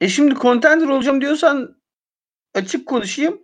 E 0.00 0.08
şimdi 0.08 0.34
contender 0.34 0.88
olacağım 0.88 1.20
diyorsan 1.20 1.76
açık 2.54 2.86
konuşayım. 2.88 3.42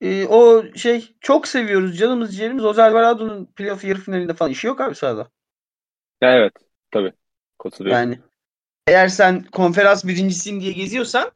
E, 0.00 0.26
o 0.26 0.64
şey 0.74 1.16
çok 1.20 1.48
seviyoruz 1.48 1.98
canımız 1.98 2.36
ciğerimiz. 2.36 2.62
Jose 2.62 2.82
Alvarado'nun 2.82 3.46
playoff 3.46 3.84
yarı 3.84 3.98
finalinde 4.00 4.34
falan 4.34 4.52
işi 4.52 4.66
yok 4.66 4.80
abi 4.80 4.94
sahada. 4.94 5.30
Ya 6.20 6.36
evet. 6.36 6.52
Tabii. 6.90 7.12
Katılıyorum. 7.58 8.00
Yani 8.00 8.20
eğer 8.86 9.08
sen 9.08 9.44
konferans 9.44 10.04
birincisiyim 10.04 10.60
diye 10.60 10.72
geziyorsan 10.72 11.30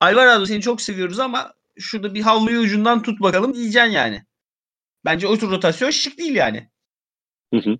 Alvarado 0.00 0.46
seni 0.46 0.60
çok 0.60 0.80
seviyoruz 0.80 1.20
ama 1.20 1.55
şurada 1.78 2.14
bir 2.14 2.22
havluyu 2.22 2.60
ucundan 2.60 3.02
tut 3.02 3.20
bakalım 3.20 3.54
diyeceksin 3.54 3.90
yani. 3.90 4.24
Bence 5.04 5.28
o 5.28 5.38
tür 5.38 5.50
rotasyon 5.50 5.90
şık 5.90 6.18
değil 6.18 6.34
yani. 6.36 6.70
Hı 7.52 7.56
hı. 7.60 7.78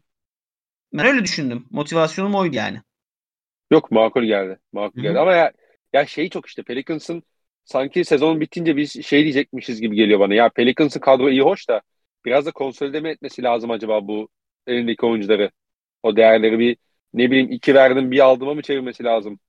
Ben 0.93 1.07
öyle 1.07 1.25
düşündüm. 1.25 1.67
Motivasyonum 1.71 2.35
oydu 2.35 2.57
yani. 2.57 2.83
Yok 3.71 3.91
makul 3.91 4.25
geldi. 4.25 4.59
Makul 4.73 4.97
Hı 4.97 5.01
geldi. 5.03 5.19
hı. 5.19 5.19
Ama 5.19 5.33
ya, 5.35 5.53
ya 5.93 6.07
şey 6.07 6.31
çok 6.31 6.47
işte 6.47 6.63
Pelicans'ın 6.63 7.23
sanki 7.65 8.05
sezonun 8.05 8.41
bittince 8.41 8.77
biz 8.77 9.05
şey 9.07 9.23
diyecekmişiz 9.23 9.81
gibi 9.81 9.97
geliyor 9.97 10.21
bana. 10.21 10.35
Ya 10.35 10.49
Pelicans'ın 10.49 11.01
kadro 11.01 11.31
iyi 11.31 11.43
hoş 11.43 11.69
da 11.69 11.83
biraz 12.25 12.47
da 12.47 12.51
konsolide 12.53 13.01
mi 13.01 13.09
etmesi 13.09 13.43
lazım 13.43 13.71
acaba 13.71 14.09
bu 14.09 14.29
elindeki 14.67 15.07
oyuncuları? 15.07 15.51
O 16.03 16.17
değerleri 16.17 16.59
bir 16.59 16.77
ne 17.15 17.31
bileyim 17.31 17.51
iki 17.53 17.75
verdim 17.75 18.11
bir 18.11 18.21
aldıma 18.21 18.55
mı 18.55 18.63
çevirmesi 18.63 19.05
lazım? 19.05 19.41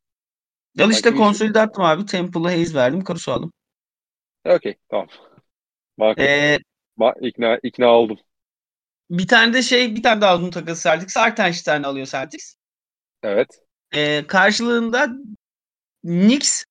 Al 0.80 0.92
işte 0.92 1.14
konsolide 1.14 1.60
attım 1.62 1.84
abi. 1.84 2.06
Temple'a 2.06 2.44
Hayes 2.44 2.76
verdim. 2.76 3.04
Caruso 3.08 3.32
aldım. 3.32 3.54
Okey 4.56 4.76
tamam. 4.90 5.08
Makul. 5.98 6.22
Ee, 6.24 6.60
Ma- 6.98 7.28
ikna, 7.28 7.60
ikna 7.64 7.88
oldum. 7.88 8.18
bir 9.10 9.28
tane 9.28 9.54
de 9.54 9.62
şey 9.62 9.96
bir 9.96 10.04
tane 10.04 10.22
daha 10.22 10.38
uzun 10.38 10.52
takası 10.52 10.84
Celtics. 10.84 11.18
Artenstein 11.18 11.84
alıyor 11.84 12.08
Celtics. 12.08 12.56
Evet. 13.24 13.48
Ee, 13.96 14.28
karşılığında 14.28 15.08
Knicks 16.02 16.64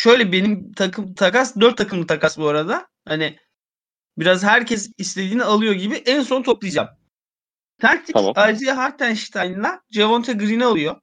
şöyle 0.00 0.32
benim 0.32 0.72
takım 0.72 1.14
takas 1.14 1.56
dört 1.56 1.78
takımlı 1.78 2.06
takas 2.06 2.38
bu 2.38 2.48
arada. 2.48 2.86
Hani 3.04 3.38
biraz 4.18 4.44
herkes 4.44 4.90
istediğini 4.98 5.44
alıyor 5.44 5.74
gibi 5.74 5.94
en 5.94 6.22
son 6.22 6.42
toplayacağım. 6.42 6.88
Celtics 7.80 8.12
Tamam. 8.12 8.52
Isaiah 8.54 8.76
Hartenstein'la 8.76 9.80
Javonte 9.90 10.32
Green'i 10.32 10.64
alıyor. 10.64 11.00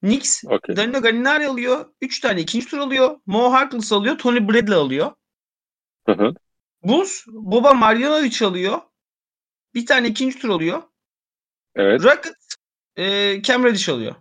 Knicks 0.00 0.44
Okey. 0.44 0.76
Danilo 0.76 1.00
Gallinari 1.00 1.46
alıyor. 1.48 1.86
3 2.00 2.20
tane 2.20 2.40
ikinci 2.40 2.66
tur 2.66 2.78
alıyor. 2.78 3.20
Mo 3.26 3.52
Harkless 3.52 3.92
alıyor. 3.92 4.18
Tony 4.18 4.48
Bradley 4.48 4.74
alıyor. 4.74 5.12
Hı 6.06 6.12
hı. 6.12 6.34
Bulls 6.82 7.26
Boba 7.26 7.74
Marjanovic 7.74 8.46
alıyor. 8.46 8.80
Bir 9.74 9.86
tane 9.86 10.08
ikinci 10.08 10.38
tur 10.38 10.48
alıyor. 10.48 10.82
Evet. 11.74 12.04
Rockets 12.04 12.56
e, 12.96 13.42
Cam 13.42 13.64
Reddish 13.64 13.88
alıyor. 13.88 14.14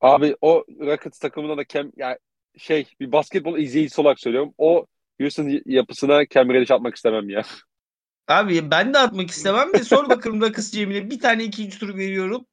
Abi 0.00 0.36
o 0.40 0.64
Rockets 0.80 1.18
takımına 1.18 1.56
da 1.56 1.66
Cam 1.68 1.92
ya 1.96 2.18
şey 2.58 2.86
bir 3.00 3.12
basketbol 3.12 3.58
izleyicisi 3.58 4.00
olarak 4.00 4.20
söylüyorum. 4.20 4.54
O 4.58 4.86
Houston 5.20 5.60
yapısına 5.66 6.26
Cam 6.26 6.48
Reddish 6.48 6.70
atmak 6.70 6.96
istemem 6.96 7.28
ya. 7.28 7.42
Abi 8.28 8.70
ben 8.70 8.94
de 8.94 8.98
atmak 8.98 9.30
istemem 9.30 9.72
de 9.72 9.84
sor 9.84 10.08
bakalım 10.08 10.40
Rockets 10.40 10.70
Cemile. 10.70 11.10
Bir 11.10 11.20
tane 11.20 11.44
ikinci 11.44 11.78
tur 11.78 11.96
veriyorum. 11.96 12.46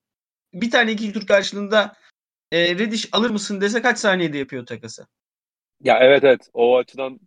Bir 0.54 0.72
tane 0.72 0.92
ikinci 0.92 1.14
tur 1.14 1.28
karşılığında 1.28 1.96
e, 2.52 2.76
Reddish 2.80 3.10
alır 3.12 3.30
mısın 3.30 3.62
dese 3.62 3.82
kaç 3.82 4.00
saniyede 4.00 4.38
yapıyor 4.38 4.66
takası? 4.66 5.08
Ya 5.82 6.00
evet 6.00 6.24
evet 6.24 6.50
o 6.54 6.78
açıdan 6.78 7.20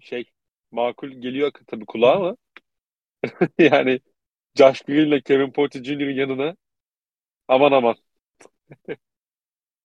şey 0.00 0.30
makul 0.72 1.10
geliyor 1.10 1.52
tabii 1.66 1.86
kulağa 1.86 2.16
ama 2.16 2.36
yani 3.58 4.00
Josh 4.56 4.82
Green 4.82 5.06
ile 5.08 5.20
Kevin 5.22 5.52
Porter 5.52 5.84
Jr.'ın 5.84 6.14
yanına 6.14 6.56
aman 7.48 7.72
aman. 7.72 7.96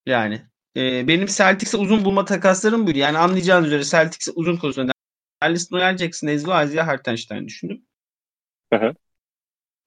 Yani. 0.05 0.41
Ee, 0.77 1.07
benim 1.07 1.27
Celtics'e 1.27 1.77
uzun 1.77 2.05
bulma 2.05 2.25
takaslarım 2.25 2.87
buydu. 2.87 2.97
Yani 2.97 3.17
anlayacağınız 3.17 3.67
üzere 3.67 3.83
Celtics'e 3.83 4.31
uzun 4.31 4.57
konusunda 4.57 4.91
Alice 5.41 5.65
Noel 5.71 5.97
Jackson, 5.97 6.27
Ezgi 6.27 6.53
Azize 6.53 6.81
Hartenstein 6.81 7.47
düşündüm. 7.47 7.81
Hı 8.73 8.79
hı. 8.79 8.93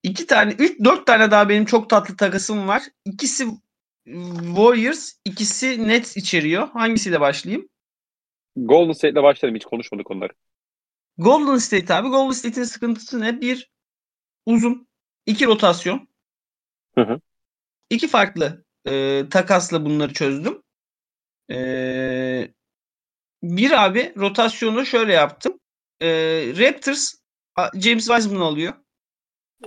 İki 0.03 0.27
tane, 0.27 0.53
üç, 0.53 0.79
dört 0.85 1.07
tane 1.07 1.31
daha 1.31 1.49
benim 1.49 1.65
çok 1.65 1.89
tatlı 1.89 2.17
takasım 2.17 2.67
var. 2.67 2.83
İkisi 3.05 3.47
Warriors, 4.05 5.13
ikisi 5.25 5.87
Nets 5.87 6.17
içeriyor. 6.17 6.67
Hangisiyle 6.67 7.21
başlayayım? 7.21 7.69
Golden 8.55 8.93
State'le 8.93 9.23
başlayalım. 9.23 9.55
Hiç 9.55 9.65
konuşmadık 9.65 10.11
onları. 10.11 10.33
Golden 11.17 11.57
State 11.57 11.93
abi. 11.93 12.07
Golden 12.07 12.31
State'in 12.31 12.63
sıkıntısı 12.63 13.21
ne? 13.21 13.41
Bir 13.41 13.71
uzun, 14.45 14.87
iki 15.25 15.45
rotasyon. 15.45 16.07
Hı 16.95 17.01
hı. 17.01 17.19
İki 17.89 18.07
farklı 18.07 18.65
e, 18.87 19.23
takasla 19.29 19.85
bunları 19.85 20.13
çözdüm. 20.13 20.63
E, 21.51 21.57
bir 23.43 23.85
abi 23.85 24.13
rotasyonu 24.17 24.85
şöyle 24.85 25.13
yaptım. 25.13 25.59
E, 26.01 26.07
Raptors 26.57 27.13
James 27.73 28.07
Wiseman 28.07 28.41
alıyor. 28.41 28.73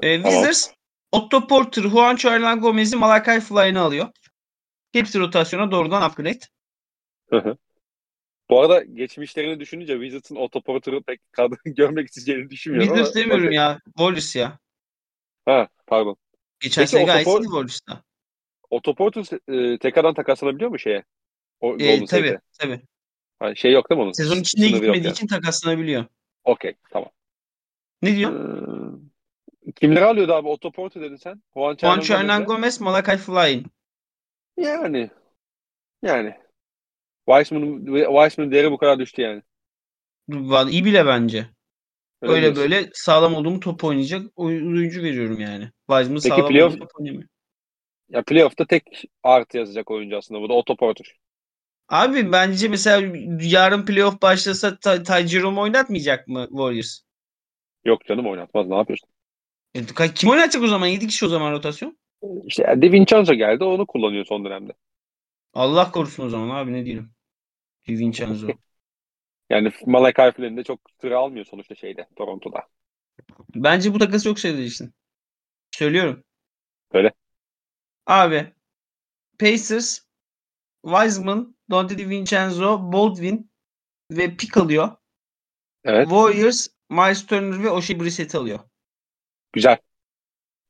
E, 0.02 0.22
Tamam. 0.22 0.32
Wizards 0.32 0.76
Otto 1.12 1.46
Porter, 1.46 1.82
Juancho 1.82 2.30
Hernan 2.30 2.60
Gomez'i 2.60 2.96
Malakai 2.96 3.40
Flynn'i 3.40 3.78
alıyor. 3.78 4.08
Hepsi 4.96 5.18
rotasyona 5.18 5.70
doğrudan 5.70 6.10
upgrade. 6.10 6.38
Hı 7.30 7.36
hı. 7.36 7.56
Bu 8.50 8.60
arada 8.60 8.82
geçmişlerini 8.82 9.60
düşününce 9.60 9.92
Wizards'ın 9.92 10.36
otoportörü 10.36 11.02
pek 11.02 11.32
kadro 11.32 11.56
görmek 11.64 12.08
isteyeceğini 12.08 12.50
düşünmüyorum 12.50 12.94
Wizards 12.94 13.16
ama. 13.16 13.24
demiyorum 13.24 13.52
ya. 13.52 13.80
Warriors 13.86 14.36
ya. 14.36 14.58
Ha 15.44 15.68
pardon. 15.86 16.16
Geçen 16.60 16.82
Peki 16.82 16.90
sene 16.90 17.04
gayet 17.04 17.26
Por- 17.26 17.38
iyiydi 17.38 17.44
Warriors'ta. 17.46 18.02
Otoportör 18.70 19.24
e, 19.48 19.78
tekrardan 19.78 20.14
takaslanabiliyor 20.14 20.70
mu 20.70 20.78
şeye? 20.78 21.04
O, 21.60 21.76
E, 21.78 21.98
tabii 21.98 22.06
State'e. 22.06 22.40
tabii. 22.58 22.80
Ha, 23.38 23.54
şey 23.54 23.72
yok 23.72 23.90
değil 23.90 23.98
mi 23.98 24.02
onun? 24.02 24.12
Sezon 24.12 24.36
içinde 24.36 24.66
gitmediği 24.68 25.04
yani. 25.04 25.12
için 25.12 25.26
takaslanabiliyor. 25.26 26.04
Okey 26.44 26.74
tamam. 26.90 27.10
Ne 28.02 28.16
diyor? 28.16 28.32
Ee, 29.68 29.72
kimleri 29.72 30.04
alıyordu 30.04 30.32
abi? 30.32 30.48
Otto 30.48 30.72
Porter 30.72 31.02
dedin 31.02 31.16
sen. 31.16 31.42
Juan 31.54 32.00
Hernan 32.02 32.44
Gomez, 32.44 32.80
Malakai 32.80 33.16
Flynn. 33.16 33.64
Yani. 34.56 35.10
Yani. 36.02 36.34
Weissman'ın 37.28 37.86
Weissman'ın 37.86 38.50
değeri 38.52 38.70
bu 38.70 38.78
kadar 38.78 38.98
düştü 38.98 39.22
yani. 39.22 39.42
Vallahi 40.28 40.72
iyi 40.72 40.84
bile 40.84 41.06
bence. 41.06 41.46
Öyle 42.22 42.34
Öyle 42.34 42.42
diyorsun. 42.42 42.62
böyle 42.72 42.90
sağlam 42.94 43.34
olduğumu 43.34 43.60
top 43.60 43.84
oynayacak 43.84 44.26
oy- 44.36 44.62
oyuncu 44.68 45.02
veriyorum 45.02 45.40
yani. 45.40 45.70
Wiseman 45.90 46.20
Peki 46.22 46.28
sağlam 46.28 46.52
playoff- 46.52 46.78
top 46.78 46.90
oynamıyor. 47.00 47.28
Ya 48.08 48.22
playoff'ta 48.22 48.66
tek 48.66 49.04
artı 49.22 49.56
yazacak 49.58 49.90
oyuncu 49.90 50.16
aslında. 50.16 50.40
Bu 50.40 50.48
da 50.48 50.52
Otto 50.52 50.76
Porter. 50.76 51.16
Abi 51.88 52.32
bence 52.32 52.68
mesela 52.68 53.16
yarın 53.40 53.84
playoff 53.84 54.22
başlasa 54.22 54.78
Ty 54.78 55.26
Jerome 55.26 55.60
oynatmayacak 55.60 56.28
mı 56.28 56.46
Warriors? 56.50 57.00
Yok 57.84 58.04
canım 58.04 58.26
oynatmaz. 58.26 58.66
Ne 58.66 58.76
yapıyorsun? 58.76 59.08
E, 59.74 59.80
kim 60.14 60.30
oynatacak 60.30 60.62
o 60.62 60.66
zaman? 60.66 60.86
7 60.86 61.06
kişi 61.06 61.26
o 61.26 61.28
zaman 61.28 61.52
rotasyon. 61.52 61.98
İşte 62.44 62.82
De 62.82 62.92
Vincenzo 62.92 63.34
geldi. 63.34 63.64
Onu 63.64 63.86
kullanıyor 63.86 64.24
son 64.24 64.44
dönemde. 64.44 64.72
Allah 65.54 65.90
korusun 65.90 66.26
o 66.26 66.28
zaman 66.28 66.56
abi 66.56 66.72
ne 66.72 66.84
diyelim. 66.84 67.10
Vincenzo. 67.88 68.48
Yani 69.50 69.72
Malachi 69.86 70.32
Flynn 70.36 70.56
de 70.56 70.64
çok 70.64 70.80
süre 71.00 71.16
almıyor 71.16 71.44
sonuçta 71.44 71.74
şeyde 71.74 72.08
Toronto'da. 72.16 72.62
Bence 73.54 73.94
bu 73.94 73.98
takası 73.98 74.24
çok 74.24 74.38
seveceksin. 74.38 74.94
Söylüyorum. 75.70 76.24
Söyle. 76.92 77.12
Abi 78.06 78.52
Pacers, 79.38 79.98
Wiseman, 80.84 81.56
Dante 81.70 81.98
DiVincenzo, 81.98 82.92
Baldwin 82.92 83.50
ve 84.10 84.36
pick 84.36 84.56
alıyor. 84.56 84.96
Evet. 85.84 86.08
Warriors, 86.08 86.68
Miles 86.90 87.26
Turner 87.26 87.62
ve 87.62 87.70
Oshae 87.70 88.00
Brissett 88.00 88.34
alıyor. 88.34 88.58
Güzel. 89.52 89.78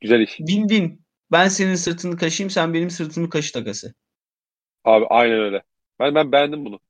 Güzel 0.00 0.20
iş. 0.20 0.30
Win 0.30 0.68
win. 0.68 1.05
Ben 1.32 1.48
senin 1.48 1.74
sırtını 1.74 2.16
kaşıyım, 2.16 2.50
sen 2.50 2.74
benim 2.74 2.90
sırtımı 2.90 3.30
kaşı 3.30 3.52
takası. 3.52 3.94
Abi 4.84 5.06
aynen 5.06 5.40
öyle. 5.40 5.62
Ben 6.00 6.14
ben 6.14 6.32
beğendim 6.32 6.64
bunu. 6.64 6.80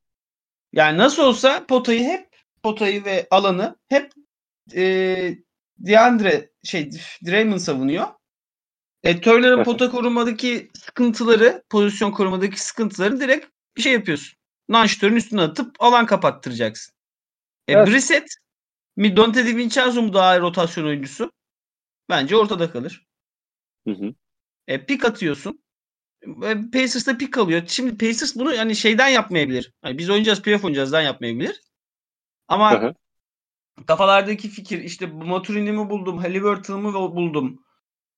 Yani 0.73 0.99
nasıl 0.99 1.23
olsa 1.23 1.67
potayı 1.67 2.05
hep 2.05 2.29
potayı 2.63 3.05
ve 3.05 3.27
alanı 3.31 3.77
hep 3.89 4.13
e, 4.75 5.35
DeAndre 5.79 6.51
şey 6.65 6.91
Draymond 7.27 7.59
savunuyor. 7.59 8.07
E, 9.03 9.21
Turner'ın 9.21 9.65
pota 9.65 9.91
korumadaki 9.91 10.71
sıkıntıları, 10.75 11.63
pozisyon 11.71 12.11
korumadaki 12.11 12.63
sıkıntıları 12.63 13.21
direkt 13.21 13.47
bir 13.77 13.83
şey 13.83 13.93
yapıyorsun. 13.93 14.39
Nanştörün 14.69 15.17
üstüne 15.17 15.43
atıp 15.43 15.77
alan 15.79 16.07
kapattıracaksın. 16.07 16.95
E, 17.69 17.73
Evet. 17.73 17.89
Brissett 17.89 18.37
mi 18.97 19.17
Dante 19.17 19.47
DiVincenzo 19.47 20.03
mu 20.03 20.13
daha 20.13 20.41
rotasyon 20.41 20.85
oyuncusu? 20.85 21.33
Bence 22.09 22.37
ortada 22.37 22.71
kalır. 22.71 23.07
Hı 23.87 23.91
hı. 23.91 24.15
E, 24.67 24.87
pik 24.87 25.05
atıyorsun. 25.05 25.61
E, 26.23 26.55
Pacers 26.73 27.07
da 27.07 27.19
pik 27.19 27.39
alıyor. 27.39 27.63
Şimdi 27.67 27.99
Pacers 27.99 28.37
bunu 28.37 28.59
hani 28.59 28.77
şeyden 28.77 29.09
yapmayabilir. 29.09 29.73
Hani 29.83 29.99
biz 29.99 30.11
oynayacağız, 30.11 30.43
playoff 30.43 30.65
oynayacağızdan 30.65 31.01
yapmayabilir. 31.01 31.61
Ama 32.49 32.83
Hı 32.83 32.87
hı. 32.87 32.95
kafalardaki 33.87 34.49
fikir 34.49 34.81
işte 34.81 35.07
Maturin'i 35.07 35.73
mi 35.73 35.91
buldum, 35.91 36.19
Halliburton'u 36.19 36.79
mu 36.79 37.17
buldum? 37.17 37.65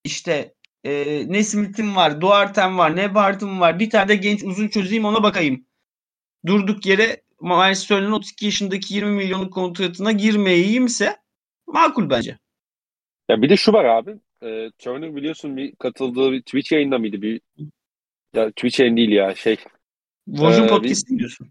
İşte 0.04 0.54
e, 0.84 1.24
Nesmith'im 1.32 1.96
var, 1.96 2.20
Duarte'm 2.20 2.78
var, 2.78 2.96
Nebart'ım 2.96 3.60
var. 3.60 3.78
Bir 3.78 3.90
tane 3.90 4.08
de 4.08 4.16
genç 4.16 4.42
uzun 4.42 4.68
çözeyim 4.68 5.04
ona 5.04 5.22
bakayım. 5.22 5.66
Durduk 6.46 6.86
yere 6.86 7.22
Miles 7.40 7.86
Turner'ın 7.86 8.12
32 8.12 8.44
yaşındaki 8.44 8.94
20 8.94 9.10
milyonluk 9.10 9.52
kontratına 9.52 10.12
girmeyeyimse 10.12 11.16
makul 11.66 12.10
bence. 12.10 12.38
Ya 13.28 13.42
bir 13.42 13.50
de 13.50 13.56
şu 13.56 13.72
var 13.72 13.84
abi. 13.84 14.18
E, 14.42 14.70
Turner 14.78 15.16
biliyorsun 15.16 15.56
bir 15.56 15.76
katıldığı 15.76 16.32
bir 16.32 16.42
Twitch 16.42 16.72
yayında 16.72 16.98
mıydı? 16.98 17.22
Bir 17.22 17.40
ya 18.34 18.50
Twitch 18.50 18.80
yayın 18.80 18.96
değil 18.96 19.10
ya 19.10 19.34
şey 19.34 19.56
Vojun 20.28 20.64
Ee, 20.64 20.66
podcast 20.66 21.08
diyorsun. 21.08 21.48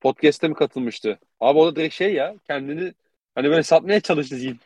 podcast'te 0.00 0.48
mi 0.48 0.54
katılmıştı? 0.54 1.18
Abi 1.40 1.58
o 1.58 1.66
da 1.66 1.76
direkt 1.76 1.94
şey 1.94 2.14
ya 2.14 2.34
kendini 2.46 2.92
hani 3.34 3.50
böyle 3.50 3.62
satmaya 3.62 4.00
çalıştı 4.00 4.36
diyeyim. 4.36 4.58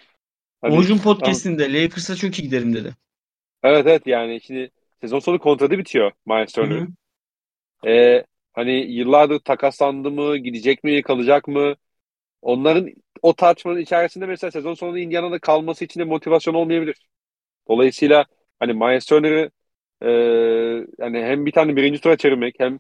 Hani, 0.61 0.77
Vojun 0.77 0.99
podcast'inde 0.99 1.73
Lakers'a 1.73 2.17
çok 2.17 2.39
iyi 2.39 2.43
giderim 2.43 2.75
dedi. 2.75 2.95
evet 3.63 3.87
evet 3.87 4.07
yani 4.07 4.41
şimdi 4.41 4.71
sezon 5.01 5.19
sonu 5.19 5.39
kontratı 5.39 5.79
bitiyor 5.79 6.13
Miles. 6.27 6.53
Turner'ın. 6.53 6.95
Ee, 7.87 8.25
hani 8.53 8.73
yıllardır 8.73 9.39
takaslandı 9.39 10.11
mı, 10.11 10.37
gidecek 10.37 10.85
mi, 10.85 11.03
kalacak 11.03 11.49
mı? 11.49 11.75
Onların 12.43 12.91
o 13.23 13.35
tartışmanın 13.35 13.81
içerisinde 13.81 14.27
mesela 14.27 14.51
sezon 14.51 14.75
sonunda 14.75 14.99
Indiana'da 14.99 15.39
kalması 15.39 15.85
için 15.85 16.01
de 16.01 16.05
motivasyon 16.05 16.55
olmayabilir. 16.55 16.97
Dolayısıyla 17.71 18.27
hani 18.61 18.75
Miles 18.75 19.07
Turner'ı 19.07 19.53
e, 20.03 20.11
yani 20.99 21.23
hem 21.23 21.47
bir 21.47 21.53
tane 21.53 21.77
birinci 21.77 22.01
tura 22.01 22.17
çevirmek 22.17 22.55
hem 22.61 22.79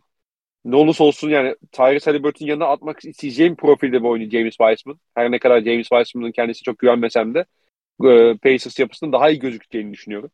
ne 0.64 0.76
olursa 0.76 1.04
olsun 1.04 1.30
yani 1.30 1.56
Tyrese 1.72 2.10
Halliburton 2.10 2.46
yanına 2.46 2.66
atmak 2.66 3.04
isteyeceğim 3.04 3.56
profilde 3.56 4.02
bir 4.02 4.08
oyuncu 4.08 4.38
James 4.38 4.56
Wiseman. 4.56 5.00
Her 5.14 5.30
ne 5.30 5.38
kadar 5.38 5.60
James 5.62 5.88
Wiseman'ın 5.88 6.32
kendisi 6.32 6.62
çok 6.62 6.78
güvenmesem 6.78 7.34
de 7.34 7.46
e, 8.04 8.38
Pacers 8.42 8.78
yapısının 8.78 9.12
daha 9.12 9.30
iyi 9.30 9.38
gözükeceğini 9.40 9.92
düşünüyorum. 9.92 10.30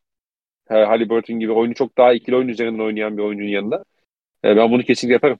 E, 0.70 0.74
Halliburton 0.74 1.40
gibi 1.40 1.52
oyunu 1.52 1.74
çok 1.74 1.98
daha 1.98 2.14
ikili 2.14 2.36
oyun 2.36 2.48
üzerinden 2.48 2.84
oynayan 2.84 3.18
bir 3.18 3.22
oyuncunun 3.22 3.50
yanında. 3.50 3.84
E, 4.44 4.56
ben 4.56 4.72
bunu 4.72 4.82
kesinlikle 4.82 5.14
yaparım. 5.14 5.38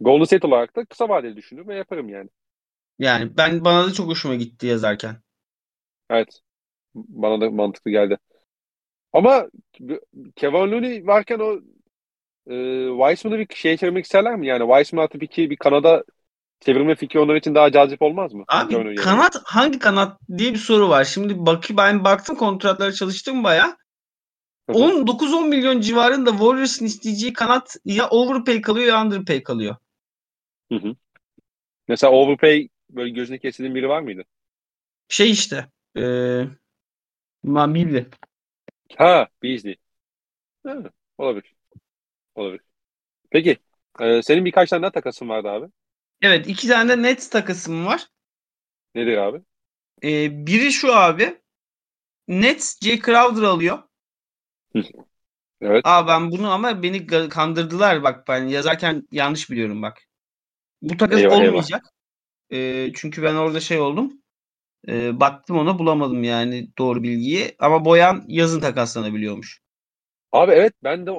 Golden 0.00 0.24
State 0.24 0.46
olarak 0.46 0.76
da 0.76 0.84
kısa 0.84 1.08
vadeli 1.08 1.36
düşünüyorum 1.36 1.68
ve 1.68 1.76
yaparım 1.76 2.08
yani. 2.08 2.30
Yani 2.98 3.36
ben 3.36 3.64
bana 3.64 3.86
da 3.86 3.92
çok 3.92 4.08
hoşuma 4.08 4.34
gitti 4.34 4.66
yazarken. 4.66 5.16
Evet. 6.10 6.40
Bana 7.08 7.40
da 7.40 7.50
mantıklı 7.50 7.90
geldi. 7.90 8.18
Ama 9.12 9.46
Kevin 10.36 10.72
Looney 10.72 11.06
varken 11.06 11.38
o 11.38 11.60
e, 12.50 12.86
Wiseman'ı 12.88 13.38
bir 13.38 13.54
şeye 13.54 13.76
çevirmek 13.76 14.04
isterler 14.04 14.36
mi? 14.36 14.46
Yani 14.46 14.68
Wiseman 14.68 15.04
atıp 15.04 15.22
iki 15.22 15.50
bir 15.50 15.56
Kanada 15.56 16.04
çevirme 16.60 16.94
fikri 16.94 17.20
onlar 17.20 17.36
için 17.36 17.54
daha 17.54 17.72
cazip 17.72 18.02
olmaz 18.02 18.32
mı? 18.32 18.44
Abi 18.48 18.94
kanat 18.94 19.36
hangi 19.44 19.78
kanat 19.78 20.20
diye 20.38 20.52
bir 20.52 20.58
soru 20.58 20.88
var. 20.88 21.04
Şimdi 21.04 21.46
bak 21.46 21.64
ben 21.70 22.04
baktım 22.04 22.36
kontratlara 22.36 22.92
çalıştım 22.92 23.44
baya. 23.44 23.76
Hı 24.70 24.72
hı. 24.72 25.06
9-10 25.06 25.48
milyon 25.48 25.80
civarında 25.80 26.30
Warriors'ın 26.30 26.84
isteyeceği 26.84 27.32
kanat 27.32 27.76
ya 27.84 28.08
overpay 28.08 28.60
kalıyor 28.60 28.86
ya 28.86 29.02
underpay 29.02 29.42
kalıyor. 29.42 29.76
Hı 30.72 30.78
hı. 30.78 30.94
Mesela 31.88 32.12
overpay 32.12 32.68
böyle 32.90 33.10
gözüne 33.10 33.38
kesildiğin 33.38 33.74
biri 33.74 33.88
var 33.88 34.00
mıydı? 34.00 34.24
Şey 35.08 35.30
işte. 35.30 35.66
Eee 37.48 37.52
Mabili. 37.52 38.06
Ha, 38.98 39.28
Beasley. 39.42 39.76
Ha, 40.64 40.76
olabilir. 41.18 41.56
Olabilir. 42.36 42.62
Peki. 43.30 43.58
e, 44.00 44.22
senin 44.22 44.46
birkaç 44.46 44.70
tane 44.70 44.82
daha 44.82 44.92
takasın 44.92 45.28
vardı 45.28 45.48
abi. 45.50 45.66
Evet 46.22 46.48
iki 46.48 46.68
tane 46.68 46.88
de 46.90 47.02
Nets 47.02 47.30
takasım 47.30 47.86
var. 47.86 48.08
Nedir 48.94 49.16
abi? 49.16 49.42
Ee, 50.04 50.46
biri 50.46 50.72
şu 50.72 50.94
abi. 50.94 51.40
Nets 52.28 52.78
Jay 52.82 53.00
Crowder 53.02 53.42
alıyor. 53.42 53.78
Evet. 55.60 55.84
Aa 55.84 56.06
ben 56.08 56.30
bunu 56.30 56.50
ama 56.50 56.82
beni 56.82 57.06
kandırdılar 57.28 58.02
bak 58.02 58.28
ben 58.28 58.44
yazarken 58.48 59.08
yanlış 59.12 59.50
biliyorum 59.50 59.82
bak. 59.82 60.02
Bu 60.82 60.96
takas 60.96 61.22
Eyvah, 61.22 61.40
eyvah. 61.42 61.68
olmayacak. 61.68 61.84
Ee, 62.52 62.92
çünkü 62.96 63.24
ben 63.24 63.34
orada 63.34 63.60
şey 63.60 63.80
oldum. 63.80 64.22
Ee, 64.88 65.20
baktım 65.20 65.56
ona 65.58 65.78
bulamadım 65.78 66.24
yani 66.24 66.68
doğru 66.78 67.02
bilgiyi. 67.02 67.56
Ama 67.58 67.84
Boyan 67.84 68.24
yazın 68.28 68.60
takaslanabiliyormuş. 68.60 69.62
Abi 70.32 70.52
evet 70.52 70.72
ben 70.84 71.06
de 71.06 71.10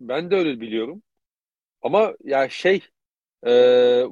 ben 0.00 0.32
de 0.32 0.36
öyle 0.36 0.60
biliyorum. 0.60 1.02
Ama 1.82 2.14
ya 2.24 2.48
şey 2.50 2.82
e, 3.48 4.04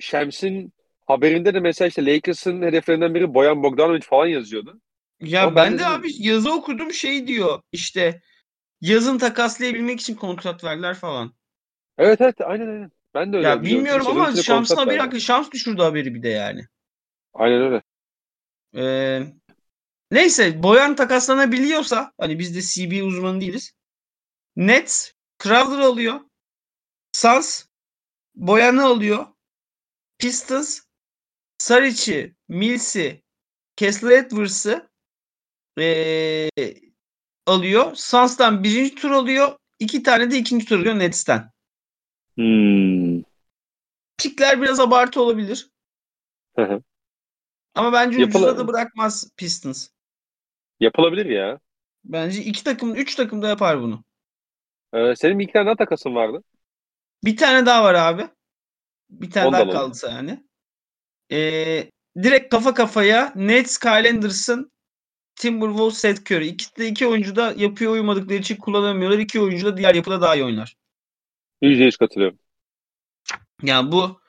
Şems'in 0.00 0.72
haberinde 1.06 1.54
de 1.54 1.60
mesela 1.60 1.88
işte 1.88 2.06
Lakers'ın 2.06 2.62
hedeflerinden 2.62 3.14
biri 3.16 3.34
Boyan 3.34 3.62
Bogdanovic 3.62 4.00
falan 4.02 4.26
yazıyordu. 4.26 4.82
Ya 5.20 5.40
Ama 5.40 5.56
ben 5.56 5.78
ben 5.78 5.78
de 5.78 5.86
dedim- 5.86 5.86
abi 5.86 6.08
yazı 6.18 6.52
okudum 6.52 6.92
şey 6.92 7.26
diyor 7.28 7.62
işte 7.72 8.22
yazın 8.80 9.18
takaslayabilmek 9.18 10.00
için 10.00 10.14
kontrat 10.14 10.64
verdiler 10.64 10.94
falan. 10.96 11.34
Evet 11.98 12.20
evet 12.20 12.40
aynen 12.40 12.66
aynen. 12.68 12.90
Ben 13.14 13.32
de 13.32 13.36
öyle 13.36 13.48
Ya 13.48 13.62
biliyorum. 13.62 13.88
bilmiyorum 13.88 14.06
ama 14.06 14.36
Şams'ın 14.36 14.80
haberi 14.80 15.00
hakkında 15.00 15.20
Şams 15.20 15.50
düşürdü 15.50 15.82
haberi 15.82 16.14
bir 16.14 16.22
de 16.22 16.28
yani. 16.28 16.66
Aynen 17.34 17.60
öyle. 17.62 17.82
Ee, 18.74 19.22
neyse 20.10 20.62
Boyan 20.62 20.96
takaslanabiliyorsa 20.96 22.12
hani 22.20 22.38
biz 22.38 22.56
de 22.56 22.60
CB 22.62 23.06
uzmanı 23.06 23.40
değiliz. 23.40 23.72
Nets 24.56 25.12
Crowder 25.42 25.78
alıyor. 25.78 26.20
Suns 27.12 27.64
Boyan'ı 28.34 28.84
alıyor. 28.84 29.26
Pistons 30.18 30.80
Saric'i, 31.58 32.34
Mills'i, 32.48 33.22
Kessler 33.76 34.10
Edwards'ı 34.10 34.88
ee, 35.78 36.50
alıyor. 37.46 37.94
Suns'tan 37.94 38.64
birinci 38.64 38.94
tur 38.94 39.10
alıyor. 39.10 39.56
İki 39.78 40.02
tane 40.02 40.30
de 40.30 40.38
ikinci 40.38 40.66
tur 40.66 40.78
alıyor 40.78 40.98
Nets'ten. 40.98 41.50
Hmm. 42.34 43.22
Pikler 44.18 44.62
biraz 44.62 44.80
abartı 44.80 45.20
olabilir. 45.20 45.70
Hı 46.56 46.62
hı. 46.62 46.82
Ama 47.76 47.92
bence 47.92 48.18
Yapıla- 48.18 48.28
ucuza 48.28 48.58
da 48.58 48.68
bırakmaz 48.68 49.30
Pistons. 49.36 49.88
Yapılabilir 50.80 51.26
ya. 51.26 51.58
Bence 52.04 52.42
iki 52.42 52.64
takım, 52.64 52.94
üç 52.94 53.14
takım 53.14 53.42
da 53.42 53.48
yapar 53.48 53.82
bunu. 53.82 54.04
Ee, 54.94 55.16
senin 55.16 55.38
bir 55.38 55.44
iki 55.44 55.52
tane 55.52 55.66
daha 55.66 55.76
takasın 55.76 56.14
vardı. 56.14 56.42
Bir 57.24 57.36
tane 57.36 57.66
daha 57.66 57.84
var 57.84 57.94
abi. 57.94 58.28
Bir 59.10 59.30
tane 59.30 59.46
Onu 59.46 59.54
da 59.54 59.58
daha 59.58 59.72
kaldı 59.72 59.98
yani. 60.10 60.44
Ee, 61.32 61.90
direkt 62.22 62.50
kafa 62.50 62.74
kafaya 62.74 63.32
Nets, 63.36 63.78
Kyle 63.78 64.10
Anderson, 64.10 64.70
Timberwolves, 65.36 65.98
Seth 65.98 66.32
Curry. 66.32 66.48
İkisi 66.48 66.76
de 66.76 66.88
iki 66.88 67.06
oyuncu 67.06 67.36
da 67.36 67.54
yapıya 67.56 67.90
uymadıkları 67.90 68.38
için 68.38 68.56
kullanamıyorlar. 68.56 69.18
İki 69.18 69.40
oyuncu 69.40 69.66
da 69.66 69.76
diğer 69.76 69.94
yapıda 69.94 70.20
daha 70.20 70.34
iyi 70.34 70.44
oynar. 70.44 70.76
Yüzde 71.62 71.84
yüz 71.84 71.96
katılıyorum. 71.96 72.38
Yani 73.62 73.92
bu 73.92 74.20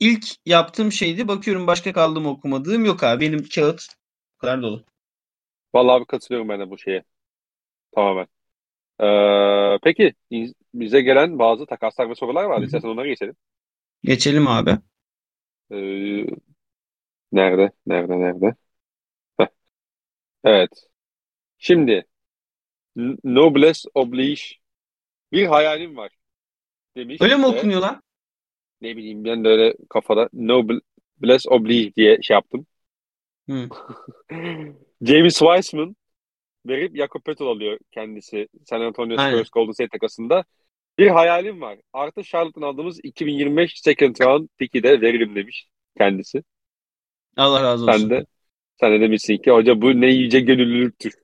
ilk 0.00 0.24
yaptığım 0.46 0.92
şeydi. 0.92 1.28
Bakıyorum 1.28 1.66
başka 1.66 1.92
kaldım 1.92 2.26
okumadığım 2.26 2.84
yok 2.84 3.02
abi. 3.04 3.26
Benim 3.26 3.48
kağıt 3.54 3.86
bu 4.36 4.38
kadar 4.38 4.62
dolu. 4.62 4.84
Vallahi 5.74 5.96
abi 5.96 6.06
katılıyorum 6.06 6.48
ben 6.48 6.60
de 6.60 6.70
bu 6.70 6.78
şeye. 6.78 7.04
Tamamen. 7.96 8.26
Ee, 9.00 9.78
peki 9.84 10.14
bize 10.74 11.02
gelen 11.02 11.38
bazı 11.38 11.66
takaslar 11.66 12.10
ve 12.10 12.14
sorular 12.14 12.44
vardı. 12.44 12.64
İstersen 12.66 12.88
onlara 12.88 13.08
geçelim. 13.08 13.36
Geçelim 14.02 14.46
abi. 14.48 14.78
Ee, 15.70 16.26
nerede? 17.32 17.72
Nerede? 17.86 18.18
Nerede? 18.20 18.54
Heh. 19.38 19.48
Evet. 20.44 20.70
Şimdi 21.58 22.06
N- 22.96 23.16
Noblesse 23.24 23.90
oblige 23.94 24.42
bir 25.32 25.46
hayalim 25.46 25.98
var 25.98 26.12
demiş 26.96 27.20
Öyle 27.20 27.36
mi 27.36 27.46
okunuyor 27.46 27.80
lan? 27.80 28.02
Ne 28.80 28.96
bileyim 28.96 29.24
ben 29.24 29.44
de 29.44 29.48
öyle 29.48 29.74
kafada 29.90 30.28
Noblesse 30.32 31.50
oblige 31.50 31.94
diye 31.94 32.22
şey 32.22 32.34
yaptım. 32.34 32.66
Hı. 33.50 33.68
James 35.02 35.38
Wiseman 35.38 35.96
verip 36.66 36.96
Jakob 36.96 37.22
Poeltl 37.22 37.42
alıyor 37.42 37.78
kendisi 37.90 38.48
San 38.64 38.80
Antonio. 38.80 39.16
Spurs 39.18 39.50
Golden 39.50 39.72
State 39.72 39.88
takasında. 39.88 40.44
Bir 40.98 41.08
hayalim 41.08 41.60
var. 41.60 41.78
Artı 41.92 42.22
Charlotte'tan 42.22 42.66
aldığımız 42.66 43.00
2025 43.02 43.80
second 43.80 44.16
round 44.20 44.48
pick'i 44.58 44.82
de 44.82 45.00
veririm 45.00 45.34
demiş 45.36 45.68
kendisi. 45.98 46.42
Allah 47.36 47.62
razı 47.62 47.84
olsun. 47.84 47.98
Sen 47.98 48.10
de 48.10 48.26
sen 48.80 48.92
de 48.92 49.00
demişsin 49.00 49.36
ki 49.36 49.50
hoca 49.50 49.82
bu 49.82 50.00
ne 50.00 50.10
yüce 50.10 50.40
gönüllülüktür. 50.40 51.14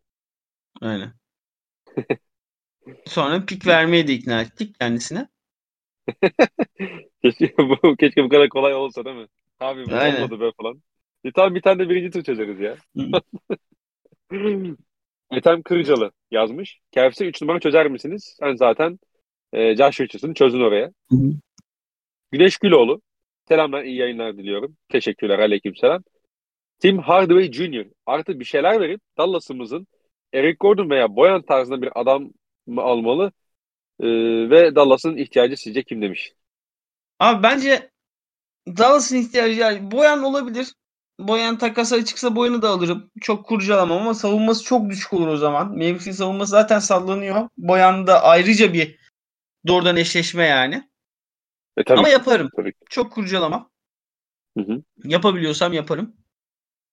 Aynen. 0.80 1.12
Sonra 3.06 3.44
pik 3.46 3.66
vermeye 3.66 4.08
de 4.08 4.12
ikna 4.12 4.40
ettik 4.40 4.80
kendisine. 4.80 5.28
Keşke 7.22 7.54
bu, 7.58 7.96
keşke 7.96 8.24
bu 8.24 8.28
kadar 8.28 8.48
kolay 8.48 8.74
olsa 8.74 9.04
değil 9.04 9.16
mi? 9.16 9.26
Abi 9.60 9.90
bu 9.90 9.94
Aynen. 9.94 10.22
olmadı 10.22 10.40
be 10.40 10.50
falan. 10.62 10.82
E 11.24 11.32
tamam 11.32 11.54
bir 11.54 11.62
tane 11.62 11.78
de 11.78 11.88
birinci 11.88 12.10
tur 12.10 12.22
çözeriz 12.22 12.60
ya. 12.60 12.76
Ethem 15.30 15.62
Kırcalı 15.62 16.12
yazmış. 16.30 16.80
KFC 16.94 17.26
3 17.26 17.42
numara 17.42 17.60
çözer 17.60 17.88
misiniz? 17.88 18.36
Sen 18.40 18.54
zaten 18.54 18.98
e, 19.52 19.76
Josh 19.76 20.00
Richardson'ı 20.00 20.34
çözdün 20.34 20.60
oraya. 20.60 20.92
Güneş 22.32 22.58
Güloğlu. 22.58 23.00
Selamlar, 23.48 23.82
iyi 23.84 23.96
yayınlar 23.96 24.36
diliyorum. 24.36 24.76
Teşekkürler, 24.88 25.38
aleykümselam. 25.38 26.02
Tim 26.78 26.98
Hardaway 26.98 27.52
Jr. 27.52 27.86
artı 28.06 28.40
bir 28.40 28.44
şeyler 28.44 28.80
verip 28.80 29.00
Dallas'ımızın 29.18 29.86
Eric 30.32 30.56
Gordon 30.60 30.90
veya 30.90 31.16
Boyan 31.16 31.42
tarzında 31.42 31.82
bir 31.82 32.00
adam 32.00 32.32
mı 32.66 32.82
almalı? 32.82 33.32
Ee, 34.00 34.06
ve 34.50 34.74
Dallas'ın 34.74 35.16
ihtiyacı 35.16 35.56
sizce 35.56 35.82
kim 35.82 36.02
demiş? 36.02 36.32
Abi 37.18 37.42
bence 37.42 37.90
Dallas'ın 38.68 39.16
ihtiyacı 39.16 39.60
yani 39.60 39.90
Boyan 39.90 40.22
olabilir. 40.22 40.74
Boyan 41.20 41.58
takasa 41.58 42.04
çıksa 42.04 42.36
Boyan'ı 42.36 42.62
da 42.62 42.68
alırım. 42.70 43.10
Çok 43.20 43.46
kurcalamam 43.46 43.98
ama 44.02 44.14
savunması 44.14 44.64
çok 44.64 44.90
düşük 44.90 45.12
olur 45.12 45.28
o 45.28 45.36
zaman. 45.36 45.68
Mavericks'in 45.68 46.12
savunması 46.12 46.50
zaten 46.50 46.78
sallanıyor. 46.78 47.48
Boyan 47.58 48.06
da 48.06 48.24
ayrıca 48.24 48.72
bir 48.72 48.98
doğrudan 49.66 49.96
eşleşme 49.96 50.44
yani. 50.46 50.90
E 51.76 51.84
tabii, 51.84 51.98
Ama 52.00 52.08
yaparım. 52.08 52.50
tabii. 52.56 52.72
Çok 52.90 53.12
kurcalamam. 53.12 53.70
Hı 54.56 54.64
hı. 54.64 54.82
Yapabiliyorsam 55.04 55.72
yaparım. 55.72 56.16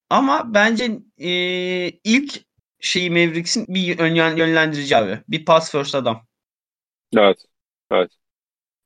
Ama 0.09 0.53
bence 0.53 0.99
eee, 1.17 1.99
ilk 2.03 2.41
şeyi 2.79 3.09
Mavericks'in 3.09 3.67
bir 3.67 3.81
yön- 3.81 4.37
yönlendirici 4.37 4.97
abi. 4.97 5.21
Bir 5.29 5.45
pass 5.45 5.71
first 5.71 5.95
adam. 5.95 6.26
Evet. 7.15 7.45
Evet. 7.91 8.11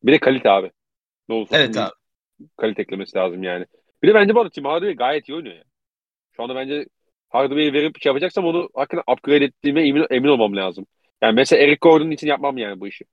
Bir 0.04 0.14
de 0.14 0.20
kalite 0.20 0.50
abi. 0.50 0.72
Ne 1.30 1.36
olursa 1.36 1.58
Evet 1.58 1.70
olsun 1.70 1.82
abi. 1.82 1.92
kalite 2.58 2.82
eklemesi 2.82 3.18
lazım 3.18 3.44
yani. 3.44 3.66
Bir 4.04 4.08
de 4.08 4.14
bence 4.14 4.36
bu 4.36 4.40
arada 4.40 4.50
Tim 4.50 4.66
Hardaway 4.66 4.96
gayet 4.96 5.30
iyi 5.30 5.36
oynuyor 5.36 5.56
ya. 5.56 5.64
Şu 6.32 6.44
anda 6.44 6.56
bence 6.56 6.86
Hardaway'i 7.30 7.74
verip 7.74 8.02
şey 8.02 8.10
yapacaksam 8.10 8.46
onu 8.46 8.70
hakikaten 8.76 9.14
upgrade 9.14 9.46
ettiğime 9.46 9.88
emin, 9.88 10.06
emin 10.10 10.30
olmam 10.30 10.56
lazım. 10.56 10.86
Yani 11.22 11.36
mesela 11.36 11.64
Eric 11.64 11.78
Gordon 11.82 12.12
için 12.12 12.28
yapmam 12.28 12.58
yani 12.58 12.80
bu 12.80 12.88
işi. 12.88 13.06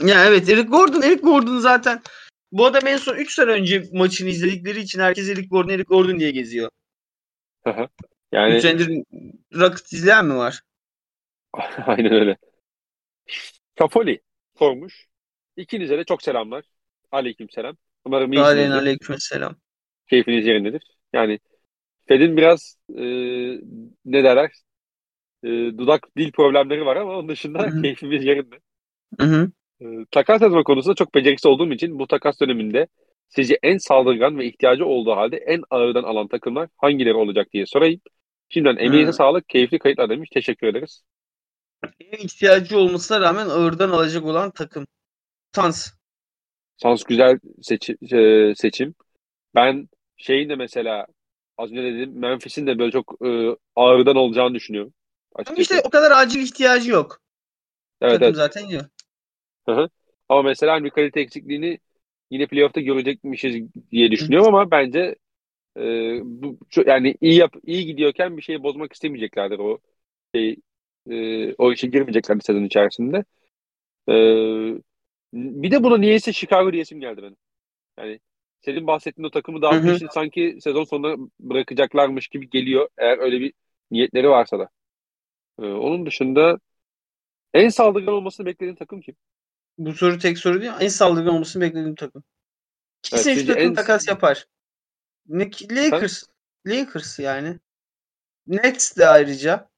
Ya 0.00 0.26
evet 0.26 0.48
Eric 0.48 0.68
Gordon, 0.68 1.02
Eric 1.02 1.22
Gordon 1.22 1.58
zaten 1.58 2.02
bu 2.52 2.66
adam 2.66 2.86
en 2.86 2.96
son 2.96 3.16
3 3.16 3.34
sene 3.34 3.50
önce 3.50 3.84
maçını 3.92 4.28
izledikleri 4.28 4.80
için 4.80 5.00
herkes 5.00 5.28
Eric 5.28 5.48
Gordon, 5.48 5.68
Eric 5.68 5.84
Gordon 5.84 6.18
diye 6.18 6.30
geziyor. 6.30 6.70
yani 8.32 8.56
3 8.56 8.62
senedir 8.62 9.04
Rocket 9.54 9.92
izleyen 9.92 10.26
mi 10.26 10.36
var? 10.36 10.60
aynen 11.86 12.12
öyle. 12.12 12.36
Şafoli 13.78 14.20
sormuş. 14.58 15.06
İkinize 15.56 15.98
de 15.98 16.04
çok 16.04 16.22
selamlar. 16.22 16.64
Aleyküm 17.12 17.50
selam. 17.50 17.76
Umarım 18.04 18.32
iyisinizdir. 18.32 18.70
aleykümselam. 18.70 19.56
Keyfiniz 20.10 20.46
yerindedir. 20.46 20.96
Yani 21.12 21.38
Fed'in 22.08 22.36
biraz 22.36 22.78
e, 22.96 23.04
ne 24.04 24.24
derler 24.24 24.50
e, 25.42 25.48
dudak 25.78 26.08
dil 26.16 26.32
problemleri 26.32 26.86
var 26.86 26.96
ama 26.96 27.18
onun 27.18 27.28
dışında 27.28 27.62
Hı 27.62 27.66
hı. 27.66 27.82
keyfimiz 27.82 28.24
yerinde. 28.24 28.56
Hı 29.20 29.26
hı. 29.26 29.50
E, 29.80 29.84
takas 30.10 30.42
yazma 30.42 30.62
konusunda 30.62 30.94
çok 30.94 31.14
beceriksiz 31.14 31.46
olduğum 31.46 31.72
için 31.72 31.98
bu 31.98 32.06
takas 32.06 32.40
döneminde 32.40 32.86
sizce 33.28 33.58
en 33.62 33.78
saldırgan 33.78 34.38
ve 34.38 34.46
ihtiyacı 34.46 34.86
olduğu 34.86 35.16
halde 35.16 35.36
en 35.36 35.62
ağırdan 35.70 36.02
alan 36.02 36.28
takımlar 36.28 36.68
hangileri 36.76 37.14
olacak 37.14 37.52
diye 37.52 37.66
sorayım. 37.66 38.00
Şimdiden 38.48 38.76
emeğinize 38.76 39.12
sağlık, 39.12 39.48
keyifli 39.48 39.78
kayıtlar 39.78 40.10
demiş. 40.10 40.30
Teşekkür 40.30 40.66
ederiz. 40.66 41.02
En 42.00 42.18
ihtiyacı 42.18 42.78
olmasına 42.78 43.20
rağmen 43.20 43.48
ağırdan 43.48 43.90
alacak 43.90 44.24
olan 44.24 44.50
takım. 44.50 44.86
Sans. 45.54 45.88
Sans 46.76 47.04
güzel 47.04 47.38
seçi- 47.62 48.16
e, 48.16 48.54
seçim. 48.54 48.94
Ben 49.54 49.88
şeyin 50.16 50.48
de 50.48 50.56
mesela 50.56 51.06
az 51.58 51.70
önce 51.72 51.82
dedim 51.82 52.18
Memphis'in 52.18 52.66
de 52.66 52.78
böyle 52.78 52.90
çok 52.90 53.16
e, 53.26 53.56
ağırdan 53.76 54.16
olacağını 54.16 54.54
düşünüyorum. 54.54 54.92
Ama 55.34 55.42
Açıkçası. 55.42 55.74
işte 55.74 55.88
o 55.88 55.90
kadar 55.90 56.10
acil 56.10 56.40
ihtiyacı 56.40 56.90
yok. 56.90 57.20
evet, 58.00 58.12
takım 58.12 58.26
evet. 58.26 58.36
zaten. 58.36 58.68
Hı 59.66 59.72
hı. 59.72 59.88
Ama 60.28 60.42
mesela 60.42 60.72
hani 60.72 60.84
bir 60.84 60.90
kalite 60.90 61.20
eksikliğini 61.20 61.78
yine 62.30 62.46
playoff'ta 62.46 62.80
görecekmişiz 62.80 63.56
diye 63.92 64.10
düşünüyorum 64.10 64.54
ama 64.54 64.70
bence 64.70 65.16
e, 65.76 65.82
bu 66.24 66.58
yani 66.86 67.16
iyi 67.20 67.34
yap 67.36 67.54
iyi 67.64 67.86
gidiyorken 67.86 68.36
bir 68.36 68.42
şeyi 68.42 68.62
bozmak 68.62 68.92
istemeyeceklerdir 68.92 69.58
o 69.58 69.78
şey 70.34 70.56
e, 71.10 71.54
o 71.54 71.72
işe 71.72 71.86
girmeyecekler 71.86 72.38
bir 72.38 72.44
sezon 72.44 72.64
içerisinde. 72.64 73.24
E, 74.08 74.14
bir 75.32 75.70
de 75.70 75.82
buna 75.82 75.96
niyeyse 75.96 76.32
Chicago 76.32 76.72
diyesim 76.72 77.00
geldi 77.00 77.22
benim. 77.22 77.36
Yani 77.98 78.20
senin 78.64 78.86
bahsettiğin 78.86 79.26
o 79.26 79.30
takımı 79.30 79.62
dağıtmak 79.62 79.96
için 79.96 80.08
sanki 80.14 80.58
sezon 80.60 80.84
sonunda 80.84 81.30
bırakacaklarmış 81.40 82.28
gibi 82.28 82.50
geliyor. 82.50 82.88
Eğer 82.98 83.18
öyle 83.18 83.40
bir 83.40 83.52
niyetleri 83.90 84.28
varsa 84.28 84.58
da. 84.58 84.68
E, 85.58 85.62
onun 85.62 86.06
dışında 86.06 86.58
en 87.54 87.68
saldırgan 87.68 88.14
olmasını 88.14 88.46
beklediğin 88.46 88.76
takım 88.76 89.00
kim? 89.00 89.16
Bu 89.78 89.92
soru 89.92 90.18
tek 90.18 90.38
soru 90.38 90.60
değil. 90.60 90.72
En 90.80 90.88
saldırgan 90.88 91.34
olmasını 91.34 91.62
beklediğim 91.62 91.94
takım. 91.94 92.24
Kesin 93.02 93.30
Evet, 93.30 93.46
takım 93.46 93.62
en- 93.62 93.74
takas 93.74 94.08
yapar. 94.08 94.46
Ne, 95.28 95.50
Lakers. 95.70 96.22
Lakers 96.66 97.18
yani. 97.18 97.58
Nets 98.46 98.96
de 98.96 99.08
ayrıca. 99.08 99.68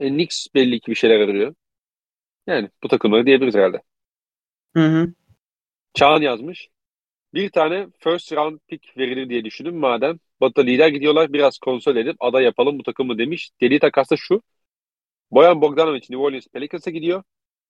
E, 0.00 0.08
Knicks 0.08 0.46
belli 0.54 0.80
ki 0.80 0.90
bir 0.90 0.96
şeyler 0.96 1.20
arıyor. 1.20 1.54
Yani 2.46 2.70
bu 2.82 2.88
takımları 2.88 3.26
diyebiliriz 3.26 3.54
herhalde. 3.54 3.82
Hı 4.76 4.80
hı. 4.80 5.14
Çağan 5.94 6.20
yazmış. 6.22 6.68
Bir 7.34 7.50
tane 7.50 7.86
first 7.98 8.32
round 8.32 8.60
pick 8.68 8.96
verilir 8.98 9.28
diye 9.28 9.44
düşündüm 9.44 9.76
madem. 9.76 10.18
Batı 10.40 10.66
lider 10.66 10.88
gidiyorlar 10.88 11.32
biraz 11.32 11.58
konsol 11.58 11.96
edip 11.96 12.16
aday 12.20 12.44
yapalım 12.44 12.78
bu 12.78 12.82
takımı 12.82 13.18
demiş. 13.18 13.50
Dediği 13.60 13.78
takas 13.80 14.10
da 14.10 14.16
şu. 14.16 14.42
Boyan 15.30 15.62
Bogdanovic 15.62 16.00
New 16.10 16.16
Orleans 16.16 16.46
Pelicans'a 16.52 16.90
gidiyor. 16.90 17.22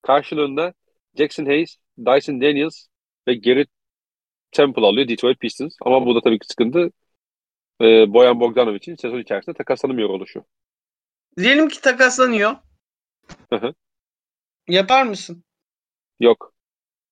Karşılığında 0.03 0.75
Jackson 1.19 1.47
Hayes, 1.47 1.77
Dyson 1.99 2.41
Daniels 2.41 2.87
ve 3.29 3.35
Garrett 3.35 3.69
Temple 4.53 4.87
alıyor 4.87 5.09
Detroit 5.09 5.41
Pistons. 5.41 5.77
Ama 5.83 6.07
burada 6.07 6.21
tabii 6.21 6.39
ki 6.39 6.47
sıkıntı 6.47 6.91
e, 7.81 8.15
Boyan 8.15 8.41
Bogdanovic'in 8.41 8.97
sezon 8.97 9.19
içerisinde 9.19 9.57
takaslanamıyor 9.57 10.09
oluşu. 10.11 10.45
Diyelim 11.37 11.69
ki 11.69 11.81
takaslanıyor. 11.81 12.57
Hı 13.53 13.57
hı. 13.57 13.75
Yapar 14.69 15.03
mısın? 15.07 15.45
Yok. 16.21 16.55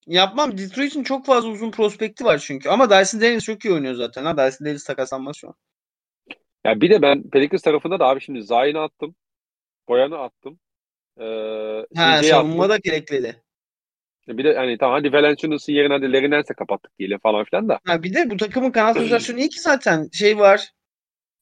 Yapmam. 0.07 0.59
Detroit'in 0.59 1.03
çok 1.03 1.27
fazla 1.27 1.49
uzun 1.49 1.71
prospekti 1.71 2.25
var 2.25 2.39
çünkü. 2.39 2.69
Ama 2.69 2.91
Dyson 2.91 3.21
Daniels 3.21 3.45
çok 3.45 3.65
iyi 3.65 3.75
oynuyor 3.75 3.95
zaten. 3.95 4.25
Ha 4.25 4.37
Dyson 4.37 4.65
Daniels 4.65 4.85
takaslanmaz 4.85 5.37
şu 5.37 5.49
an. 5.49 5.55
Ya 6.65 6.81
bir 6.81 6.91
de 6.91 7.03
ben 7.03 7.31
Pelicans 7.31 7.63
tarafında 7.63 7.99
da 7.99 8.07
abi 8.07 8.21
şimdi 8.21 8.43
Zayn'i 8.43 8.79
attım. 8.79 9.15
Boyan'ı 9.89 10.19
attım. 10.19 10.59
Ee, 11.21 11.87
Ha 11.97 12.23
savunma 12.23 12.65
attım. 12.65 12.71
da 12.71 12.77
gerekliydi. 12.77 13.43
Bir 14.29 14.45
de 14.45 14.55
hani 14.57 14.79
tamam 14.79 14.99
hadi 14.99 15.13
Valenciunas'ın 15.13 15.73
yerine 15.73 15.93
hadi 15.93 16.31
Nance'e 16.31 16.55
kapattık 16.55 16.99
diyelim 16.99 17.19
falan 17.19 17.45
filan 17.45 17.69
da. 17.69 17.81
Ha 17.85 18.03
bir 18.03 18.15
de 18.15 18.31
bu 18.31 18.37
takımın 18.37 18.71
kanat 18.71 18.97
rotasyonu 18.97 19.41
iyi 19.41 19.49
ki 19.49 19.61
zaten. 19.61 20.09
Şey 20.13 20.39
var. 20.39 20.73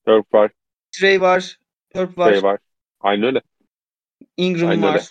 Herb 0.04 0.24
var, 0.32 0.50
Trey 0.92 1.20
var. 1.20 1.58
Herb 1.92 2.18
var. 2.18 2.32
şey 2.32 2.42
var. 2.42 2.58
Aynen 3.06 3.24
öyle. 3.24 3.40
Ingram 4.36 4.70
Aynen 4.70 4.82
var. 4.82 4.92
öyle. 4.92 5.04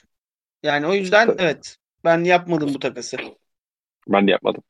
Yani 0.63 0.87
o 0.87 0.93
yüzden 0.93 1.27
Tabii. 1.27 1.41
evet. 1.41 1.77
Ben 2.03 2.23
yapmadım 2.23 2.73
bu 2.73 2.79
takası. 2.79 3.17
Ben 4.07 4.27
de 4.27 4.31
yapmadım. 4.31 4.63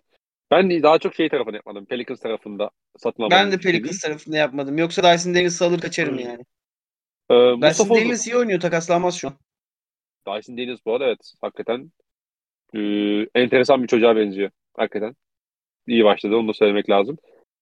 Ben 0.52 0.84
daha 0.84 1.00
çok 1.00 1.16
şey 1.16 1.30
tarafını 1.30 1.56
yapmadım. 1.56 1.86
Pelicans 1.86 2.20
tarafında 2.20 2.70
satın 2.98 3.24
almadım. 3.24 3.38
Ben 3.38 3.52
de 3.52 3.58
Pelicans 3.58 4.00
tarafında 4.00 4.38
yapmadım. 4.38 4.78
Yoksa 4.78 5.04
Dyson 5.04 5.36
Daniels'ı 5.36 5.66
alır 5.66 5.80
kaçarım 5.80 6.20
yani. 6.20 6.46
Ee, 7.30 7.34
Dyson 7.34 7.60
Mustafa 7.60 7.94
Uzun. 7.94 8.04
Daniels 8.04 8.28
iyi 8.28 8.38
oynuyor. 8.38 8.60
Takaslanmaz 8.60 9.16
şu 9.16 9.28
an. 9.28 9.34
Dyson 10.28 10.58
Daniels 10.58 10.80
bu 10.86 10.94
arada 10.94 11.06
evet. 11.06 11.34
Hakikaten 11.42 11.92
e, 12.74 12.80
enteresan 13.36 13.84
bir 13.84 13.88
çocuğa 13.88 14.16
benziyor. 14.16 14.52
Hakikaten. 14.78 15.16
İyi 15.88 16.04
başladı. 16.04 16.36
Onu 16.36 16.48
da 16.48 16.54
söylemek 16.54 16.90
lazım. 16.90 17.18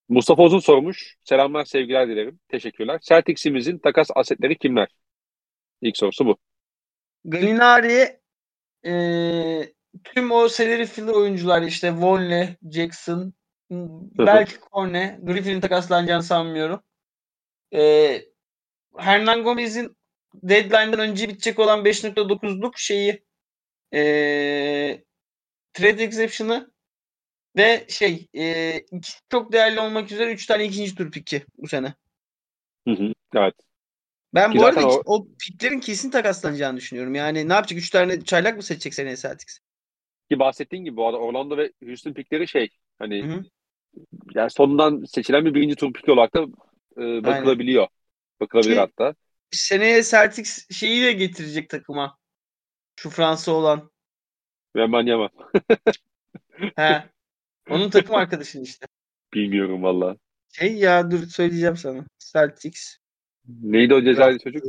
Mustafa 0.09 0.43
Uzun 0.43 0.59
sormuş. 0.59 1.15
Selamlar, 1.23 1.65
sevgiler 1.65 2.07
dilerim. 2.07 2.39
Teşekkürler. 2.47 2.99
Celtics'imizin 3.03 3.77
takas 3.77 4.07
asetleri 4.15 4.57
kimler? 4.57 4.87
İlk 5.83 5.97
sorusu 5.97 6.25
bu. 6.25 6.37
Gallinari 7.25 8.19
eee 8.85 9.73
tüm 10.03 10.31
o 10.31 10.49
salary 10.49 10.85
filler 10.85 11.13
oyuncular 11.13 11.61
işte 11.61 11.93
Vonleh, 11.97 12.49
Jackson, 12.71 13.33
belki 13.71 14.55
Corne, 14.73 15.19
Griffin'in 15.23 15.61
takaslanacağını 15.61 16.23
sanmıyorum. 16.23 16.83
Eee 17.71 18.29
Hernan 18.97 19.43
Gomez'in 19.43 19.97
deadline'dan 20.35 20.99
önce 20.99 21.29
bitecek 21.29 21.59
olan 21.59 21.85
5.9'luk 21.85 22.79
şeyi 22.79 23.23
eee 23.93 25.03
trade 25.73 26.03
exception'ı 26.03 26.71
ve 27.57 27.85
şey 27.89 28.27
ikisi 28.91 29.19
çok 29.31 29.53
değerli 29.53 29.79
olmak 29.81 30.11
üzere 30.11 30.33
3 30.33 30.45
tane 30.45 30.65
ikinci 30.65 30.95
tur 30.95 31.11
piki 31.11 31.45
bu 31.57 31.67
sene. 31.67 31.93
Hı 32.87 32.91
hı. 32.93 33.13
Evet. 33.35 33.55
Ben 34.35 34.51
Ki 34.51 34.57
bu 34.57 34.65
arada 34.65 34.87
o... 34.87 35.01
o 35.05 35.27
piklerin 35.39 35.79
kesin 35.79 36.09
takaslanacağını 36.09 36.77
düşünüyorum. 36.77 37.15
Yani 37.15 37.49
ne 37.49 37.53
yapacak? 37.53 37.79
3 37.79 37.89
tane 37.89 38.21
çaylak 38.21 38.57
mı 38.57 38.63
seçecek 38.63 38.93
seneye 38.93 39.15
Celtics? 39.15 39.59
Ki 40.31 40.39
bahsettiğin 40.39 40.83
gibi 40.83 40.95
bu 40.97 41.07
arada 41.07 41.17
Orlando 41.17 41.57
ve 41.57 41.71
Houston 41.85 42.13
pikleri 42.13 42.47
şey 42.47 42.69
hani 42.99 43.23
Hı 43.23 43.33
hı. 43.33 43.43
yani 44.35 44.49
sondan 44.49 45.03
seçilen 45.03 45.45
bir 45.45 45.53
birinci 45.53 45.75
tur 45.75 45.93
pik 45.93 46.09
olarak 46.09 46.35
da 46.35 46.41
e, 46.97 47.23
bakılabiliyor. 47.23 47.87
Bakılabilir 48.39 48.73
Ki- 48.73 48.79
hatta. 48.79 49.15
Seneye 49.51 50.03
Celtics 50.03 50.67
şeyi 50.71 51.03
de 51.03 51.11
getirecek 51.11 51.69
takıma. 51.69 52.17
Şu 52.95 53.09
Fransa 53.09 53.51
olan. 53.51 53.91
Ve 54.75 54.85
Manyama. 54.85 55.29
He. 56.75 57.03
Onun 57.69 57.89
takım 57.89 58.15
arkadaşı 58.15 58.59
işte. 58.59 58.87
Bilmiyorum 59.33 59.83
valla. 59.83 60.15
Şey 60.49 60.75
ya 60.75 61.11
dur 61.11 61.27
söyleyeceğim 61.27 61.77
sana. 61.77 62.05
Celtics. 62.19 62.97
Neydi 63.47 63.93
o 63.93 64.01
Cezayirli 64.01 64.39
çocuk? 64.39 64.63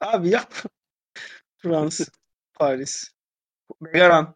Abi 0.00 0.28
yap. 0.30 0.52
Frans. 1.58 2.08
Paris. 2.54 3.12
Begaran. 3.80 4.34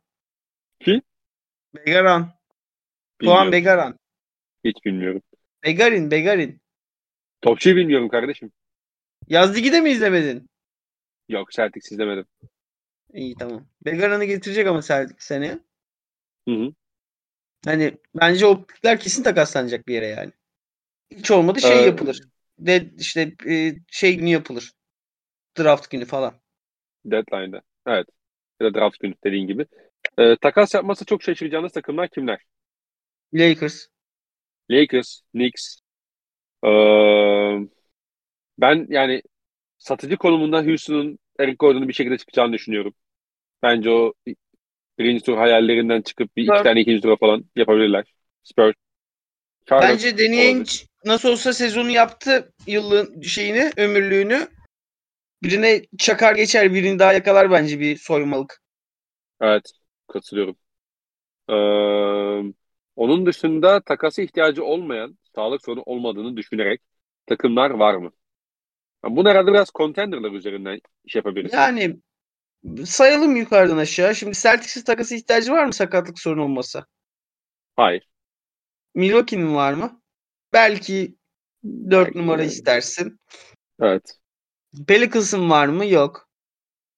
Kim? 0.81 1.03
Begaran. 1.75 2.33
Puan. 3.19 3.53
Begaran. 3.53 3.99
Hiç 4.65 4.85
bilmiyorum. 4.85 5.23
Begarin. 5.65 6.11
Begarin. 6.11 6.61
Topçuyu 7.43 7.77
bilmiyorum 7.77 8.09
kardeşim. 8.09 8.53
Yaz 9.29 9.57
ligi 9.57 9.73
de 9.73 9.81
mi 9.81 9.91
izlemedin? 9.91 10.49
Yok 11.29 11.51
Celtics 11.53 11.93
izlemedim. 11.93 12.27
İyi 13.13 13.35
tamam. 13.35 13.67
Begaran'ı 13.85 14.25
getirecek 14.25 14.67
ama 14.67 14.83
Celtics 14.83 15.25
seneye. 15.25 15.59
Hı 16.49 16.55
hı. 16.55 16.75
Hani 17.65 17.99
bence 18.21 18.47
o 18.47 18.67
pikler 18.67 19.01
kesin 19.01 19.23
takaslanacak 19.23 19.89
bir 19.89 19.95
yere 19.95 20.07
yani. 20.07 20.33
Hiç 21.11 21.31
olmadı 21.31 21.61
şey 21.61 21.85
Ee, 21.85 21.87
yapılır. 21.87 22.21
De 22.59 22.91
işte 22.99 23.33
e, 23.49 23.75
şey 23.91 24.17
günü 24.17 24.29
yapılır. 24.29 24.73
Draft 25.59 25.91
günü 25.91 26.05
falan. 26.05 26.35
Deadline'da. 27.05 27.63
Evet. 27.87 28.07
Ya 28.61 28.67
da 28.67 28.75
draft 28.81 29.01
günü 29.01 29.15
dediğin 29.25 29.47
gibi. 29.47 29.67
Ee, 30.19 30.37
takas 30.37 30.75
yapması 30.75 31.05
çok 31.05 31.23
şaşıracağınız 31.23 31.73
takımlar 31.73 32.09
kimler? 32.09 32.41
Lakers. 33.35 33.87
Lakers, 34.71 35.21
Knicks. 35.33 35.77
Ee, 36.65 36.69
ben 38.59 38.87
yani 38.91 39.23
satıcı 39.79 40.17
konumunda 40.17 40.65
Houston'un 40.67 41.19
Eric 41.41 41.57
Gordon'un 41.59 41.89
bir 41.89 41.93
şekilde 41.93 42.19
çıkacağını 42.19 42.53
düşünüyorum. 42.53 42.95
Bence 43.63 43.91
o 43.91 44.15
birinci 44.99 45.25
tur 45.25 45.37
hayallerinden 45.37 46.03
çıkıp 46.03 46.37
bir 46.37 46.43
iki 46.43 46.63
tane 46.63 46.81
ikinci 46.81 47.03
tura 47.03 47.17
falan 47.17 47.45
yapabilirler. 47.57 48.05
Spurs. 48.43 48.75
Charlotte 49.69 49.93
Bence 49.93 50.19
Danny. 50.19 50.41
Ainge 50.41 50.71
nasıl 51.05 51.29
olsa 51.29 51.53
sezonu 51.53 51.91
yaptı 51.91 52.53
yılın 52.67 53.21
şeyini, 53.21 53.71
ömürlüğünü. 53.77 54.49
Birine 55.43 55.83
çakar 55.99 56.35
geçer, 56.35 56.75
birini 56.75 56.99
daha 56.99 57.13
yakalar 57.13 57.51
bence 57.51 57.81
bir 57.81 57.97
soymalık. 57.97 58.63
Evet, 59.41 59.71
katılıyorum. 60.09 60.57
Ee, 61.49 62.53
onun 62.97 63.27
dışında 63.27 63.81
takası 63.81 64.23
ihtiyacı 64.23 64.65
olmayan, 64.65 65.19
sağlık 65.35 65.65
sorunu 65.65 65.83
olmadığını 65.87 66.37
düşünerek 66.37 66.81
takımlar 67.27 67.71
var 67.71 67.95
mı? 67.95 68.11
Bunu 69.05 69.29
herhalde 69.29 69.53
biraz 69.53 69.69
contenderlar 69.75 70.33
üzerinden 70.33 70.81
iş 71.05 71.15
yapabiliriz. 71.15 71.53
Yani 71.53 71.97
sayalım 72.85 73.37
yukarıdan 73.37 73.79
aşağı. 73.79 74.15
Şimdi 74.15 74.39
Celtics'in 74.39 74.85
takası 74.85 75.15
ihtiyacı 75.15 75.53
var 75.53 75.65
mı 75.65 75.73
sakatlık 75.73 76.21
sorunu 76.21 76.43
olmasa? 76.43 76.87
Hayır. 77.77 78.09
Milwaukee'nin 78.97 79.55
var 79.55 79.73
mı? 79.73 80.03
Belki 80.53 81.17
4 81.65 82.07
Belki 82.07 82.19
numara 82.19 82.43
yani. 82.43 82.53
istersin. 82.53 83.21
Evet. 83.81 84.19
Pelicans'ın 84.87 85.51
var 85.51 85.67
mı? 85.67 85.87
Yok. 85.87 86.29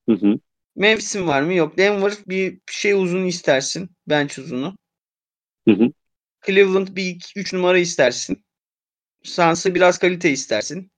Hı 0.08 0.12
hı. 0.14 0.38
Memphis'in 0.76 1.26
var 1.26 1.42
mı? 1.42 1.54
Yok. 1.54 1.78
Denver 1.78 2.12
bir 2.26 2.60
şey 2.70 2.92
uzun 2.92 3.24
istersin. 3.24 3.90
Bench 4.06 4.38
uzunu. 4.38 4.76
Hı 5.68 5.74
hı. 5.74 5.92
Cleveland 6.46 6.88
bir 6.96 7.32
3 7.36 7.52
numara 7.52 7.78
istersin. 7.78 8.44
Suns'a 9.22 9.74
biraz 9.74 9.98
kalite 9.98 10.30
istersin. 10.30 10.90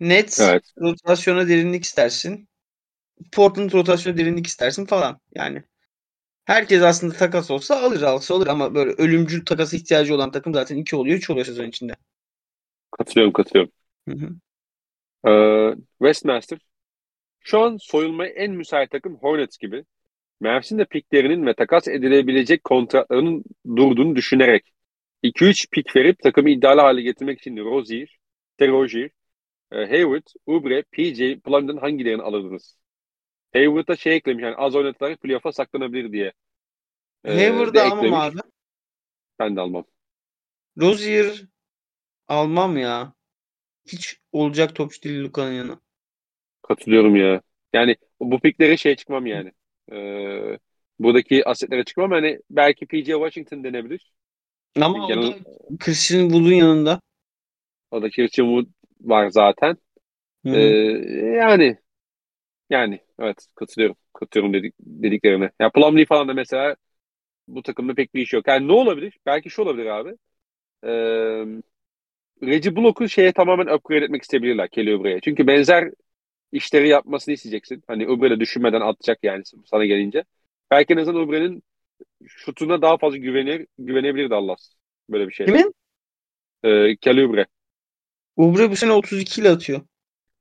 Nets 0.00 0.40
Evet. 0.40 0.62
rotasyona 0.80 1.48
derinlik 1.48 1.84
istersin. 1.84 2.48
Portland 3.32 3.72
rotasyona 3.72 4.18
derinlik 4.18 4.46
istersin 4.46 4.86
falan. 4.86 5.20
Yani 5.34 5.62
herkes 6.44 6.82
aslında 6.82 7.14
takas 7.14 7.50
olsa 7.50 7.82
alır 7.82 8.02
alsa 8.02 8.34
alır 8.34 8.46
ama 8.46 8.74
böyle 8.74 8.90
ölümcül 8.90 9.44
takas 9.44 9.74
ihtiyacı 9.74 10.14
olan 10.14 10.30
takım 10.30 10.54
zaten 10.54 10.76
2 10.76 10.96
oluyor 10.96 11.16
3 11.16 11.30
oluyor 11.30 11.46
sezon 11.46 11.64
içinde. 11.64 11.94
Katılıyorum, 12.90 13.32
katılıyorum. 13.32 13.72
Hı 14.08 14.14
hı. 14.14 14.28
Ee, 15.30 15.76
Westmaster 15.98 16.58
Şu 17.40 17.60
an 17.60 17.76
soyulmaya 17.80 18.30
en 18.30 18.52
müsait 18.52 18.90
takım 18.90 19.16
Hornets 19.16 19.58
gibi. 19.58 19.84
Mavs'in 20.40 20.84
piklerinin 20.84 21.46
ve 21.46 21.54
takas 21.54 21.88
edilebilecek 21.88 22.64
kontratlarının 22.64 23.44
durduğunu 23.76 24.16
düşünerek 24.16 24.72
2-3 25.22 25.70
pik 25.70 25.96
verip 25.96 26.18
takımı 26.22 26.50
iddialı 26.50 26.80
hale 26.80 27.02
getirmek 27.02 27.38
için 27.40 27.56
Rozier, 27.56 28.18
Terozier, 28.58 29.10
e, 29.72 29.76
Hayward, 29.76 30.26
Ubre, 30.46 30.82
PJ, 30.82 31.40
Plumlee'den 31.44 31.76
hangilerini 31.76 32.22
alırdınız? 32.22 32.76
Hayward'a 33.52 33.96
şey 33.96 34.16
eklemiş 34.16 34.42
yani 34.42 34.56
az 34.56 34.74
oynatılarak 34.74 35.20
playoff'a 35.20 35.52
saklanabilir 35.52 36.12
diye. 36.12 36.32
Ee, 37.24 37.34
Hayward'ı 37.34 37.82
almam 37.82 38.14
abi. 38.14 38.38
Ben 39.38 39.56
de 39.56 39.60
almam. 39.60 39.84
Rozier 40.80 41.44
almam 42.28 42.76
ya. 42.76 43.12
Hiç 43.86 44.20
olacak 44.32 44.74
topçu 44.74 45.02
değil 45.02 45.20
Luka'nın 45.20 45.52
yanına. 45.52 45.80
Katılıyorum 46.62 47.16
ya. 47.16 47.42
Yani 47.72 47.96
bu 48.20 48.40
piklere 48.40 48.76
şey 48.76 48.96
çıkmam 48.96 49.26
yani. 49.26 49.52
Ee, 49.92 50.58
buradaki 50.98 51.48
asetlere 51.48 51.84
çıkmam. 51.84 52.10
Hani 52.10 52.40
belki 52.50 52.86
PJ 52.86 53.06
Washington 53.06 53.64
denebilir. 53.64 54.12
Ama 54.80 55.08
Genel... 55.08 55.24
o 55.24 55.32
da 55.32 55.38
Christian 55.78 56.22
Wood'un 56.22 56.52
yanında. 56.52 57.00
O 57.90 58.02
da 58.02 58.10
Christian 58.10 58.46
Wood 58.46 58.66
var 59.00 59.30
zaten. 59.30 59.76
Ee, 60.44 60.60
yani 61.36 61.78
yani 62.70 63.00
evet 63.22 63.46
katılıyorum. 63.54 63.96
Katılıyorum 64.12 64.54
dedik, 64.54 64.74
dediklerine. 64.80 65.50
Ya 65.60 65.70
Plumlee 65.70 66.06
falan 66.06 66.28
da 66.28 66.34
mesela 66.34 66.76
bu 67.48 67.62
takımda 67.62 67.94
pek 67.94 68.14
bir 68.14 68.22
iş 68.22 68.32
yok. 68.32 68.48
Yani 68.48 68.68
ne 68.68 68.72
olabilir? 68.72 69.18
Belki 69.26 69.50
şu 69.50 69.62
olabilir 69.62 69.86
abi. 69.86 70.16
Ee, 70.84 71.44
Reggie 72.42 72.76
Block'u 72.76 73.08
şeye 73.08 73.32
tamamen 73.32 73.74
upgrade 73.74 74.04
etmek 74.04 74.22
isteyebilirler 74.22 74.68
Kelly 74.70 74.94
Oubre'ye. 74.94 75.20
Çünkü 75.20 75.46
benzer 75.46 75.90
işleri 76.52 76.88
yapmasını 76.88 77.34
isteyeceksin. 77.34 77.82
Hani 77.86 78.08
Ubre'yle 78.08 78.40
düşünmeden 78.40 78.80
atacak 78.80 79.18
yani 79.22 79.42
sana 79.66 79.84
gelince. 79.84 80.24
Belki 80.70 80.92
en 80.94 80.98
azından 80.98 81.22
Ubre'nin 81.22 81.62
şutuna 82.26 82.82
daha 82.82 82.98
fazla 82.98 83.16
güvenir, 83.16 83.66
güvenebilir 83.78 84.30
Dallas. 84.30 84.74
Böyle 85.10 85.28
bir 85.28 85.32
şey. 85.32 85.46
Kimin? 85.46 85.74
Ee, 86.64 86.96
Kelly 86.96 87.24
Oubre. 87.26 87.46
Oubre 88.36 88.70
bu 88.70 88.76
sene 88.76 88.92
32 88.92 89.40
ile 89.40 89.50
atıyor. 89.50 89.80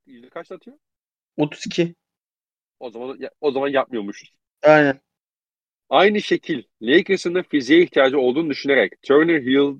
Yüzde 0.05 0.29
kaç 0.29 0.51
atıyor? 0.51 0.77
32. 1.37 1.95
O 2.81 2.89
zaman 2.91 3.19
o 3.41 3.51
zaman 3.51 3.67
yapmıyormuşuz. 3.67 4.33
Aynen. 4.63 4.99
Aynı 5.89 6.21
şekil 6.21 6.63
Lakers'ın 6.81 7.35
da 7.35 7.43
fiziğe 7.43 7.83
ihtiyacı 7.83 8.19
olduğunu 8.19 8.49
düşünerek 8.49 9.01
Turner 9.01 9.41
Hill 9.41 9.79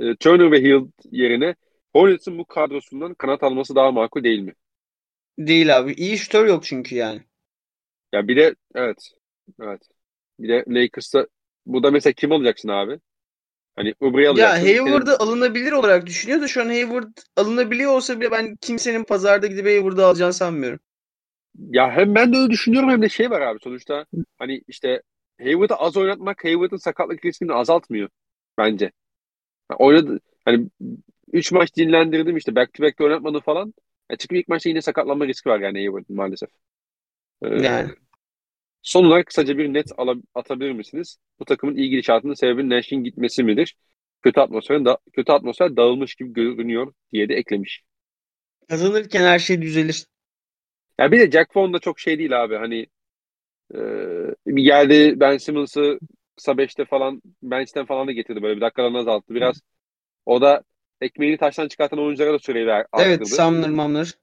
e, 0.00 0.16
Turner 0.16 0.52
ve 0.52 0.60
Hill 0.60 0.90
yerine 1.10 1.54
Hornets'ın 1.92 2.38
bu 2.38 2.44
kadrosundan 2.44 3.14
kanat 3.14 3.42
alması 3.42 3.74
daha 3.74 3.90
makul 3.90 4.24
değil 4.24 4.40
mi? 4.40 4.54
Değil 5.38 5.78
abi. 5.78 5.92
İyi 5.92 6.18
şutör 6.18 6.46
yok 6.46 6.64
çünkü 6.64 6.94
yani. 6.94 7.20
Ya 8.12 8.28
bir 8.28 8.36
de 8.36 8.54
evet. 8.74 9.10
Evet. 9.60 9.82
Bir 10.38 10.48
de 10.48 10.64
Lakers'ta 10.68 11.26
bu 11.66 11.82
da 11.82 11.90
mesela 11.90 12.12
kim 12.12 12.32
alacaksın 12.32 12.68
abi? 12.68 13.00
Hani 13.76 13.94
Ubre'yi 14.00 14.28
alacaksın. 14.28 14.66
Ya 14.66 14.74
Hayward'ı 14.74 15.06
senin... 15.06 15.18
alınabilir 15.18 15.72
olarak 15.72 16.06
düşünüyor 16.06 16.40
da 16.40 16.48
şu 16.48 16.62
an 16.62 16.66
Hayward 16.66 17.16
alınabiliyor 17.36 17.92
olsa 17.92 18.20
bile 18.20 18.30
ben 18.30 18.56
kimsenin 18.56 19.04
pazarda 19.04 19.46
gidip 19.46 19.66
Hayward'ı 19.66 20.06
alacağını 20.06 20.32
sanmıyorum. 20.32 20.80
Ya 21.58 21.90
hem 21.92 22.14
ben 22.14 22.32
de 22.32 22.36
öyle 22.36 22.50
düşünüyorum 22.50 22.90
hem 22.90 23.02
de 23.02 23.08
şey 23.08 23.30
var 23.30 23.40
abi 23.40 23.58
sonuçta 23.62 24.06
hani 24.38 24.62
işte 24.68 25.02
Hayward'ı 25.40 25.74
az 25.74 25.96
oynatmak 25.96 26.44
Hayward'ın 26.44 26.76
sakatlık 26.76 27.24
riskini 27.24 27.52
azaltmıyor 27.52 28.08
bence. 28.58 28.92
Yani 29.72 29.78
oynadı 29.78 30.20
hani 30.44 30.68
3 31.32 31.52
maç 31.52 31.76
dinlendirdim 31.76 32.36
işte 32.36 32.56
back 32.56 32.74
to 32.74 32.82
back'te 32.84 33.04
oynatmadı 33.04 33.40
falan. 33.40 33.74
Ya 34.10 34.16
çıkıp 34.16 34.38
ilk 34.38 34.48
maçta 34.48 34.68
yine 34.70 34.82
sakatlanma 34.82 35.26
riski 35.26 35.48
var 35.48 35.60
yani 35.60 35.78
Hayward'ın 35.78 36.16
maalesef. 36.16 36.50
Ee, 37.42 37.48
yani. 37.62 37.90
Son 38.82 39.04
olarak 39.04 39.26
kısaca 39.26 39.58
bir 39.58 39.74
net 39.74 39.92
atabilir 40.34 40.72
misiniz? 40.72 41.18
Bu 41.38 41.44
takımın 41.44 41.76
iyi 41.76 41.90
gidişatının 41.90 42.34
sebebi 42.34 42.68
Nash'in 42.70 43.04
gitmesi 43.04 43.44
midir? 43.44 43.76
Kötü 44.22 44.40
atmosferin 44.40 44.84
da 44.84 44.98
kötü 45.12 45.32
atmosfer 45.32 45.76
dağılmış 45.76 46.14
gibi 46.14 46.32
görünüyor 46.32 46.92
diye 47.12 47.28
de 47.28 47.34
eklemiş. 47.34 47.82
Kazanırken 48.68 49.22
her 49.24 49.38
şey 49.38 49.62
düzelir. 49.62 50.06
Ya 51.02 51.12
bir 51.12 51.20
de 51.20 51.30
Jack 51.30 51.56
Vaughn 51.56 51.72
da 51.72 51.78
çok 51.78 52.00
şey 52.00 52.18
değil 52.18 52.42
abi. 52.44 52.56
Hani 52.56 52.86
e, 53.74 53.78
bir 54.46 54.62
geldi 54.62 55.20
Ben 55.20 55.36
Simmons'ı 55.38 55.98
kısa 56.36 56.58
beşte 56.58 56.84
falan 56.84 57.22
bench'ten 57.42 57.86
falan 57.86 58.08
da 58.08 58.12
getirdi 58.12 58.42
böyle 58.42 58.56
bir 58.56 58.60
dakikalarını 58.60 58.98
azalttı. 58.98 59.34
Biraz 59.34 59.62
o 60.26 60.40
da 60.40 60.62
ekmeğini 61.00 61.36
taştan 61.38 61.68
çıkartan 61.68 61.98
oyunculara 61.98 62.32
da 62.32 62.38
süreyi 62.38 62.66
ver, 62.66 62.86
Evet 62.98 63.28
Sumner 63.28 63.70
Mamner. 63.70 64.14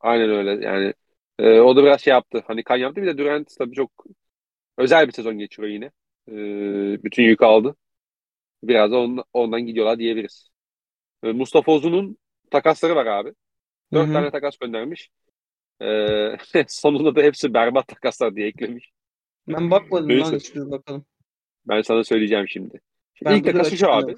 Aynen 0.00 0.30
öyle 0.30 0.66
yani. 0.66 0.94
E, 1.38 1.60
o 1.60 1.76
da 1.76 1.84
biraz 1.84 2.00
şey 2.00 2.10
yaptı. 2.10 2.42
Hani 2.46 2.64
kan 2.64 2.76
yaptı. 2.76 3.02
Bir 3.02 3.06
de 3.06 3.18
Durant 3.18 3.56
tabii 3.58 3.74
çok 3.74 3.90
özel 4.78 5.06
bir 5.06 5.12
sezon 5.12 5.38
geçiriyor 5.38 5.72
yine. 5.72 5.90
E, 6.28 7.04
bütün 7.04 7.22
yük 7.22 7.42
aldı. 7.42 7.76
Biraz 8.64 8.92
da 8.92 8.98
ondan, 8.98 9.24
ondan 9.32 9.60
gidiyorlar 9.66 9.98
diyebiliriz. 9.98 10.48
E, 11.22 11.32
Mustafa 11.32 11.72
Ozun'un 11.72 12.18
takasları 12.50 12.96
var 12.96 13.06
abi. 13.06 13.34
Dört 13.94 14.12
tane 14.12 14.30
takas 14.30 14.56
göndermiş. 14.58 15.10
Ee, 15.82 16.36
sonunda 16.68 17.16
da 17.16 17.22
hepsi 17.22 17.54
berbat 17.54 17.88
takaslar 17.88 18.36
diye 18.36 18.46
eklemiş. 18.46 18.90
Ben 19.48 19.70
bakmadım 19.70 20.08
Neyse. 20.08 20.30
lan 20.30 20.38
hiçbir 20.38 20.70
bakalım. 20.70 21.04
Ben 21.66 21.82
sana 21.82 22.04
söyleyeceğim 22.04 22.48
şimdi. 22.48 22.80
şimdi 23.14 23.30
ben 23.30 23.36
ilk 23.38 23.44
takası 23.44 23.76
şu 23.76 23.90
abi. 23.90 24.16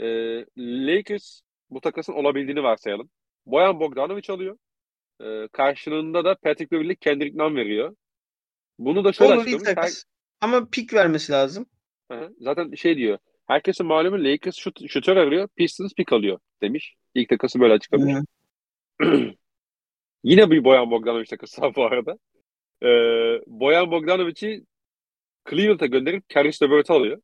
Ee, 0.00 0.44
Lakers 0.58 1.40
bu 1.70 1.80
takasın 1.80 2.12
olabildiğini 2.12 2.62
varsayalım. 2.62 3.10
Boyan 3.46 3.80
Bogdanovic 3.80 4.32
alıyor. 4.32 4.58
Ee, 5.20 5.48
karşılığında 5.52 6.24
da 6.24 6.34
Patrick 6.34 6.76
Beverly 6.76 6.96
Kendrick 6.96 7.38
Nunn 7.38 7.56
veriyor. 7.56 7.96
Bunu 8.78 9.04
da 9.04 9.12
şöyle 9.12 9.34
açıklamış. 9.34 9.76
Her... 9.76 9.92
Ama 10.40 10.68
pik 10.70 10.94
vermesi 10.94 11.32
lazım. 11.32 11.66
Hı, 12.12 12.32
zaten 12.40 12.74
şey 12.74 12.96
diyor. 12.96 13.18
Herkesin 13.46 13.86
malumu 13.86 14.24
Lakers 14.24 14.56
şut, 14.56 14.90
şutör 14.90 15.16
arıyor. 15.16 15.48
Pistons 15.56 15.94
pik 15.94 16.12
alıyor 16.12 16.38
demiş. 16.62 16.94
İlk 17.14 17.28
takası 17.28 17.60
böyle 17.60 17.74
açıklamış. 17.74 18.24
Yine 20.26 20.50
bir 20.50 20.64
Boyan 20.64 20.90
Bogdanovic 20.90 21.24
takası 21.24 21.62
bu 21.76 21.84
arada. 21.84 22.18
Ee, 22.82 22.86
Boyan 23.46 23.90
Bogdanovic'i 23.90 24.64
Cleveland'a 25.50 25.86
gönderip 25.86 26.28
Caris 26.28 26.62
LeVert'ı 26.62 26.92
alıyor. 26.92 27.22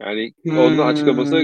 Yani 0.00 0.32
hmm. 0.42 0.58
onun 0.58 0.78
açıklaması 0.78 1.42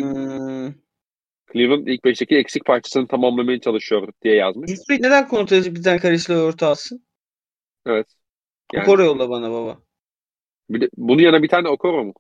Cleveland 1.53 1.87
ilk 1.87 2.05
beşteki 2.05 2.37
eksik 2.37 2.64
parçasını 2.64 3.09
tamamlamaya 3.09 3.61
çalışıyor 3.61 4.12
diye 4.23 4.35
yazmış. 4.35 4.70
Detroit 4.70 5.01
neden 5.01 5.29
kontrol 5.29 5.57
edip 5.57 5.77
bir 5.77 5.83
tane 5.83 6.01
Caris 6.01 6.31
LeVert'ı 6.31 6.66
alsın? 6.66 7.07
Evet. 7.87 8.07
Yani, 8.73 8.85
Okoro 8.85 9.03
yolla 9.03 9.31
bana 9.31 9.53
baba. 9.53 9.83
Bir 10.70 10.81
de, 10.81 10.89
bunun 10.97 11.23
yanına 11.23 11.43
bir 11.43 11.49
tane 11.49 11.68
Okoro 11.68 12.05
mu? 12.05 12.14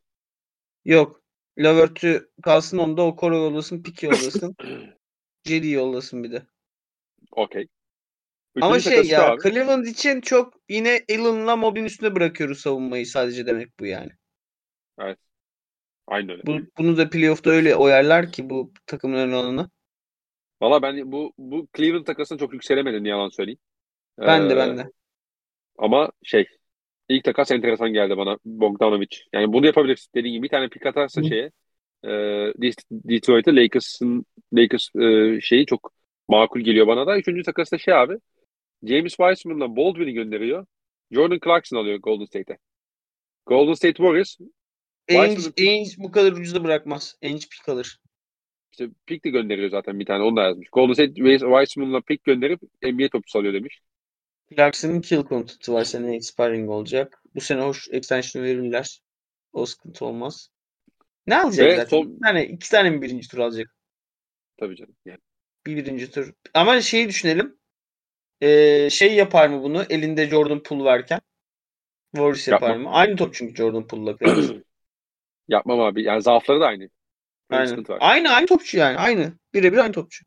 Yok. 0.84 1.22
Levert'ü 1.58 2.30
kalsın 2.42 2.78
onda 2.78 3.02
Okoro 3.02 3.36
yollasın, 3.36 3.82
Piki 3.82 4.06
yollasın. 4.06 4.56
Jedi 5.44 5.68
yollasın 5.68 6.24
bir 6.24 6.32
de. 6.32 6.42
Okey. 7.30 7.68
Ama 8.60 8.80
şey 8.80 9.06
ya 9.06 9.32
abi. 9.32 9.42
Cleveland 9.42 9.86
için 9.86 10.20
çok 10.20 10.54
yine 10.68 11.00
Allen'la 11.10 11.56
Mobley'in 11.56 11.86
üstüne 11.86 12.14
bırakıyoruz 12.14 12.60
savunmayı 12.60 13.06
sadece 13.06 13.46
demek 13.46 13.80
bu 13.80 13.86
yani. 13.86 14.10
Evet. 15.00 15.18
Aynen 16.06 16.30
öyle. 16.30 16.42
Bu, 16.46 16.58
bunu 16.78 16.96
da 16.96 17.10
playoff'ta 17.10 17.50
öyle 17.50 17.76
oyarlar 17.76 18.32
ki 18.32 18.50
bu 18.50 18.72
takımın 18.86 19.16
ön 19.16 19.32
alanı. 19.32 19.70
Valla 20.62 20.82
ben 20.82 21.12
bu 21.12 21.32
bu 21.38 21.68
Cleveland 21.76 22.06
takasını 22.06 22.38
çok 22.38 22.52
yükselemedim 22.52 23.04
yalan 23.04 23.28
söyleyeyim. 23.28 23.58
Ben 24.18 24.46
ee, 24.46 24.50
de 24.50 24.56
ben 24.56 24.78
de. 24.78 24.90
Ama 25.78 26.12
şey 26.22 26.46
ilk 27.08 27.24
takas 27.24 27.50
enteresan 27.50 27.92
geldi 27.92 28.16
bana 28.16 28.38
Bogdanovic. 28.44 29.16
Yani 29.32 29.52
bunu 29.52 29.66
yapabilirsin. 29.66 30.10
Dediğin 30.14 30.34
gibi 30.34 30.44
bir 30.44 30.48
tane 30.48 30.68
pik 30.68 30.86
atarsa 30.86 31.20
Hı. 31.20 31.26
şeye 31.26 31.50
e, 32.04 32.08
Detroit'e 32.92 33.56
Lakers'ın 33.56 34.24
Lakers 34.54 34.88
e, 34.96 35.40
şeyi 35.40 35.66
çok 35.66 35.92
makul 36.28 36.60
geliyor 36.60 36.86
bana 36.86 37.06
da. 37.06 37.18
Üçüncü 37.18 37.42
takas 37.42 37.72
da 37.72 37.78
şey 37.78 37.94
abi 37.94 38.18
James 38.82 39.16
Wiseman'la 39.16 39.76
Baldwin'i 39.76 40.12
gönderiyor. 40.12 40.66
Jordan 41.10 41.38
Clarkson 41.44 41.76
alıyor 41.76 41.98
Golden 41.98 42.24
State'e. 42.24 42.58
Golden 43.46 43.74
State 43.74 43.96
Warriors 43.96 44.36
Ainge, 45.10 45.42
Ainge 45.58 45.90
bu 45.98 46.10
kadar 46.10 46.32
ucuza 46.32 46.64
bırakmaz. 46.64 47.16
Ainge 47.22 47.46
pick 47.50 47.68
alır. 47.68 48.00
İşte 48.72 48.88
pick 49.06 49.24
de 49.24 49.30
gönderiyor 49.30 49.70
zaten 49.70 50.00
bir 50.00 50.06
tane. 50.06 50.24
Onu 50.24 50.36
da 50.36 50.42
yazmış. 50.42 50.68
Golden 50.72 50.92
State 50.92 51.14
Wiseman'la 51.14 52.00
pick 52.00 52.24
gönderip 52.24 52.60
NBA 52.82 53.08
topçusu 53.08 53.38
alıyor 53.38 53.54
demiş. 53.54 53.80
Clarkson'ın 54.56 55.00
kill 55.00 55.22
kontratı 55.22 55.72
var. 55.72 55.84
Sene 55.84 56.16
expiring 56.16 56.70
olacak. 56.70 57.22
Bu 57.34 57.40
sene 57.40 57.60
hoş 57.60 57.88
extension 57.90 58.42
verirler. 58.42 59.00
O 59.52 59.66
sıkıntı 59.66 60.04
olmaz. 60.04 60.48
Ne 61.26 61.36
alacak 61.36 61.66
Ve 61.66 61.76
zaten? 61.76 61.88
Son... 61.88 62.18
Tane, 62.22 62.46
iki 62.46 62.70
tane 62.70 62.90
mi 62.90 63.02
birinci 63.02 63.28
tur 63.28 63.38
alacak? 63.38 63.74
Tabii 64.56 64.76
canım. 64.76 64.96
Yani. 65.04 65.18
Bir 65.66 65.76
birinci 65.76 66.10
tur. 66.10 66.32
Ama 66.54 66.80
şeyi 66.80 67.08
düşünelim. 67.08 67.58
Ee, 68.42 68.90
şey 68.90 69.14
yapar 69.14 69.48
mı 69.48 69.62
bunu 69.62 69.82
elinde 69.90 70.26
Jordan 70.26 70.62
Poole 70.62 70.84
varken? 70.84 71.20
Warriors 72.14 72.48
yapar 72.48 72.68
Yapma. 72.68 72.90
mı? 72.90 72.96
Aynı 72.96 73.16
top 73.16 73.34
çünkü 73.34 73.54
Jordan 73.54 73.86
Poole'la. 73.86 74.16
Yapmam 75.48 75.80
abi. 75.80 76.02
Yani 76.02 76.22
zaafları 76.22 76.60
da 76.60 76.66
aynı. 76.66 76.88
Aynen. 77.50 77.84
Aynı 78.00 78.30
aynı 78.30 78.46
topçu 78.46 78.78
yani. 78.78 78.96
Aynı. 78.96 79.32
Birebir 79.54 79.78
aynı 79.78 79.92
topçu. 79.92 80.24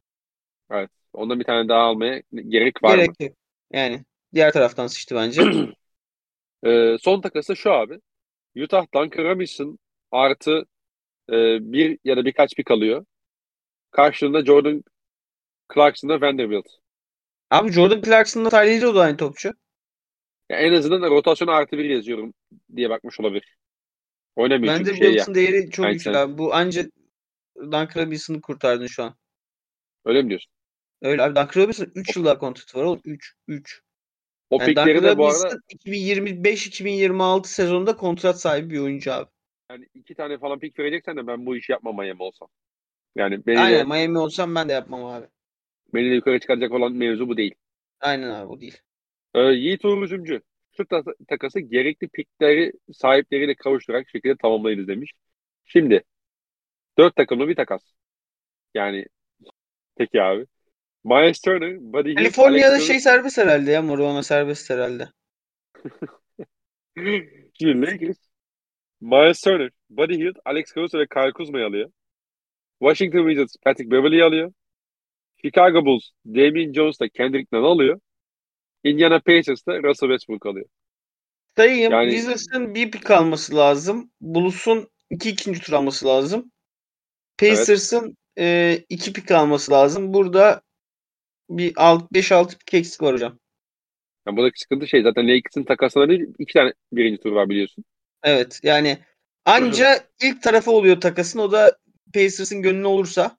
Evet. 0.72 0.90
Ondan 1.14 1.40
bir 1.40 1.46
tane 1.46 1.70
daha 1.70 1.82
almaya 1.82 2.22
gerek 2.34 2.84
var 2.84 2.96
gerek 2.96 3.10
mı? 3.10 3.26
Yok. 3.26 3.36
Yani 3.74 4.06
diğer 4.34 4.52
taraftan 4.54 4.88
sıçtı 4.88 5.16
bence. 5.16 5.42
Ee, 6.66 6.98
son 7.02 7.22
takası 7.22 7.56
şu 7.56 7.72
abi. 7.72 8.00
Utah 8.58 8.86
Duncan 8.94 9.24
Robinson 9.24 9.80
artı 10.12 10.66
e, 11.30 11.34
bir 11.74 12.00
ya 12.04 12.18
da 12.18 12.26
birkaç 12.26 12.56
pik 12.56 12.72
alıyor. 12.72 13.06
Karşılığında 13.92 14.46
Jordan 14.46 14.84
Clarkson'da 15.74 16.22
Vanderbilt. 16.22 16.66
Abi 17.50 17.72
Jordan 17.72 18.02
Clarkson'la 18.02 18.50
Tyler 18.50 18.78
Hero 18.78 18.96
da 18.96 19.02
aynı 19.02 19.18
topçu. 19.18 19.54
Ya 20.50 20.58
en 20.58 20.74
azından 20.74 21.02
rotasyona 21.12 21.52
artı 21.52 21.78
bir 21.78 21.86
yazıyorum 21.86 22.34
diye 22.76 22.90
bakmış 22.90 23.20
olabilir. 23.20 23.58
Oynamıyor 24.36 24.74
çünkü 24.78 24.96
şey 24.96 25.14
ya. 25.14 25.26
Vanderbilt'in 25.26 25.36
değeri 25.36 25.72
çok 25.72 25.86
Aynen. 25.86 25.94
yüksek 25.94 26.16
abi. 26.16 26.38
Bu 26.38 26.54
anca 26.54 26.86
Duncan 27.58 27.90
Robinson'ı 27.96 28.42
kurtardın 28.42 28.88
şu 28.88 29.04
an. 29.04 29.16
Öyle 30.06 30.22
mi 30.22 30.30
diyorsun? 30.30 30.52
Öyle 31.02 31.22
abi 31.24 31.36
Duncan 31.36 31.62
Robinson 31.64 31.92
3 31.96 32.16
yıl 32.16 32.26
daha 32.26 32.38
kontratı 32.38 32.78
var 32.78 32.84
oğlum. 32.84 33.02
3. 33.06 33.34
3. 33.48 33.82
O 34.50 34.60
Yani 34.60 34.70
pikleri 34.70 34.98
Duncan 34.98 35.12
de 35.12 35.18
bu 35.18 35.26
arada 35.26 35.44
Robinson 35.44 35.62
2025-2026 35.70 37.48
sezonunda 37.48 37.96
kontrat 37.96 38.42
sahibi 38.42 38.70
bir 38.70 38.80
oyuncu 38.80 39.14
abi. 39.14 39.30
yani 39.72 39.88
iki 39.94 40.16
tane 40.16 40.38
falan 40.38 40.60
pik 40.60 40.80
vereceksen 40.80 41.18
de 41.18 41.28
ben 41.28 41.46
bu 41.46 41.58
işi 41.58 41.72
yapmam 41.72 41.96
Miami 41.96 42.24
olsam. 42.24 42.48
Yani 43.16 43.46
beni 43.46 43.58
de, 43.58 43.62
Aynen 43.62 43.88
Miami 43.88 44.18
olsam 44.20 44.56
ben 44.56 44.70
de 44.70 44.74
yapmam 44.74 45.06
abi. 45.06 45.26
Beni 45.94 46.12
de 46.12 46.16
yukarı 46.16 46.40
çıkaracak 46.40 46.72
olan 46.72 46.94
mevzu 46.94 47.28
bu 47.28 47.38
değil. 47.38 47.56
Aynen 48.00 48.30
abi 48.30 48.48
o 48.48 48.62
değil. 48.62 48.78
Ee, 49.34 49.42
Yiğit 49.42 49.86
Uğur 49.86 50.04
Üzümcü. 50.04 50.42
Şu 50.78 50.86
ta- 50.86 51.04
takası 51.28 51.60
gerekli 51.60 52.08
pikleri 52.08 52.72
sahipleriyle 52.94 53.56
kavuşturarak 53.56 54.10
şekilde 54.10 54.36
tamamlayınız 54.38 54.88
demiş. 54.88 55.14
Şimdi 55.66 56.04
dört 56.98 57.16
takımlı 57.16 57.48
bir 57.48 57.56
takas. 57.56 57.82
Yani 58.74 59.06
peki 59.98 60.22
abi. 60.22 60.46
Miles 61.04 61.42
Turner, 61.42 61.78
Buddy 61.80 62.10
Hield, 62.10 62.18
Kaliforniya'da 62.18 62.74
Alex 62.74 62.88
şey 62.88 63.00
serbest 63.00 63.38
herhalde 63.38 63.72
ya. 63.72 63.82
Morona 63.82 64.24
serbest 64.24 64.70
herhalde. 64.70 65.10
Şimdi 67.54 67.82
Lakers 67.82 68.18
Miles 69.02 69.42
Turner, 69.42 69.70
Buddy 69.90 70.14
Hield, 70.18 70.36
Alex 70.46 70.76
Caruso 70.76 71.00
ve 71.00 71.08
Kyle 71.08 71.32
Kuzma'yı 71.32 71.66
alıyor. 71.66 71.92
Washington 72.80 73.28
Wizards 73.30 73.56
Patrick 73.66 73.92
Beverley'i 73.92 74.24
alıyor. 74.24 74.54
Chicago 75.46 75.86
Bulls 75.86 76.04
Damian 76.26 76.74
Jones 76.74 77.00
da 77.00 77.10
Kendrick 77.10 77.48
Nunn 77.52 77.64
alıyor. 77.64 78.00
Indiana 78.84 79.20
Pacers 79.20 79.68
da 79.68 79.84
Russell 79.84 80.10
Westbrook 80.10 80.46
alıyor. 80.46 80.66
Sayayım. 81.58 81.92
Yani- 81.92 82.12
Wizards'ın 82.12 82.76
bir 82.76 82.92
pik 82.92 83.12
alması 83.12 83.56
lazım. 83.56 84.12
Bulls'un 84.22 84.90
iki 85.10 85.30
ikinci 85.30 85.62
tur 85.62 85.74
alması 85.74 86.06
lazım. 86.06 86.52
Pacers'ın 87.38 88.18
e, 88.38 88.80
iki 88.90 89.14
pik 89.14 89.32
alması 89.32 89.72
lazım. 89.72 90.14
Burada 90.14 90.62
bir 91.50 91.74
5-6 91.74 92.58
pik 92.58 92.74
eksik 92.74 93.02
var 93.02 93.14
hocam. 93.14 93.40
Yani 94.28 94.38
buradaki 94.38 94.60
sıkıntı 94.60 94.88
şey 94.88 95.04
zaten 95.04 95.28
Lakers'ın 95.28 95.64
takasına 95.64 96.10
değil 96.10 96.26
iki 96.40 96.54
tane 96.54 96.74
birinci 96.92 97.22
tur 97.22 97.32
var 97.32 97.50
biliyorsun. 97.50 97.86
Evet 98.24 98.60
yani 98.64 98.98
anca 99.46 100.04
ilk 100.24 100.44
tarafı 100.44 100.72
oluyor 100.72 101.02
takasın. 101.02 101.40
O 101.40 101.52
da 101.52 101.78
Pacers'ın 102.14 102.62
gönlü 102.62 102.88
olursa. 102.88 103.38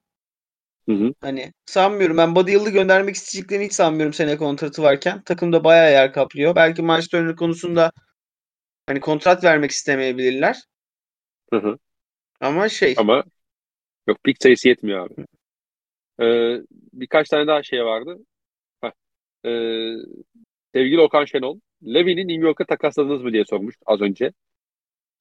Hı 0.88 0.92
hı. 0.92 1.14
Hani 1.20 1.52
sanmıyorum. 1.66 2.16
Ben 2.16 2.34
Hield'ı 2.34 2.70
göndermek 2.70 3.14
isteyeceklerini 3.14 3.64
hiç 3.64 3.72
sanmıyorum 3.72 4.12
sene 4.12 4.36
kontratı 4.36 4.82
varken. 4.82 5.22
Takımda 5.22 5.64
bayağı 5.64 5.90
yer 5.90 6.12
kaplıyor. 6.12 6.54
Belki 6.54 6.82
Miles 6.82 7.08
Turner 7.08 7.36
konusunda 7.36 7.92
hani 8.86 9.00
kontrat 9.00 9.44
vermek 9.44 9.70
istemeyebilirler. 9.70 10.62
Hı 11.52 11.56
hı. 11.56 11.78
Ama 12.40 12.68
şey 12.68 12.94
Ama 12.98 13.24
yok 14.06 14.24
pik 14.24 14.42
sayısı 14.42 14.68
yetmiyor 14.68 15.06
abi. 15.06 15.26
Ee, 16.20 16.62
birkaç 16.92 17.28
tane 17.28 17.46
daha 17.46 17.62
şey 17.62 17.84
vardı. 17.84 18.18
Heh. 18.80 18.90
Ee, 19.44 19.94
sevgili 20.74 21.00
Okan 21.00 21.24
Şenol, 21.24 21.60
Levy'ni 21.84 22.28
New 22.28 22.46
York'a 22.46 22.64
takasladınız 22.64 23.22
mı 23.22 23.32
diye 23.32 23.44
sormuş 23.44 23.74
az 23.86 24.00
önce. 24.00 24.32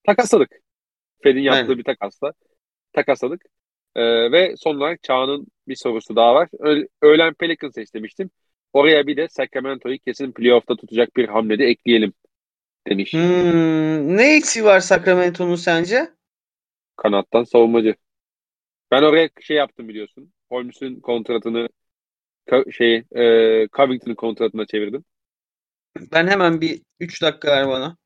Takasladık. 0.06 0.50
Fed'in 1.22 1.40
yaptığı 1.40 1.62
Aynen. 1.62 1.78
bir 1.78 1.84
takasla. 1.84 2.32
Takasladık. 2.92 3.42
Ee, 3.96 4.32
ve 4.32 4.54
son 4.56 4.76
olarak 4.76 5.02
Çağan'ın 5.02 5.46
bir 5.68 5.76
sorusu 5.76 6.16
daha 6.16 6.34
var. 6.34 6.48
Ö- 6.58 6.86
öğlen 7.02 7.34
Pelicans'ı 7.34 7.80
istemiştim. 7.80 8.30
Oraya 8.72 9.06
bir 9.06 9.16
de 9.16 9.28
Sacramento'yu 9.28 9.98
kesin 9.98 10.32
playoff'ta 10.32 10.76
tutacak 10.76 11.16
bir 11.16 11.28
hamle 11.28 11.58
de 11.58 11.64
ekleyelim 11.64 12.12
demiş. 12.88 13.12
Hmm, 13.12 14.16
ne 14.16 14.36
eksiği 14.36 14.64
var 14.64 14.80
Sacramento'nun 14.80 15.54
sence? 15.54 16.08
Kanattan 16.96 17.44
savunmacı. 17.44 17.94
Ben 18.90 19.02
oraya 19.02 19.28
şey 19.40 19.56
yaptım 19.56 19.88
biliyorsun. 19.88 20.32
Holmes'un 20.48 21.00
kontratını 21.00 21.68
şey 22.72 22.94
e, 22.96 23.22
Covington'ın 23.72 24.14
kontratına 24.14 24.66
çevirdim. 24.66 25.04
Ben 26.12 26.26
hemen 26.26 26.60
bir 26.60 26.82
3 27.00 27.22
dakika 27.22 27.48
ver 27.48 27.68
bana. 27.68 27.96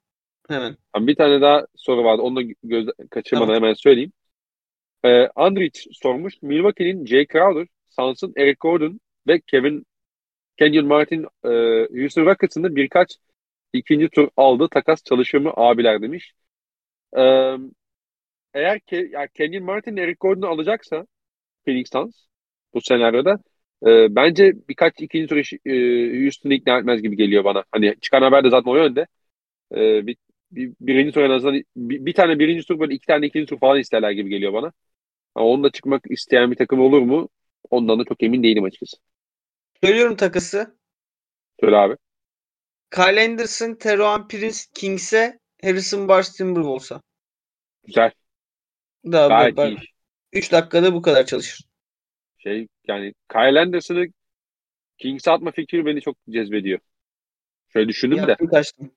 Hemen. 0.48 0.76
Bir 0.96 1.14
tane 1.14 1.40
daha 1.40 1.66
soru 1.76 2.04
vardı. 2.04 2.22
Onu 2.22 2.36
da 2.36 2.42
göz 2.62 2.86
kaçırmadan 3.10 3.46
Tamam. 3.46 3.62
hemen 3.62 3.74
söyleyeyim. 3.74 4.12
Ee, 5.04 5.28
Andrich 5.36 5.80
sormuş. 5.92 6.42
Milwaukee'nin 6.42 7.06
Jay 7.06 7.26
Crowder, 7.26 7.66
Suns'ın 7.88 8.32
Eric 8.36 8.56
Gordon 8.60 9.00
ve 9.26 9.40
Kevin 9.40 9.86
Kenyon 10.58 10.86
Martin 10.86 11.24
e, 11.44 11.48
Houston 12.00 12.26
Rockets'ın 12.26 12.76
birkaç 12.76 13.16
ikinci 13.72 14.08
tur 14.08 14.28
aldığı 14.36 14.68
takas 14.68 15.04
çalışır 15.04 15.38
mı 15.38 15.52
abiler 15.56 16.02
demiş. 16.02 16.32
Ee, 17.16 17.56
eğer 18.54 18.80
ke, 18.80 18.96
yani 19.12 19.28
Kenyon 19.34 19.64
Martin 19.64 19.96
Eric 19.96 20.16
Gordon'u 20.20 20.50
alacaksa 20.50 21.06
Phoenix 21.64 21.90
Suns 21.92 22.26
bu 22.74 22.80
senaryoda 22.80 23.38
e, 23.86 24.16
bence 24.16 24.52
birkaç 24.68 24.94
ikinci 25.00 25.26
tur 25.26 25.38
e, 25.66 26.22
Houston'u 26.22 26.52
ikna 26.54 26.78
etmez 26.78 27.02
gibi 27.02 27.16
geliyor 27.16 27.44
bana. 27.44 27.64
Hani 27.72 27.96
çıkan 28.00 28.22
haber 28.22 28.44
de 28.44 28.50
zaten 28.50 28.70
o 28.70 28.76
yönde. 28.76 29.06
E, 29.74 30.06
bir, 30.06 30.16
bir, 30.52 30.72
birinci 30.80 31.12
tur 31.12 31.22
en 31.22 31.30
azından 31.30 31.62
bir, 31.76 32.06
bir 32.06 32.14
tane 32.14 32.38
birinci 32.38 32.66
tur 32.66 32.80
böyle 32.80 32.94
iki 32.94 33.06
tane 33.06 33.26
ikinci 33.26 33.46
tur 33.46 33.58
falan 33.58 33.78
isterler 33.78 34.10
gibi 34.10 34.30
geliyor 34.30 34.52
bana. 34.52 34.72
Ama 35.34 35.46
onun 35.46 35.64
da 35.64 35.70
çıkmak 35.70 36.02
isteyen 36.10 36.50
bir 36.50 36.56
takım 36.56 36.80
olur 36.80 37.02
mu? 37.02 37.28
Ondan 37.70 37.98
da 37.98 38.04
çok 38.04 38.22
emin 38.22 38.42
değilim 38.42 38.64
açıkçası. 38.64 38.96
Söylüyorum 39.84 40.16
takası. 40.16 40.76
Söyle 41.60 41.76
abi. 41.76 41.96
Kyle 42.90 43.24
Anderson, 43.24 43.74
Teron 43.74 44.28
Prince, 44.28 44.58
Kings'e 44.74 45.38
Harrison 45.62 46.08
Barnes 46.08 46.36
Timberwolves'a. 46.36 47.02
Güzel. 47.86 48.10
Daha 49.04 49.28
Gayet 49.28 49.56
bak, 49.56 49.68
iyi 49.68 49.78
iş. 49.78 49.92
3 50.32 50.52
dakikada 50.52 50.94
bu 50.94 51.02
kadar 51.02 51.26
çalışır. 51.26 51.64
Şey 52.38 52.68
yani 52.88 53.14
Kyle 53.32 53.60
Anderson'ı 53.60 54.06
Kings'e 54.98 55.30
atma 55.30 55.50
fikri 55.50 55.86
beni 55.86 56.00
çok 56.00 56.16
cezbediyor. 56.30 56.78
Şöyle 57.68 57.88
düşündüm 57.88 58.18
de. 58.18 58.30
Yaktım 58.30 58.48
kaçtım. 58.48 58.92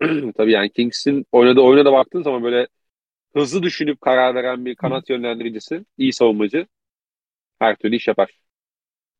Tabii 0.36 0.52
yani 0.52 0.70
Kings'in 0.70 1.26
oynadığı 1.32 1.60
oyuna 1.60 1.84
da 1.84 1.92
baktığın 1.92 2.22
zaman 2.22 2.42
böyle 2.42 2.68
hızlı 3.34 3.62
düşünüp 3.62 4.00
karar 4.00 4.34
veren 4.34 4.64
bir 4.64 4.74
kanat 4.76 5.10
yönlendiricisi, 5.10 5.84
iyi 5.98 6.12
savunmacı 6.12 6.66
her 7.58 7.76
türlü 7.76 7.96
iş 7.96 8.08
yapar. 8.08 8.40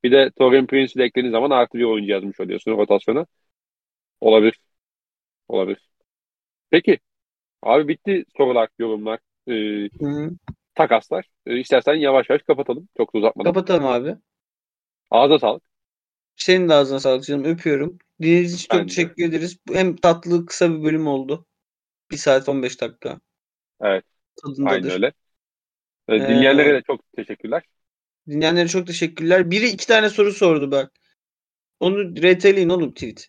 Bir 0.04 0.12
de 0.12 0.30
Torian 0.38 0.66
Prince'i 0.66 0.98
de 0.98 1.04
eklediğin 1.04 1.32
zaman 1.32 1.50
artı 1.50 1.78
bir 1.78 1.84
oyuncu 1.84 2.12
yazmış 2.12 2.40
oluyorsun 2.40 2.72
rotasyona. 2.72 3.26
Olabilir. 4.20 4.60
Olabilir. 5.48 5.88
Peki. 6.70 6.98
Abi 7.62 7.88
bitti 7.88 8.24
sorular, 8.36 8.68
yorumlar, 8.78 9.18
e, 9.48 9.52
Hı. 10.00 10.30
takaslar. 10.74 11.26
E, 11.46 11.58
istersen 11.58 11.94
yavaş 11.94 12.30
yavaş 12.30 12.42
kapatalım. 12.42 12.88
Çok 12.96 13.14
da 13.14 13.18
uzatmadan. 13.18 13.52
Kapatalım 13.52 13.86
abi. 13.86 14.16
Ağza 15.10 15.38
sağlık. 15.38 15.69
Senin 16.36 16.68
de 16.68 16.74
ağzına 16.74 17.00
sağlık 17.00 17.24
canım. 17.24 17.44
Öpüyorum. 17.44 17.98
Dinlediğiniz 18.20 18.54
için 18.54 18.68
çok 18.68 18.88
teşekkür 18.88 19.24
ederiz. 19.24 19.58
Hem 19.72 19.96
tatlı 19.96 20.46
kısa 20.46 20.70
bir 20.70 20.84
bölüm 20.84 21.06
oldu. 21.06 21.46
1 22.10 22.16
saat 22.16 22.48
15 22.48 22.80
dakika. 22.80 23.20
Evet. 23.80 24.04
Tadındadır. 24.42 24.72
Aynen 24.72 24.90
öyle. 24.90 25.12
Ee, 26.08 26.28
dinleyenlere 26.28 26.74
de 26.74 26.82
çok 26.86 27.12
teşekkürler. 27.12 27.62
Dinleyenlere 28.28 28.68
çok 28.68 28.86
teşekkürler. 28.86 29.50
Biri 29.50 29.68
iki 29.68 29.86
tane 29.86 30.10
soru 30.10 30.32
sordu 30.32 30.70
bak. 30.70 30.92
Onu 31.80 32.22
reteleyin 32.22 32.68
oğlum 32.68 32.94
tweet. 32.94 33.28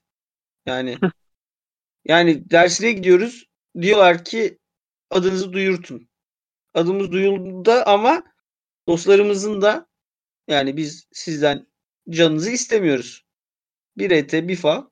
Yani 0.66 0.98
yani 2.06 2.50
dersine 2.50 2.92
gidiyoruz. 2.92 3.46
Diyorlar 3.82 4.26
ki 4.26 4.58
adınızı 5.10 5.54
duyurtun. 5.54 6.10
Adımız 6.74 7.12
duyuldu 7.12 7.72
ama 7.86 8.24
dostlarımızın 8.88 9.62
da 9.62 9.88
yani 10.48 10.78
biz 10.78 11.08
sizden 11.12 11.68
canınızı 12.10 12.52
istemiyoruz. 12.52 13.24
Bir 13.98 14.12
ete 14.12 14.48
bir 14.48 14.56
fa. 14.56 14.92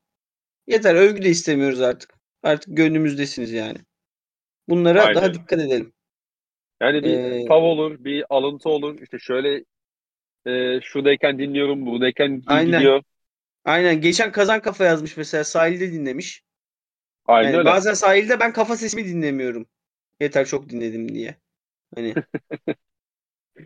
Yeter 0.68 0.96
övgü 0.96 1.24
de 1.24 1.30
istemiyoruz 1.30 1.82
artık. 1.82 2.14
Artık 2.44 2.78
gönlümüzdesiniz 2.78 3.54
yani. 3.54 3.78
Bunlara 4.70 5.08
Aynen 5.08 5.16
daha 5.16 5.34
dikkat 5.34 5.60
edelim. 5.60 5.94
Yani 6.82 7.06
bir 7.06 7.22
Ee, 7.22 7.46
fav 7.48 7.64
olur, 7.64 8.04
bir 8.04 8.26
alıntı 8.30 8.70
olur. 8.70 9.00
İşte 9.02 9.20
şöyle 9.20 9.66
e, 10.48 10.82
şuradayken 10.82 11.40
dinliyorum, 11.40 11.86
buradayken 11.86 12.44
Aynen. 12.46 12.66
gidiyor. 12.66 13.04
Aynen. 13.66 14.02
Geçen 14.02 14.32
Kazan 14.32 14.62
Kafa 14.62 14.86
yazmış 14.86 15.18
mesela 15.18 15.44
sahilde 15.44 15.94
dinlemiş. 15.94 16.44
Aynen 17.26 17.54
Yani 17.54 17.60
öyle. 17.60 17.78
bazen 17.78 17.94
sahilde 17.94 18.40
ben 18.40 18.54
kafa 18.54 18.78
sesimi 18.78 19.06
dinlemiyorum. 19.06 19.68
Yeter 20.22 20.46
çok 20.46 20.70
dinledim 20.70 21.16
diye. 21.16 21.38
Hani 21.96 22.20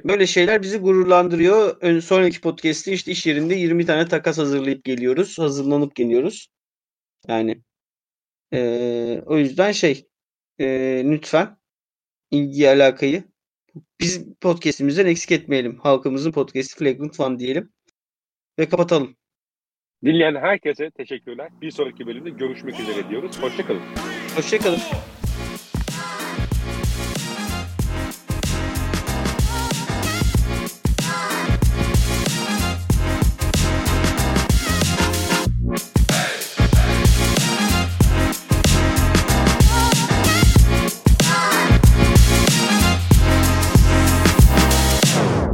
böyle 0.03 0.27
şeyler 0.27 0.61
bizi 0.61 0.77
gururlandırıyor. 0.77 1.77
Ön 1.81 1.99
sonraki 1.99 2.41
podcast'te 2.41 2.91
işte 2.91 3.11
iş 3.11 3.25
yerinde 3.25 3.55
20 3.55 3.85
tane 3.85 4.07
takas 4.07 4.37
hazırlayıp 4.37 4.83
geliyoruz. 4.83 5.39
Hazırlanıp 5.39 5.95
geliyoruz. 5.95 6.47
Yani 7.27 7.61
e, 8.53 9.21
o 9.25 9.37
yüzden 9.37 9.71
şey 9.71 10.07
e, 10.59 10.65
lütfen 11.05 11.57
ilgi 12.31 12.69
alakayı 12.69 13.23
biz 13.99 14.25
podcast'imizden 14.41 15.05
eksik 15.05 15.31
etmeyelim. 15.31 15.79
Halkımızın 15.79 16.31
podcast'i 16.31 16.77
Flagrant 16.77 17.19
One 17.19 17.39
diyelim. 17.39 17.73
Ve 18.59 18.69
kapatalım. 18.69 19.15
Dinleyen 20.05 20.35
herkese 20.35 20.91
teşekkürler. 20.91 21.49
Bir 21.61 21.71
sonraki 21.71 22.07
bölümde 22.07 22.29
görüşmek 22.29 22.79
üzere 22.79 23.09
diyoruz. 23.09 23.41
Hoşçakalın. 23.41 23.81
Hoşçakalın. 24.35 24.79